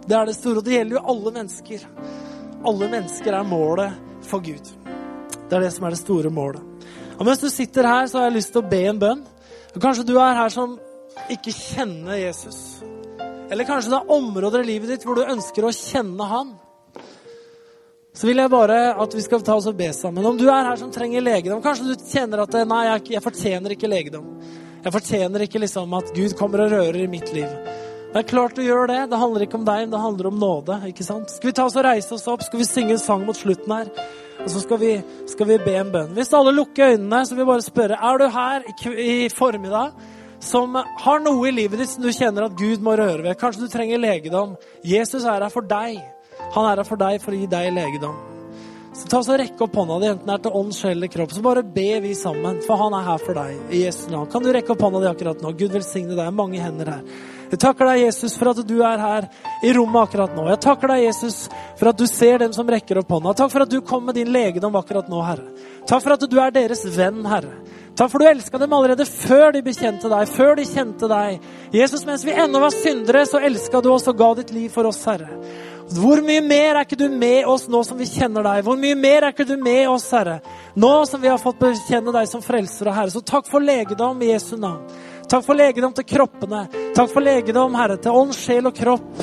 Det 0.06 0.14
er 0.18 0.28
det 0.28 0.36
store, 0.36 0.60
og 0.60 0.66
det 0.66 0.76
gjelder 0.76 0.98
jo 0.98 1.04
alle 1.14 1.32
mennesker. 1.38 1.86
Alle 2.70 2.88
mennesker 2.90 3.34
er 3.34 3.48
målet 3.48 4.26
for 4.28 4.44
Gud. 4.44 4.70
Det 5.48 5.56
er 5.58 5.66
det 5.66 5.72
som 5.74 5.86
er 5.86 5.94
det 5.94 6.02
store 6.02 6.30
målet. 6.30 6.62
Og 7.18 7.26
mens 7.26 7.42
du 7.42 7.48
sitter 7.50 7.86
her, 7.86 8.06
så 8.10 8.20
har 8.20 8.30
jeg 8.30 8.38
lyst 8.38 8.54
til 8.54 8.62
å 8.62 8.70
be 8.70 8.82
en 8.90 9.00
bønn. 9.02 9.24
Kanskje 9.80 10.04
du 10.04 10.16
er 10.20 10.36
her 10.36 10.52
som 10.52 10.74
ikke 11.32 11.52
kjenner 11.54 12.18
Jesus. 12.20 12.82
Eller 13.52 13.68
kanskje 13.68 13.92
det 13.92 14.00
er 14.00 14.12
områder 14.12 14.64
i 14.64 14.68
livet 14.74 14.92
ditt 14.92 15.06
hvor 15.06 15.16
du 15.16 15.24
ønsker 15.24 15.64
å 15.64 15.72
kjenne 15.76 16.28
han. 16.28 16.52
Så 18.12 18.28
vil 18.28 18.42
jeg 18.42 18.52
bare 18.52 18.78
at 19.00 19.14
vi 19.16 19.24
skal 19.24 19.40
ta 19.44 19.56
oss 19.56 19.68
og 19.70 19.78
be 19.78 19.88
sammen. 19.96 20.26
Om 20.28 20.36
du 20.40 20.44
er 20.50 20.68
her 20.68 20.76
som 20.80 20.92
trenger 20.92 21.24
legedom, 21.24 21.62
kanskje 21.64 21.88
du 21.88 22.04
kjenner 22.04 22.44
at 22.44 22.56
nei, 22.68 22.82
jeg, 22.90 23.06
jeg 23.14 23.24
fortjener 23.24 23.72
ikke 23.72 23.88
legedom. 23.88 24.26
Jeg 24.82 24.92
fortjener 24.92 25.46
ikke 25.46 25.62
liksom 25.62 25.94
at 25.96 26.12
Gud 26.16 26.34
kommer 26.36 26.66
og 26.66 26.74
rører 26.74 27.00
i 27.04 27.08
mitt 27.08 27.32
liv. 27.32 27.48
Det 28.12 28.20
er 28.20 28.28
klart 28.28 28.58
du 28.58 28.64
gjør 28.64 28.90
det. 28.90 28.98
Det 29.08 29.20
handler 29.20 29.46
ikke 29.46 29.56
om 29.56 29.64
deg, 29.64 29.86
men 29.86 29.94
det 29.94 30.02
handler 30.02 30.28
om 30.28 30.40
nåde. 30.42 30.76
ikke 30.90 31.06
sant? 31.06 31.32
Skal 31.32 31.48
vi 31.48 31.54
ta 31.56 31.64
oss 31.64 31.78
og 31.80 31.86
reise 31.86 32.12
oss 32.12 32.28
opp? 32.28 32.44
Skal 32.44 32.60
vi 32.60 32.68
synge 32.68 32.98
en 32.98 33.00
sang 33.00 33.24
mot 33.24 33.38
slutten 33.38 33.72
her? 33.72 33.88
Og 34.42 34.50
så 34.50 34.62
skal 34.64 34.80
vi, 34.80 34.96
skal 35.30 35.46
vi 35.46 35.60
be 35.62 35.76
en 35.78 35.92
bønn. 35.92 36.16
Hvis 36.16 36.32
alle 36.34 36.54
lukker 36.56 36.96
øynene, 36.96 37.22
så 37.26 37.36
vil 37.36 37.44
jeg 37.44 37.50
bare 37.52 37.66
spørre 37.66 37.98
Er 38.02 38.18
du 38.18 38.26
her 38.34 38.64
i 38.98 39.12
i 39.26 39.28
formiddag 39.30 39.92
som 40.42 40.74
har 40.74 41.20
noe 41.22 41.46
i 41.46 41.54
livet 41.54 41.78
ditt 41.78 41.92
som 41.92 42.02
du 42.02 42.10
kjenner 42.10 42.48
at 42.48 42.56
Gud 42.58 42.82
må 42.82 42.96
røre 42.98 43.22
ved? 43.22 43.38
Kanskje 43.38 43.62
du 43.62 43.70
trenger 43.70 44.02
legedom. 44.02 44.56
Jesus 44.82 45.22
er 45.22 45.44
her 45.44 45.52
for 45.54 45.62
deg. 45.62 46.00
Han 46.56 46.66
er 46.66 46.82
her 46.82 46.88
for 46.88 46.98
deg 46.98 47.22
for 47.22 47.34
å 47.34 47.38
gi 47.38 47.46
deg 47.46 47.70
legedom. 47.76 48.16
Så 48.92 49.08
ta 49.08 49.22
så 49.24 49.38
Rekk 49.40 49.62
opp 49.64 49.76
hånda 49.78 50.00
di, 50.02 50.08
enten 50.10 50.28
det 50.28 50.34
er 50.34 50.42
til 50.44 50.56
ånd, 50.58 50.72
sjel 50.76 50.96
eller 50.98 51.12
kropp. 51.12 51.30
Så 51.32 51.44
bare 51.44 51.62
be 51.62 51.86
vi 52.04 52.12
sammen, 52.18 52.58
for 52.66 52.80
han 52.82 52.98
er 52.98 53.06
her 53.06 53.22
for 53.22 53.38
deg. 53.38 53.62
i 53.70 53.84
Jesu 53.86 54.10
navn. 54.10 54.28
Kan 54.32 54.42
du 54.42 54.50
rekke 54.52 54.74
opp 54.74 54.82
hånda 54.84 55.00
di 55.00 55.08
akkurat 55.08 55.40
nå? 55.40 55.54
Gud 55.56 55.78
velsigne 55.78 56.18
deg. 56.18 56.34
Mange 56.34 56.60
hender 56.60 56.90
her. 56.96 57.06
Jeg 57.52 57.60
takker 57.60 57.84
deg, 57.84 58.06
Jesus, 58.06 58.32
for 58.40 58.48
at 58.48 58.62
du 58.64 58.78
er 58.80 59.02
her 59.02 59.26
i 59.60 59.74
rommet 59.76 60.06
akkurat 60.06 60.32
nå. 60.32 60.46
Jeg 60.48 60.60
takker 60.64 60.88
deg, 60.94 61.02
Jesus, 61.04 61.36
for 61.76 61.90
at 61.90 61.98
du 62.00 62.06
ser 62.08 62.40
dem 62.40 62.54
som 62.56 62.70
rekker 62.72 63.02
opp 63.02 63.12
hånda. 63.12 63.34
Takk 63.36 63.52
for 63.52 63.66
at 63.66 63.74
du 63.74 63.82
kom 63.84 64.06
med 64.08 64.16
din 64.16 64.30
legedom 64.32 64.78
akkurat 64.80 65.10
nå, 65.12 65.20
Herre. 65.26 65.44
Takk 65.84 66.00
for 66.00 66.16
at 66.16 66.24
du 66.24 66.38
er 66.40 66.54
deres 66.54 66.86
venn, 66.96 67.20
Herre. 67.28 67.52
Takk 67.92 68.08
for 68.08 68.24
du 68.24 68.30
elska 68.30 68.56
dem 68.56 68.72
allerede 68.72 69.04
før 69.04 69.52
de 69.52 69.60
bekjente 69.66 70.08
deg, 70.08 70.30
før 70.32 70.56
de 70.56 70.64
kjente 70.64 71.10
deg. 71.12 71.44
Jesus, 71.76 72.06
mens 72.08 72.24
vi 72.24 72.32
ennå 72.32 72.62
var 72.62 72.72
syndere, 72.72 73.26
så 73.28 73.42
elska 73.44 73.84
du 73.84 73.90
oss 73.92 74.08
og 74.08 74.16
ga 74.16 74.30
ditt 74.40 74.54
liv 74.56 74.72
for 74.72 74.88
oss, 74.88 75.02
Herre. 75.04 75.28
Hvor 75.92 76.22
mye 76.24 76.40
mer 76.40 76.78
er 76.78 76.86
ikke 76.86 76.96
du 76.96 77.10
med 77.12 77.44
oss 77.52 77.66
nå 77.68 77.82
som 77.84 77.98
vi 78.00 78.08
kjenner 78.08 78.46
deg? 78.46 78.64
Hvor 78.64 78.80
mye 78.80 78.96
mer 78.96 79.26
er 79.26 79.34
ikke 79.34 79.44
du 79.44 79.58
med 79.60 79.90
oss, 79.92 80.08
Herre, 80.14 80.38
nå 80.72 80.92
som 81.10 81.20
vi 81.20 81.28
har 81.28 81.42
fått 81.42 81.60
bekjenne 81.60 82.14
deg 82.16 82.30
som 82.30 82.40
frelser 82.40 82.88
og 82.88 82.96
Herre? 82.96 83.12
Så 83.12 83.20
takk 83.20 83.50
for 83.50 83.60
legedom 83.60 84.24
i 84.24 84.32
Jesu 84.32 84.54
navn. 84.56 84.86
Takk 85.32 85.46
for 85.46 85.56
legedom 85.56 85.94
til 85.96 86.04
kroppene. 86.04 86.66
Takk 86.92 87.08
for 87.08 87.24
legedom, 87.24 87.72
Herre, 87.80 87.94
til 87.96 88.12
ånd, 88.12 88.34
sjel 88.36 88.66
og 88.68 88.74
kropp. 88.76 89.22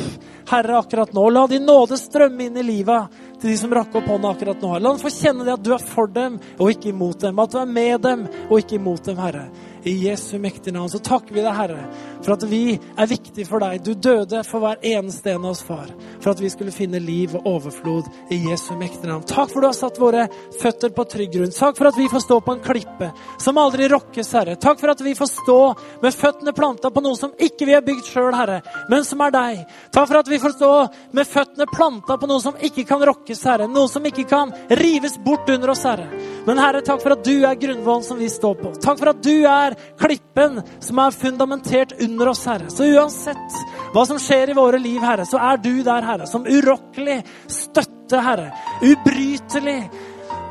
Herre, 0.49 0.79
akkurat 0.79 1.11
nå. 1.13 1.25
La 1.29 1.43
din 1.51 1.67
nåde 1.69 1.99
strømme 2.01 2.47
inn 2.47 2.57
i 2.57 2.63
livet 2.65 3.19
til 3.35 3.51
de 3.51 3.57
som 3.61 3.75
rakk 3.77 3.93
opp 3.99 4.07
hånda 4.09 4.31
akkurat 4.33 4.63
nå. 4.65 4.71
La 4.79 4.89
dem 4.89 4.97
få 5.03 5.11
kjenne 5.13 5.45
det 5.45 5.53
at 5.53 5.67
du 5.67 5.69
er 5.75 5.83
for 5.91 6.09
dem 6.09 6.39
og 6.57 6.71
ikke 6.73 6.89
imot 6.89 7.21
dem. 7.21 7.37
At 7.37 7.53
du 7.53 7.59
er 7.61 7.69
med 7.69 8.01
dem 8.07 8.23
og 8.47 8.55
ikke 8.57 8.79
imot 8.79 9.05
dem, 9.05 9.21
Herre. 9.21 9.43
I 9.83 9.93
Jesu 10.09 10.39
mektige 10.39 10.73
navn 10.75 10.89
så 10.91 10.99
takker 10.99 11.35
vi 11.35 11.43
deg, 11.43 11.55
Herre, 11.55 11.83
for 12.19 12.35
at 12.35 12.43
vi 12.49 12.75
er 12.75 13.09
viktige 13.09 13.47
for 13.47 13.63
deg. 13.63 13.79
Du 13.85 13.93
døde 13.93 14.41
for 14.47 14.63
hver 14.63 14.81
eneste 14.85 15.31
en 15.31 15.45
av 15.45 15.53
oss, 15.53 15.61
far, 15.63 15.87
for 16.19 16.33
at 16.33 16.41
vi 16.43 16.51
skulle 16.51 16.73
finne 16.75 16.99
liv 16.99 17.35
og 17.39 17.47
overflod 17.47 18.09
i 18.33 18.41
Jesu 18.49 18.73
mektige 18.79 19.07
navn. 19.09 19.23
Takk 19.29 19.53
for 19.53 19.63
du 19.63 19.69
har 19.69 19.77
satt 19.77 19.99
våre 20.01 20.25
føtter 20.59 20.91
på 20.95 21.05
trygg 21.13 21.31
grunn. 21.37 21.53
Takk 21.55 21.79
for 21.79 21.91
at 21.91 21.99
vi 21.99 22.09
får 22.11 22.25
stå 22.25 22.39
på 22.43 22.55
en 22.55 22.63
klippe 22.65 23.11
som 23.39 23.61
aldri 23.61 23.87
rokkes, 23.91 24.33
Herre. 24.35 24.57
Takk 24.59 24.81
for 24.81 24.91
at 24.91 25.03
vi 25.05 25.15
får 25.17 25.31
stå 25.31 25.59
med 26.03 26.17
føttene 26.17 26.55
planta 26.57 26.91
på 26.91 27.03
noe 27.05 27.19
som 27.19 27.35
ikke 27.39 27.69
vi 27.69 27.77
har 27.77 27.85
bygd 27.85 28.11
sjøl, 28.11 28.33
Herre, 28.35 28.59
men 28.91 29.07
som 29.07 29.23
er 29.23 29.35
deg. 29.35 29.63
Takk 29.95 30.11
for 30.11 30.19
at 30.19 30.31
vi 30.31 30.41
får 30.43 30.57
stå 30.57 30.73
med 31.15 31.29
føttene 31.29 31.69
planta 31.71 32.19
på 32.19 32.29
noe 32.29 32.43
som 32.43 32.59
ikke 32.59 32.85
kan 32.89 33.03
rokkes, 33.07 33.45
Herre. 33.47 33.69
Noe 33.71 33.87
som 33.91 34.05
ikke 34.05 34.27
kan 34.29 34.51
rives 34.81 35.15
bort 35.23 35.49
under 35.49 35.71
oss, 35.71 35.85
Herre. 35.87 36.09
Men 36.47 36.59
Herre, 36.59 36.81
takk 36.85 37.01
for 37.03 37.15
at 37.15 37.23
du 37.25 37.45
er 37.45 37.57
grunnvollen 37.59 38.05
som 38.05 38.19
vi 38.19 38.29
står 38.31 38.55
på. 38.59 38.73
Takk 38.81 38.99
for 39.01 39.11
at 39.11 39.23
du 39.23 39.45
er 39.47 39.68
er 39.69 39.79
klippen 39.99 40.59
som 40.83 41.01
er 41.03 41.15
fundamentert 41.15 41.95
under 42.01 42.33
oss, 42.33 42.45
Herre. 42.49 42.69
Så 42.73 42.89
uansett 42.89 43.59
hva 43.93 44.05
som 44.09 44.19
skjer 44.21 44.51
i 44.53 44.57
våre 44.57 44.81
liv, 44.81 45.01
Herre, 45.03 45.25
så 45.29 45.41
er 45.51 45.61
du 45.63 45.73
der, 45.85 46.05
Herre, 46.05 46.27
som 46.29 46.47
urokkelig 46.47 47.21
støtte, 47.47 48.21
Herre. 48.25 48.51
Ubrytelig 48.83 49.81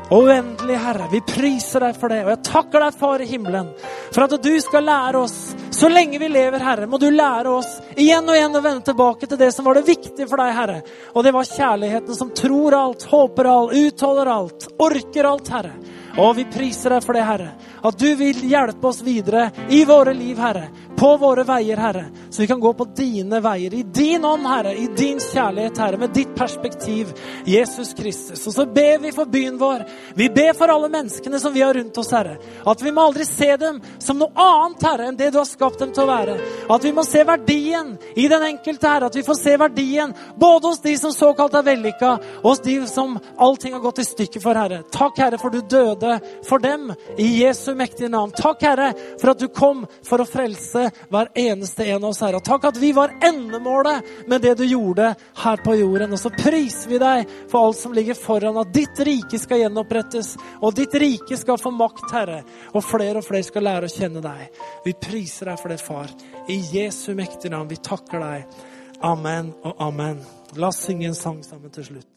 og 0.09 0.23
uendelig, 0.23 0.77
Herre. 0.81 1.07
Vi 1.11 1.21
priser 1.21 1.83
deg 1.85 1.97
for 1.99 2.09
det. 2.09 2.23
Og 2.25 2.31
jeg 2.33 2.41
takker 2.47 2.83
deg, 2.83 2.95
Far 2.99 3.21
i 3.21 3.27
himmelen, 3.29 3.69
for 4.09 4.25
at 4.25 4.33
du 4.41 4.51
skal 4.63 4.87
lære 4.87 5.21
oss 5.21 5.37
Så 5.69 5.89
lenge 5.89 6.17
vi 6.19 6.27
lever, 6.27 6.59
Herre, 6.65 6.87
må 6.89 6.97
du 6.99 7.07
lære 7.13 7.51
oss 7.53 7.69
igjen 7.95 8.25
og 8.27 8.35
igjen 8.35 8.57
å 8.57 8.61
vende 8.63 8.83
tilbake 8.89 9.29
til 9.29 9.37
det 9.39 9.51
som 9.55 9.67
var 9.69 9.77
det 9.77 9.85
viktige 9.87 10.27
for 10.27 10.41
deg, 10.41 10.55
Herre. 10.57 10.79
Og 11.13 11.23
det 11.23 11.31
var 11.31 11.47
kjærligheten 11.47 12.17
som 12.17 12.33
tror 12.35 12.75
alt, 12.75 13.05
håper 13.07 13.47
alt, 13.47 13.75
utholder 13.77 14.31
alt, 14.33 14.67
orker 14.81 15.29
alt, 15.29 15.51
Herre. 15.53 15.71
Og 16.19 16.33
vi 16.35 16.47
priser 16.51 16.97
deg 16.97 17.05
for 17.05 17.15
det, 17.15 17.23
Herre. 17.23 17.53
At 17.81 17.99
du 17.99 18.15
vil 18.15 18.43
hjelpe 18.49 18.87
oss 18.87 19.01
videre 19.01 19.49
i 19.69 19.85
våre 19.85 20.13
liv, 20.13 20.37
Herre. 20.37 20.67
På 20.99 21.13
våre 21.17 21.45
veier, 21.47 21.77
Herre. 21.77 22.05
Så 22.29 22.41
vi 22.41 22.47
kan 22.47 22.59
gå 22.59 22.73
på 22.73 22.85
dine 22.95 23.39
veier. 23.39 23.73
I 23.73 23.83
din 23.83 24.25
ånd, 24.25 24.47
Herre. 24.47 24.73
I 24.75 24.87
din 24.97 25.19
kjærlighet, 25.19 25.77
Herre. 25.77 25.97
Med 25.97 26.13
ditt 26.13 26.35
perspektiv, 26.35 27.13
Jesus 27.45 27.93
Kristus. 27.93 28.47
Og 28.47 28.53
så 28.53 28.65
ber 28.65 28.99
vi 28.99 29.11
for 29.15 29.25
byen 29.25 29.57
vår. 29.57 29.85
Vi 30.15 30.27
ber 30.29 30.53
for 30.57 30.67
alle 30.73 30.89
menneskene 30.91 31.39
som 31.39 31.53
vi 31.53 31.61
har 31.63 31.73
rundt 31.73 31.97
oss, 31.97 32.11
Herre. 32.11 32.35
At 32.67 32.83
vi 32.83 32.91
må 32.91 33.05
aldri 33.07 33.25
se 33.25 33.55
dem 33.61 33.79
som 33.99 34.19
noe 34.19 34.33
annet, 34.35 34.83
Herre, 34.83 35.07
enn 35.07 35.19
det 35.19 35.31
du 35.31 35.39
har 35.39 35.47
skapt 35.47 35.79
dem 35.79 35.95
til 35.95 36.03
å 36.03 36.09
være. 36.11 36.35
At 36.69 36.83
vi 36.83 36.93
må 36.95 37.07
se 37.07 37.23
verdien 37.23 37.95
i 38.15 38.27
den 38.27 38.47
enkelte, 38.49 38.91
Herre. 38.91 39.07
At 39.07 39.15
vi 39.15 39.23
får 39.23 39.39
se 39.39 39.55
verdien 39.61 40.13
både 40.35 40.73
hos 40.73 40.83
de 40.83 40.97
som 40.99 41.15
såkalt 41.15 41.55
er 41.55 41.67
vellykka, 41.71 42.11
og 42.43 42.49
hos 42.51 42.63
de 42.65 42.75
som 42.91 43.15
allting 43.37 43.77
har 43.77 43.85
gått 43.87 44.03
i 44.03 44.07
stykker 44.09 44.43
for, 44.43 44.59
Herre. 44.59 44.83
Takk, 44.91 45.23
Herre, 45.23 45.39
for 45.39 45.55
du 45.55 45.63
døde 45.63 46.19
for 46.43 46.59
dem 46.59 46.91
i 47.15 47.31
Jesus 47.39 47.68
Jesu 47.69 47.75
mektige 47.75 48.09
navn. 48.09 48.31
Takk, 48.31 48.61
Herre, 48.61 48.93
for 49.21 49.31
at 49.31 49.39
du 49.39 49.47
kom 49.47 49.85
for 50.05 50.21
å 50.21 50.25
frelse 50.27 50.89
hver 51.09 51.29
eneste 51.37 51.85
en 51.85 52.03
av 52.03 52.09
oss, 52.09 52.21
Herre. 52.21 52.41
Takk 52.41 52.65
at 52.69 52.79
vi 52.81 52.91
var 52.95 53.13
endemålet 53.21 54.27
med 54.27 54.41
det 54.41 54.55
du 54.57 54.65
gjorde 54.65 55.13
her 55.43 55.61
på 55.63 55.75
jorden. 55.77 56.13
Og 56.13 56.19
så 56.19 56.31
priser 56.33 56.89
vi 56.89 56.99
deg 57.01 57.29
for 57.51 57.69
alt 57.69 57.79
som 57.79 57.93
ligger 57.93 58.17
foran, 58.17 58.57
at 58.57 58.73
ditt 58.73 58.99
rike 59.05 59.39
skal 59.39 59.63
gjenopprettes, 59.63 60.35
og 60.61 60.75
ditt 60.77 60.95
rike 60.99 61.37
skal 61.37 61.61
få 61.61 61.71
makt, 61.75 62.09
Herre. 62.13 62.41
Og 62.73 62.85
flere 62.85 63.21
og 63.21 63.27
flere 63.27 63.45
skal 63.45 63.67
lære 63.69 63.89
å 63.89 63.95
kjenne 63.95 64.23
deg. 64.25 64.61
Vi 64.85 64.97
priser 64.97 65.51
deg 65.51 65.61
for 65.61 65.73
det, 65.73 65.81
far. 65.83 66.13
I 66.49 66.59
Jesu 66.73 67.13
mektige 67.17 67.53
navn. 67.53 67.69
Vi 67.69 67.81
takker 67.85 68.23
deg. 68.25 68.61
Amen 69.05 69.53
og 69.63 69.83
amen. 69.83 70.23
La 70.57 70.73
oss 70.73 70.81
synge 70.87 71.11
en 71.11 71.17
sang 71.17 71.43
sammen 71.45 71.71
til 71.71 71.93
slutt. 71.93 72.08